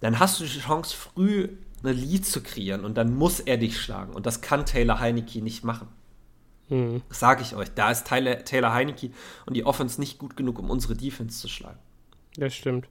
dann 0.00 0.18
hast 0.18 0.40
du 0.40 0.44
die 0.44 0.60
Chance, 0.60 0.96
früh 0.96 1.50
eine 1.82 1.92
Lead 1.92 2.24
zu 2.24 2.42
kreieren 2.42 2.86
und 2.86 2.96
dann 2.96 3.14
muss 3.14 3.40
er 3.40 3.58
dich 3.58 3.78
schlagen. 3.78 4.14
Und 4.14 4.24
das 4.24 4.40
kann 4.40 4.64
Taylor 4.64 4.98
Heineke 4.98 5.42
nicht 5.42 5.62
machen. 5.62 5.88
Mhm. 6.70 7.02
Sage 7.10 7.42
ich 7.42 7.54
euch. 7.54 7.68
Da 7.74 7.90
ist 7.90 8.06
Taylor, 8.06 8.44
Taylor 8.44 8.72
Heineke 8.72 9.10
und 9.44 9.54
die 9.54 9.66
Offense 9.66 10.00
nicht 10.00 10.18
gut 10.18 10.38
genug, 10.38 10.58
um 10.58 10.70
unsere 10.70 10.96
Defense 10.96 11.38
zu 11.38 11.48
schlagen. 11.48 11.78
Das 12.38 12.54
stimmt. 12.54 12.88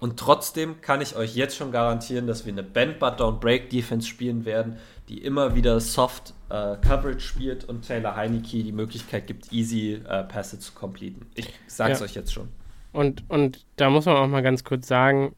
Und 0.00 0.18
trotzdem 0.18 0.80
kann 0.80 1.02
ich 1.02 1.14
euch 1.14 1.36
jetzt 1.36 1.56
schon 1.56 1.72
garantieren, 1.72 2.26
dass 2.26 2.46
wir 2.46 2.52
eine 2.52 2.62
Bend 2.62 2.98
But 2.98 3.20
Don't 3.20 3.38
Break 3.38 3.68
Defense 3.68 4.08
spielen 4.08 4.46
werden, 4.46 4.78
die 5.08 5.18
immer 5.18 5.54
wieder 5.54 5.78
Soft 5.78 6.32
äh, 6.48 6.76
Coverage 6.76 7.20
spielt 7.20 7.64
und 7.64 7.86
Taylor 7.86 8.16
Heineke 8.16 8.64
die 8.64 8.72
Möglichkeit 8.72 9.26
gibt, 9.26 9.52
easy 9.52 10.00
äh, 10.08 10.24
Pässe 10.24 10.58
zu 10.58 10.72
completen. 10.72 11.26
Ich 11.34 11.52
sag's 11.66 12.00
ja. 12.00 12.06
euch 12.06 12.14
jetzt 12.14 12.32
schon. 12.32 12.48
Und, 12.92 13.28
und 13.28 13.66
da 13.76 13.90
muss 13.90 14.06
man 14.06 14.16
auch 14.16 14.26
mal 14.26 14.42
ganz 14.42 14.64
kurz 14.64 14.88
sagen, 14.88 15.36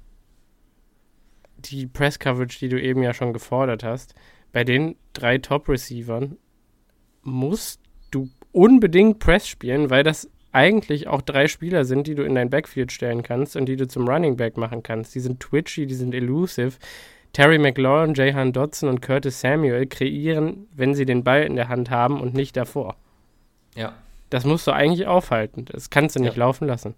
die 1.58 1.86
Press-Coverage, 1.86 2.58
die 2.60 2.68
du 2.68 2.80
eben 2.80 3.02
ja 3.02 3.14
schon 3.14 3.32
gefordert 3.32 3.82
hast, 3.82 4.14
bei 4.52 4.62
den 4.62 4.96
drei 5.12 5.38
Top-Receivern 5.38 6.36
musst 7.22 7.80
du 8.10 8.28
unbedingt 8.52 9.18
Press 9.18 9.48
spielen, 9.48 9.90
weil 9.90 10.04
das 10.04 10.28
eigentlich 10.52 11.08
auch 11.08 11.22
drei 11.22 11.48
Spieler 11.48 11.84
sind, 11.84 12.06
die 12.06 12.14
du 12.14 12.22
in 12.22 12.34
dein 12.34 12.50
Backfield 12.50 12.92
stellen 12.92 13.22
kannst 13.22 13.56
und 13.56 13.66
die 13.66 13.76
du 13.76 13.88
zum 13.88 14.08
Running 14.08 14.36
Back 14.36 14.56
machen 14.56 14.82
kannst. 14.82 15.14
Die 15.14 15.20
sind 15.20 15.40
twitchy, 15.40 15.86
die 15.86 15.94
sind 15.94 16.14
elusive. 16.14 16.72
Terry 17.32 17.58
McLaurin, 17.58 18.14
Jahan 18.14 18.52
Dodson 18.52 18.90
und 18.90 19.00
Curtis 19.00 19.40
Samuel 19.40 19.86
kreieren, 19.86 20.68
wenn 20.74 20.94
sie 20.94 21.06
den 21.06 21.24
Ball 21.24 21.42
in 21.44 21.56
der 21.56 21.68
Hand 21.68 21.90
haben 21.90 22.20
und 22.20 22.34
nicht 22.34 22.56
davor. 22.56 22.96
Ja. 23.74 23.94
Das 24.28 24.44
musst 24.44 24.66
du 24.66 24.72
eigentlich 24.72 25.06
aufhalten. 25.06 25.64
Das 25.64 25.90
kannst 25.90 26.16
du 26.16 26.20
nicht 26.20 26.36
ja. 26.36 26.40
laufen 26.40 26.66
lassen. 26.66 26.94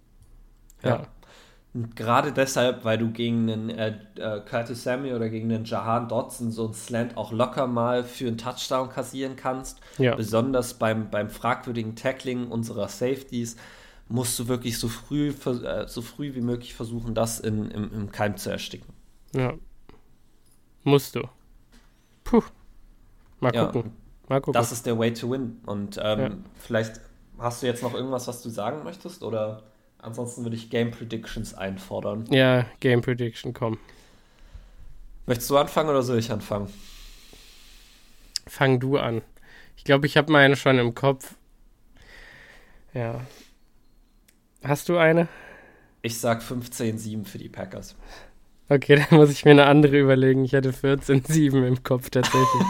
Ja. 0.82 0.90
ja. 0.90 1.06
Und 1.74 1.96
gerade 1.96 2.32
deshalb, 2.32 2.84
weil 2.84 2.98
du 2.98 3.10
gegen 3.10 3.50
einen 3.50 3.70
äh, 3.70 3.98
äh, 4.16 4.40
Curtis 4.48 4.84
Samuel 4.84 5.16
oder 5.16 5.28
gegen 5.28 5.52
einen 5.52 5.64
Jahan 5.64 6.08
Dodson 6.08 6.52
so 6.52 6.68
ein 6.68 6.72
Slant 6.74 7.16
auch 7.16 7.32
locker 7.32 7.66
mal 7.66 8.04
für 8.04 8.28
einen 8.28 8.38
Touchdown 8.38 8.88
kassieren 8.88 9.34
kannst. 9.34 9.80
Ja. 9.98 10.14
Besonders 10.14 10.74
beim, 10.74 11.10
beim 11.10 11.28
fragwürdigen 11.28 11.96
Tackling 11.96 12.46
unserer 12.46 12.86
Safeties 12.86 13.56
musst 14.08 14.38
du 14.38 14.46
wirklich 14.46 14.78
so 14.78 14.86
früh, 14.86 15.30
äh, 15.30 15.88
so 15.88 16.00
früh 16.00 16.36
wie 16.36 16.42
möglich 16.42 16.74
versuchen, 16.74 17.12
das 17.12 17.40
in, 17.40 17.68
im, 17.72 17.92
im 17.92 18.12
Keim 18.12 18.36
zu 18.36 18.50
ersticken. 18.50 18.92
Ja. 19.34 19.54
Musst 20.84 21.16
du. 21.16 21.22
Puh. 22.22 22.42
Mal 23.40 23.50
gucken. 23.50 23.82
Ja, 23.84 24.28
mal 24.28 24.40
gucken. 24.40 24.52
Das 24.52 24.70
ist 24.70 24.86
der 24.86 24.96
Way 24.96 25.12
to 25.12 25.28
win. 25.28 25.60
Und 25.66 25.98
ähm, 26.00 26.20
ja. 26.20 26.30
vielleicht 26.54 27.00
hast 27.38 27.62
du 27.62 27.66
jetzt 27.66 27.82
noch 27.82 27.94
irgendwas, 27.94 28.28
was 28.28 28.42
du 28.42 28.48
sagen 28.48 28.84
möchtest? 28.84 29.24
Oder? 29.24 29.64
Ansonsten 30.04 30.44
würde 30.44 30.54
ich 30.54 30.68
Game 30.68 30.90
Predictions 30.90 31.54
einfordern. 31.54 32.26
Ja, 32.30 32.66
Game 32.80 33.00
Prediction, 33.00 33.54
komm. 33.54 33.78
Möchtest 35.24 35.48
du 35.48 35.56
anfangen 35.56 35.88
oder 35.88 36.02
soll 36.02 36.18
ich 36.18 36.30
anfangen? 36.30 36.70
Fang 38.46 38.80
du 38.80 38.98
an. 38.98 39.22
Ich 39.78 39.84
glaube, 39.84 40.06
ich 40.06 40.18
habe 40.18 40.30
meine 40.30 40.56
schon 40.56 40.78
im 40.78 40.94
Kopf. 40.94 41.36
Ja. 42.92 43.22
Hast 44.62 44.90
du 44.90 44.98
eine? 44.98 45.26
Ich 46.02 46.20
sag 46.20 46.42
15-7 46.42 47.24
für 47.24 47.38
die 47.38 47.48
Packers. 47.48 47.96
Okay, 48.68 48.96
dann 49.08 49.18
muss 49.18 49.30
ich 49.30 49.46
mir 49.46 49.52
eine 49.52 49.64
andere 49.64 49.98
überlegen. 49.98 50.44
Ich 50.44 50.54
hatte 50.54 50.72
14-7 50.72 51.66
im 51.66 51.82
Kopf 51.82 52.10
tatsächlich. 52.10 52.62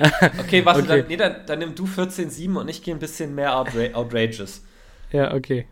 okay, 0.40 0.64
warte, 0.64 0.80
okay. 0.80 0.88
Dann, 0.88 1.06
nee, 1.06 1.16
dann, 1.16 1.46
dann 1.46 1.60
nimm 1.60 1.76
du 1.76 1.84
14-7 1.84 2.56
und 2.56 2.66
ich 2.66 2.82
gehe 2.82 2.92
ein 2.92 3.00
bisschen 3.00 3.36
mehr 3.36 3.56
outra 3.56 3.94
outrageous. 3.94 4.64
Ja, 5.12 5.32
okay. 5.32 5.68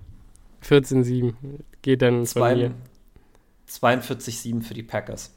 14-7 0.64 1.34
geht 1.82 2.02
dann 2.02 2.26
Zwei, 2.26 2.54
mir. 2.54 2.74
42-7 3.68 4.62
für 4.62 4.74
die 4.74 4.82
Packers. 4.82 5.34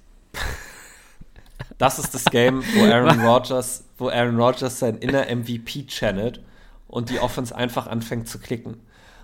Das 1.78 2.00
ist 2.00 2.14
das 2.14 2.26
Game, 2.26 2.64
wo 2.76 2.86
Aaron 2.86 3.22
Rodgers, 3.26 3.84
wo 3.98 4.10
Aaron 4.10 4.40
Rodgers 4.40 4.80
sein 4.80 4.98
inner 4.98 5.26
MVP 5.34 5.88
channelt 5.88 6.42
und 6.88 7.10
die 7.10 7.20
Offense 7.20 7.56
einfach 7.56 7.88
anfängt 7.88 8.28
zu 8.28 8.40
klicken. 8.40 8.78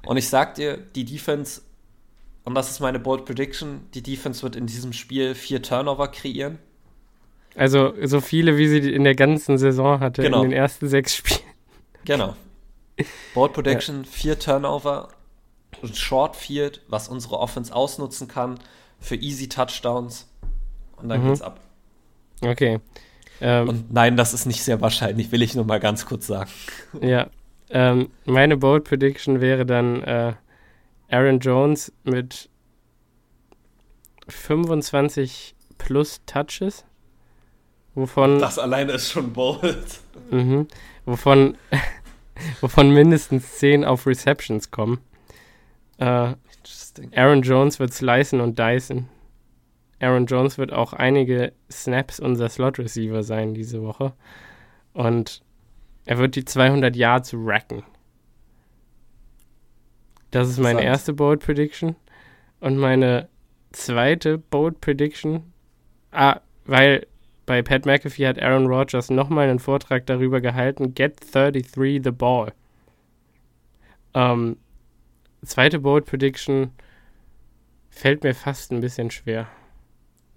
Und 0.05 0.17
ich 0.17 0.29
sag 0.29 0.55
dir, 0.55 0.77
die 0.77 1.05
Defense, 1.05 1.61
und 2.45 2.55
das 2.55 2.71
ist 2.71 2.79
meine 2.79 2.99
Bold 2.99 3.25
Prediction, 3.25 3.81
die 3.93 4.01
Defense 4.01 4.41
wird 4.43 4.55
in 4.55 4.67
diesem 4.67 4.93
Spiel 4.93 5.35
vier 5.35 5.61
Turnover 5.61 6.07
kreieren. 6.07 6.59
Also 7.55 7.93
so 8.03 8.21
viele, 8.21 8.57
wie 8.57 8.67
sie 8.67 8.91
in 8.91 9.03
der 9.03 9.15
ganzen 9.15 9.57
Saison 9.57 9.99
hatte, 9.99 10.21
genau. 10.21 10.43
in 10.43 10.51
den 10.51 10.57
ersten 10.57 10.87
sechs 10.87 11.15
Spielen. 11.15 11.41
Genau. 12.05 12.35
Bold 13.33 13.53
Prediction, 13.53 14.03
ja. 14.03 14.09
vier 14.09 14.39
Turnover 14.39 15.09
ein 15.83 15.93
Short 15.93 16.35
Field, 16.35 16.81
was 16.87 17.07
unsere 17.07 17.39
Offense 17.39 17.73
ausnutzen 17.73 18.27
kann 18.27 18.59
für 18.99 19.15
easy 19.15 19.47
Touchdowns. 19.47 20.27
Und 20.97 21.09
dann 21.09 21.23
mhm. 21.23 21.29
geht's 21.29 21.41
ab. 21.41 21.59
Okay. 22.41 22.79
Ähm, 23.39 23.69
und 23.69 23.93
nein, 23.93 24.17
das 24.17 24.33
ist 24.33 24.45
nicht 24.45 24.63
sehr 24.63 24.81
wahrscheinlich, 24.81 25.31
will 25.31 25.41
ich 25.41 25.55
nur 25.55 25.65
mal 25.65 25.79
ganz 25.79 26.05
kurz 26.05 26.27
sagen. 26.27 26.49
Ja. 27.01 27.27
Ähm, 27.69 28.11
meine 28.23 28.55
Bold 28.55 28.85
Prediction 28.85 29.41
wäre 29.41 29.65
dann 29.65 30.01
äh, 30.03 30.33
Aaron 31.09 31.39
Jones 31.39 31.91
mit 32.05 32.49
25 34.29 35.53
plus 35.77 36.21
Touches. 36.25 36.85
Wovon. 37.93 38.39
Das 38.39 38.57
alleine 38.57 38.93
ist 38.93 39.11
schon 39.11 39.33
bold. 39.33 39.99
Mhm, 40.29 40.67
wovon, 41.05 41.57
wovon 42.61 42.91
mindestens 42.91 43.57
10 43.57 43.83
auf 43.83 44.05
Receptions 44.07 44.71
kommen. 44.71 44.99
Äh, 45.97 46.35
Aaron 47.15 47.41
Jones 47.41 47.79
wird 47.79 47.93
slicen 47.93 48.41
und 48.41 48.57
dicen. 48.59 49.07
Aaron 49.99 50.25
Jones 50.25 50.57
wird 50.57 50.73
auch 50.73 50.93
einige 50.93 51.53
Snaps 51.71 52.19
unser 52.19 52.49
Slot-Receiver 52.49 53.23
sein 53.23 53.53
diese 53.53 53.81
Woche. 53.81 54.13
Und 54.93 55.41
er 56.05 56.17
wird 56.19 56.35
die 56.35 56.45
200 56.45 56.95
Yards 56.95 57.33
racken. 57.35 57.83
Das 60.31 60.49
ist 60.49 60.59
meine 60.59 60.83
erste 60.83 61.13
Bold 61.13 61.39
Prediction. 61.39 61.95
Und 62.59 62.77
meine 62.77 63.29
zweite 63.71 64.37
Bold 64.37 64.81
Prediction, 64.81 65.53
ah, 66.11 66.41
weil 66.65 67.07
bei 67.45 67.61
Pat 67.61 67.85
McAfee 67.85 68.27
hat 68.27 68.41
Aaron 68.41 68.67
Rodgers 68.67 69.09
nochmal 69.09 69.49
einen 69.49 69.59
Vortrag 69.59 70.05
darüber 70.05 70.41
gehalten, 70.41 70.93
Get 70.93 71.19
33 71.33 72.01
the 72.03 72.11
ball. 72.11 72.51
Ähm, 74.13 74.57
zweite 75.45 75.79
Bold 75.79 76.05
Prediction 76.05 76.71
fällt 77.89 78.23
mir 78.23 78.35
fast 78.35 78.71
ein 78.71 78.81
bisschen 78.81 79.11
schwer. 79.11 79.47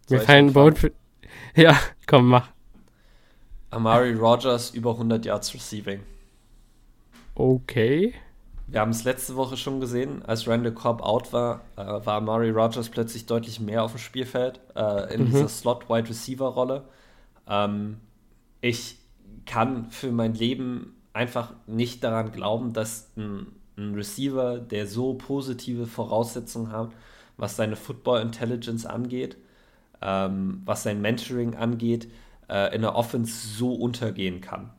Soll 0.06 0.18
mir 0.18 0.24
fallen 0.24 0.52
Bold 0.52 0.92
Ja, 1.54 1.78
komm, 2.06 2.28
mach. 2.28 2.48
Amari 3.70 4.14
Rogers 4.14 4.70
über 4.70 4.92
100 4.92 5.24
Yards 5.24 5.54
Receiving. 5.54 6.00
Okay. 7.34 8.14
Wir 8.66 8.80
haben 8.80 8.90
es 8.90 9.04
letzte 9.04 9.36
Woche 9.36 9.56
schon 9.56 9.80
gesehen, 9.80 10.24
als 10.24 10.46
Randall 10.46 10.72
Cobb 10.72 11.02
out 11.02 11.32
war, 11.32 11.62
äh, 11.76 11.84
war 11.84 12.14
Amari 12.14 12.50
Rogers 12.50 12.88
plötzlich 12.88 13.26
deutlich 13.26 13.58
mehr 13.60 13.82
auf 13.82 13.92
dem 13.92 13.98
Spielfeld 13.98 14.60
äh, 14.76 15.14
in 15.14 15.22
mhm. 15.22 15.26
dieser 15.26 15.48
Slot-Wide 15.48 16.08
Receiver-Rolle. 16.08 16.84
Ähm, 17.48 17.98
ich 18.60 18.98
kann 19.46 19.90
für 19.90 20.12
mein 20.12 20.34
Leben 20.34 20.94
einfach 21.12 21.52
nicht 21.66 22.04
daran 22.04 22.30
glauben, 22.30 22.72
dass 22.72 23.10
ein 23.16 23.46
ein 23.80 23.94
Receiver, 23.94 24.58
der 24.58 24.86
so 24.86 25.14
positive 25.14 25.86
Voraussetzungen 25.86 26.72
hat, 26.72 26.90
was 27.36 27.56
seine 27.56 27.76
Football 27.76 28.22
Intelligence 28.22 28.86
angeht, 28.86 29.36
ähm, 30.02 30.62
was 30.64 30.82
sein 30.82 31.00
Mentoring 31.00 31.56
angeht, 31.56 32.10
äh, 32.48 32.74
in 32.74 32.82
der 32.82 32.94
Offense 32.94 33.48
so 33.48 33.74
untergehen 33.74 34.40
kann. 34.40 34.70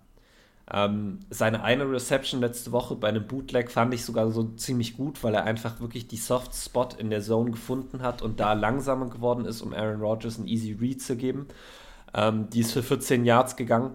Ähm, 0.73 1.19
seine 1.29 1.63
eine 1.63 1.89
Reception 1.89 2.39
letzte 2.39 2.71
Woche 2.71 2.95
bei 2.95 3.09
einem 3.09 3.27
Bootleg 3.27 3.69
fand 3.71 3.93
ich 3.93 4.05
sogar 4.05 4.31
so 4.31 4.43
ziemlich 4.55 4.95
gut, 4.95 5.21
weil 5.23 5.35
er 5.35 5.43
einfach 5.43 5.81
wirklich 5.81 6.07
die 6.07 6.17
Soft 6.17 6.55
Spot 6.55 6.87
in 6.97 7.09
der 7.09 7.21
Zone 7.21 7.51
gefunden 7.51 8.01
hat 8.01 8.21
und 8.21 8.39
da 8.39 8.53
langsamer 8.53 9.09
geworden 9.09 9.45
ist, 9.45 9.61
um 9.61 9.73
Aaron 9.73 9.99
Rodgers 9.99 10.37
einen 10.37 10.47
Easy 10.47 10.77
Read 10.79 11.01
zu 11.01 11.17
geben. 11.17 11.47
Ähm, 12.13 12.49
die 12.49 12.61
ist 12.61 12.71
für 12.71 12.83
14 12.83 13.25
Yards 13.25 13.57
gegangen. 13.57 13.91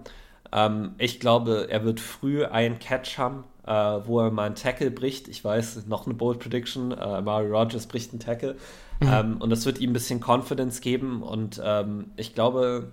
Ähm, 0.51 0.93
ich 0.99 1.19
glaube, 1.19 1.67
er 1.69 1.83
wird 1.83 1.99
früh 1.99 2.45
einen 2.45 2.77
Catch 2.79 3.17
haben, 3.17 3.43
äh, 3.67 3.71
wo 3.71 4.21
er 4.21 4.31
mal 4.31 4.45
einen 4.45 4.55
Tackle 4.55 4.91
bricht. 4.91 5.27
Ich 5.27 5.43
weiß, 5.43 5.85
noch 5.87 6.05
eine 6.05 6.15
Bold 6.15 6.39
Prediction. 6.39 6.91
Äh, 6.91 7.21
Mario 7.21 7.57
Rogers 7.57 7.87
bricht 7.87 8.11
einen 8.11 8.19
Tackle. 8.19 8.55
Mhm. 8.99 9.07
Ähm, 9.11 9.37
und 9.39 9.49
das 9.49 9.65
wird 9.65 9.79
ihm 9.79 9.91
ein 9.91 9.93
bisschen 9.93 10.21
Confidence 10.21 10.81
geben. 10.81 11.21
Und 11.21 11.61
ähm, 11.63 12.11
ich 12.15 12.33
glaube, 12.33 12.91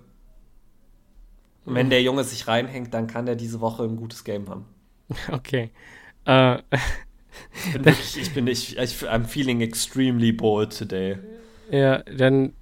wenn 1.65 1.87
mhm. 1.87 1.91
der 1.91 2.01
Junge 2.01 2.23
sich 2.23 2.47
reinhängt, 2.47 2.93
dann 2.93 3.07
kann 3.07 3.27
er 3.27 3.35
diese 3.35 3.61
Woche 3.61 3.83
ein 3.83 3.95
gutes 3.95 4.23
Game 4.23 4.49
haben. 4.49 4.65
Okay. 5.31 5.69
Uh, 6.27 6.57
ich 7.67 7.73
bin 7.73 7.85
wirklich, 7.85 8.17
ich 8.17 8.33
bin, 8.33 8.47
ich, 8.47 8.77
ich, 8.79 8.91
I'm 9.03 9.25
feeling 9.25 9.61
extremely 9.61 10.31
bold 10.31 10.75
today. 10.75 11.19
Ja, 11.69 12.01
dann 12.03 12.53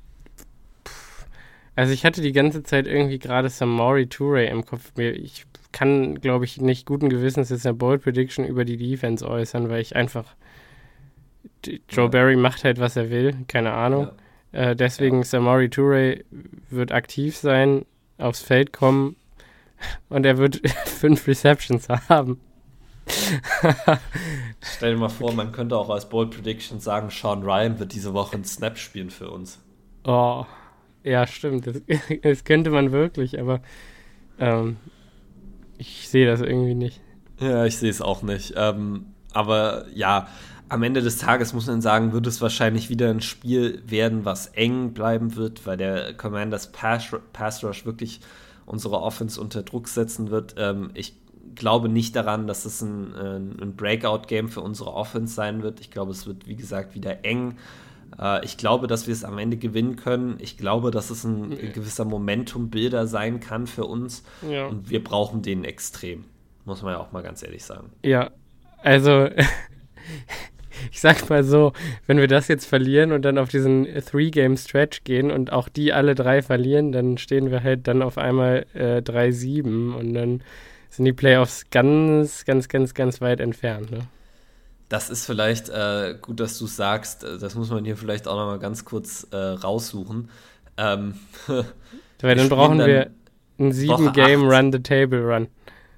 also 1.76 1.93
ich 1.93 2.05
hatte 2.05 2.22
die 2.22 2.34
ganze 2.34 2.64
Zeit 2.64 2.88
irgendwie 2.88 3.20
gerade 3.20 3.49
Samori 3.49 4.07
Toure 4.07 4.45
im 4.45 4.66
Kopf. 4.66 4.91
Ich 4.97 5.45
kann, 5.74 6.21
glaube 6.21 6.45
ich, 6.45 6.61
nicht 6.61 6.86
guten 6.86 7.09
Gewissens 7.09 7.49
jetzt 7.49 7.65
eine 7.65 7.74
Bold 7.74 8.03
Prediction 8.03 8.45
über 8.45 8.63
die 8.63 8.78
Defense 8.78 9.28
äußern, 9.28 9.69
weil 9.69 9.82
ich 9.82 9.95
einfach 9.95 10.36
Joe 11.89 12.05
ja. 12.05 12.07
Barry 12.07 12.36
macht 12.38 12.63
halt, 12.63 12.80
was 12.80 12.95
er 12.95 13.09
will, 13.09 13.36
keine 13.47 13.74
Ahnung. 13.74 14.09
Ja. 14.53 14.71
Äh, 14.71 14.76
deswegen 14.76 15.17
ja. 15.17 15.24
Samori 15.24 15.69
Toure 15.69 16.24
wird 16.69 16.91
aktiv 16.91 17.36
sein, 17.36 17.86
aufs 18.17 18.41
Feld 18.41 18.71
kommen 18.71 19.15
und 20.09 20.26
er 20.26 20.38
wird 20.38 20.61
fünf 20.86 21.28
Receptions 21.28 21.89
haben. 21.89 22.39
Stell 24.61 24.93
dir 24.93 24.99
mal 24.99 25.09
vor, 25.09 25.34
man 25.34 25.51
könnte 25.51 25.76
auch 25.76 25.89
als 25.89 26.07
Bold 26.07 26.32
Prediction 26.32 26.80
sagen, 26.80 27.09
Sean 27.09 27.43
Ryan 27.43 27.78
wird 27.80 27.93
diese 27.93 28.13
Woche 28.13 28.36
einen 28.36 28.45
Snap 28.45 28.78
spielen 28.78 29.09
für 29.09 29.30
uns. 29.30 29.59
Oh, 30.05 30.45
ja, 31.03 31.28
stimmt. 31.28 31.67
Das, 31.67 31.82
das 32.21 32.43
könnte 32.45 32.69
man 32.69 32.93
wirklich, 32.93 33.39
aber 33.39 33.61
ähm, 34.39 34.78
ich 35.84 36.08
sehe 36.08 36.26
das 36.26 36.42
irgendwie 36.42 36.76
nicht. 36.76 37.02
Ja, 37.40 37.66
ich 37.66 37.78
sehe 37.78 37.90
es 37.90 38.02
auch 38.02 38.22
nicht. 38.22 38.54
Ähm, 38.56 39.08
aber 39.34 39.86
ja, 39.94 40.28
am 40.70 40.82
Ende 40.84 41.02
des 41.02 41.18
Tages 41.18 41.54
muss 41.54 41.68
man 41.68 41.82
sagen, 41.82 42.14
wird 42.14 42.26
es 42.26 42.42
wahrscheinlich 42.42 42.90
wieder 42.90 43.10
ein 43.10 43.22
Spiel 43.22 43.84
werden, 43.86 44.24
was 44.24 44.48
eng 44.48 44.94
bleiben 44.94 45.36
wird, 45.36 45.66
weil 45.68 45.78
der 45.78 46.14
Commanders 46.14 46.72
Pass, 46.72 47.64
Rush 47.64 47.86
wirklich 47.86 48.22
unsere 48.66 49.02
Offense 49.02 49.42
unter 49.42 49.64
Druck 49.64 49.90
setzen 49.90 50.32
wird. 50.32 50.56
Ähm, 50.58 50.92
ich 50.94 51.16
glaube 51.56 51.90
nicht 51.90 52.16
daran, 52.16 52.48
dass 52.48 52.64
es 52.64 52.82
ein, 52.82 53.14
ein 53.62 53.76
Breakout-Game 53.76 54.48
für 54.48 54.62
unsere 54.62 54.94
Offense 54.94 55.34
sein 55.36 55.64
wird. 55.64 55.82
Ich 55.82 55.92
glaube, 55.92 56.12
es 56.12 56.26
wird, 56.26 56.48
wie 56.48 56.56
gesagt, 56.56 56.96
wieder 56.96 57.26
eng. 57.26 57.58
Äh, 58.20 58.43
ich 58.45 58.57
glaube, 58.57 58.88
dass 58.88 59.07
wir 59.07 59.14
es 59.14 59.24
am 59.24 59.38
Ende 59.38 59.57
gewinnen 59.57 59.95
können. 59.95 60.38
Ich 60.39 60.57
glaube, 60.57 60.91
dass 60.91 61.09
es 61.09 61.24
ein 61.24 61.49
gewisser 61.74 62.05
Momentum-Bilder 62.05 63.07
sein 63.07 63.39
kann 63.39 63.68
für 63.68 63.86
uns. 63.86 64.24
Ja. 64.49 64.68
Und 64.68 64.89
wir 64.89 65.03
brauchen 65.03 65.41
den 65.41 65.64
extrem. 65.64 66.26
Muss 66.66 66.82
man 66.82 66.93
ja 66.93 66.99
auch 66.99 67.11
mal 67.11 67.24
ganz 67.24 67.43
ehrlich 67.43 67.64
sagen. 67.64 67.91
Ja, 68.03 68.32
also 68.82 69.30
ich 70.91 71.01
sag 71.01 71.30
mal 71.30 71.43
so, 71.43 71.74
wenn 72.07 72.18
wir 72.18 72.28
das 72.28 72.47
jetzt 72.47 72.66
verlieren 72.66 73.11
und 73.11 73.24
dann 73.24 73.38
auf 73.38 73.49
diesen 73.49 73.86
Three-Game-Stretch 73.86 75.03
gehen 75.03 75.32
und 75.32 75.51
auch 75.51 75.70
die 75.70 75.93
alle 75.93 76.16
drei 76.16 76.41
verlieren, 76.41 76.91
dann 76.91 77.18
stehen 77.18 77.51
wir 77.51 77.64
halt 77.64 77.88
dann 77.88 78.01
auf 78.01 78.18
einmal 78.18 78.66
äh, 78.74 78.97
3-7 78.97 79.93
und 79.93 80.14
dann 80.14 80.41
sind 80.89 81.05
die 81.05 81.14
Playoffs 81.14 81.66
ganz, 81.72 82.45
ganz, 82.45 82.70
ganz, 82.70 82.93
ganz 82.93 83.20
weit 83.20 83.39
entfernt. 83.39 83.91
Ne? 83.91 84.01
Das 84.90 85.10
ist 85.10 85.26
vielleicht 85.26 85.70
äh, 85.70 86.16
gut, 86.22 86.40
dass 86.40 86.58
du 86.58 86.68
sagst. 86.68 87.24
Äh, 87.24 87.38
das 87.38 87.56
muss 87.56 87.70
man 87.70 87.86
hier 87.86 87.98
vielleicht 87.98 88.28
auch 88.28 88.36
noch 88.36 88.46
mal 88.46 88.60
ganz 88.60 88.86
kurz 88.86 89.28
äh, 89.32 89.38
raussuchen. 89.38 90.30
Ähm, 90.78 91.16
Weil 92.22 92.36
dann 92.36 92.50
brauchen 92.50 92.78
dann 92.78 92.88
wir 92.88 93.12
einen 93.60 93.72
7-Game-Run-the-Table-Run. 93.72 95.48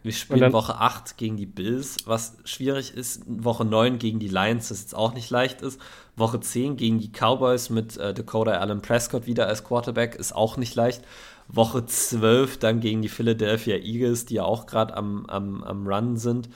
Wir 0.06 0.12
spielen 0.12 0.54
Woche 0.54 0.76
8 0.76 1.18
gegen 1.18 1.36
die 1.36 1.48
Bills, 1.48 1.98
was 2.06 2.38
schwierig 2.46 2.94
ist. 2.94 3.24
Woche 3.26 3.66
9 3.66 3.98
gegen 3.98 4.20
die 4.20 4.28
Lions, 4.28 4.70
das 4.70 4.82
jetzt 4.82 4.96
auch 4.96 5.16
nicht 5.16 5.32
leicht 5.32 5.64
ist. 5.64 5.82
Woche 6.16 6.40
10 6.40 6.78
gegen 6.78 7.00
die 7.00 7.10
Cowboys 7.10 7.72
mit 7.72 7.98
äh, 7.98 8.14
Dakota 8.14 8.52
Allen 8.52 8.84
Prescott 8.84 9.26
wieder 9.26 9.48
als 9.48 9.64
Quarterback 9.64 10.14
ist 10.14 10.36
auch 10.36 10.58
nicht 10.58 10.76
leicht. 10.76 11.04
Woche 11.48 11.88
12 11.88 12.60
dann 12.60 12.82
gegen 12.82 13.02
die 13.02 13.10
Philadelphia 13.10 13.78
Eagles, 13.78 14.26
die 14.26 14.36
ja 14.36 14.44
auch 14.44 14.68
gerade 14.68 14.96
am, 14.96 15.26
am, 15.26 15.64
am 15.64 15.88
Run 15.88 16.18
sind. 16.18 16.50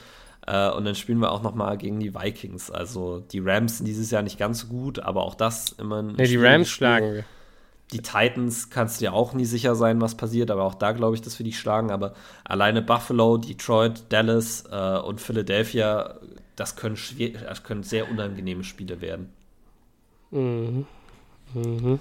Äh, 0.49 0.71
und 0.71 0.85
dann 0.85 0.95
spielen 0.95 1.19
wir 1.19 1.31
auch 1.31 1.43
noch 1.43 1.53
mal 1.53 1.77
gegen 1.77 1.99
die 1.99 2.15
Vikings. 2.15 2.71
Also 2.71 3.19
die 3.19 3.39
Rams 3.39 3.77
sind 3.77 3.85
dieses 3.85 4.09
Jahr 4.09 4.23
nicht 4.23 4.39
ganz 4.39 4.61
so 4.61 4.67
gut, 4.67 4.99
aber 4.99 5.23
auch 5.23 5.35
das 5.35 5.69
immer 5.73 6.01
ein 6.01 6.13
Nee, 6.17 6.27
die 6.27 6.37
Rams 6.37 6.67
Spiel. 6.67 6.77
schlagen 6.77 7.13
wir 7.13 7.23
die 7.91 8.01
Titans 8.01 8.69
kannst 8.69 9.01
du 9.01 9.05
ja 9.05 9.11
auch 9.13 9.33
nie 9.33 9.45
sicher 9.45 9.75
sein, 9.75 9.99
was 9.99 10.15
passiert, 10.15 10.51
aber 10.51 10.63
auch 10.63 10.75
da 10.75 10.91
glaube 10.91 11.15
ich, 11.15 11.21
dass 11.21 11.39
wir 11.39 11.43
die 11.43 11.53
schlagen. 11.53 11.91
Aber 11.91 12.13
alleine 12.43 12.81
Buffalo, 12.81 13.37
Detroit, 13.37 14.03
Dallas 14.09 14.63
äh, 14.71 14.99
und 14.99 15.19
Philadelphia, 15.19 16.15
das 16.55 16.75
können, 16.75 16.97
schwer, 16.97 17.31
das 17.47 17.63
können 17.63 17.83
sehr 17.83 18.09
unangenehme 18.09 18.63
Spiele 18.63 19.01
werden. 19.01 19.29
Mhm. 20.29 20.85
Mhm. 21.53 21.99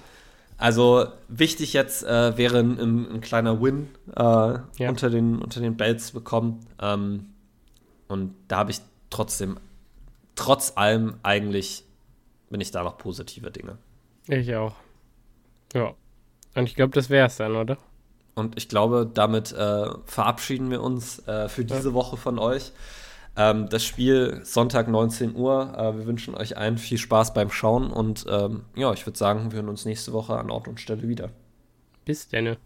Also 0.57 1.07
wichtig 1.27 1.73
jetzt 1.73 2.03
äh, 2.03 2.37
wäre 2.37 2.59
ein, 2.59 2.77
ein, 2.79 3.21
kleiner 3.21 3.61
Win 3.61 3.87
äh, 4.15 4.21
ja. 4.21 4.89
unter, 4.89 5.09
den, 5.09 5.41
unter 5.41 5.61
den 5.61 5.77
Bells 5.77 6.11
bekommen. 6.11 6.59
Ähm, 6.81 7.27
und 8.09 8.35
da 8.49 8.57
habe 8.57 8.71
ich 8.71 8.81
trotzdem, 9.09 9.57
trotz 10.35 10.73
allem 10.75 11.15
eigentlich, 11.23 11.85
bin 12.49 12.59
ich 12.59 12.71
da 12.71 12.83
noch 12.83 12.97
positive 12.97 13.51
Dinge. 13.51 13.77
Ich 14.27 14.53
auch. 14.55 14.75
Ja. 15.73 15.93
Und 16.55 16.65
ich 16.65 16.75
glaube, 16.75 16.91
das 16.93 17.09
wäre 17.09 17.27
es 17.27 17.37
dann, 17.37 17.55
oder? 17.55 17.77
Und 18.35 18.57
ich 18.57 18.67
glaube, 18.67 19.09
damit 19.11 19.51
äh, 19.51 19.87
verabschieden 20.05 20.71
wir 20.71 20.81
uns 20.81 21.25
äh, 21.27 21.47
für 21.47 21.63
diese 21.63 21.89
ja. 21.89 21.93
Woche 21.93 22.17
von 22.17 22.39
euch. 22.39 22.71
Ähm, 23.35 23.69
das 23.69 23.83
Spiel 23.83 24.41
Sonntag 24.43 24.87
19 24.87 25.35
Uhr. 25.35 25.73
Äh, 25.77 25.97
wir 25.97 26.05
wünschen 26.07 26.35
euch 26.35 26.57
allen 26.57 26.77
viel 26.77 26.97
Spaß 26.97 27.33
beim 27.33 27.51
Schauen 27.51 27.91
und 27.91 28.25
ähm, 28.29 28.63
ja, 28.75 28.91
ich 28.93 29.05
würde 29.05 29.19
sagen, 29.19 29.51
wir 29.51 29.57
hören 29.57 29.69
uns 29.69 29.85
nächste 29.85 30.13
Woche 30.13 30.37
an 30.37 30.49
Ort 30.49 30.67
und 30.67 30.79
Stelle 30.79 31.07
wieder. 31.07 31.29
Bis 32.05 32.27
denne. 32.27 32.57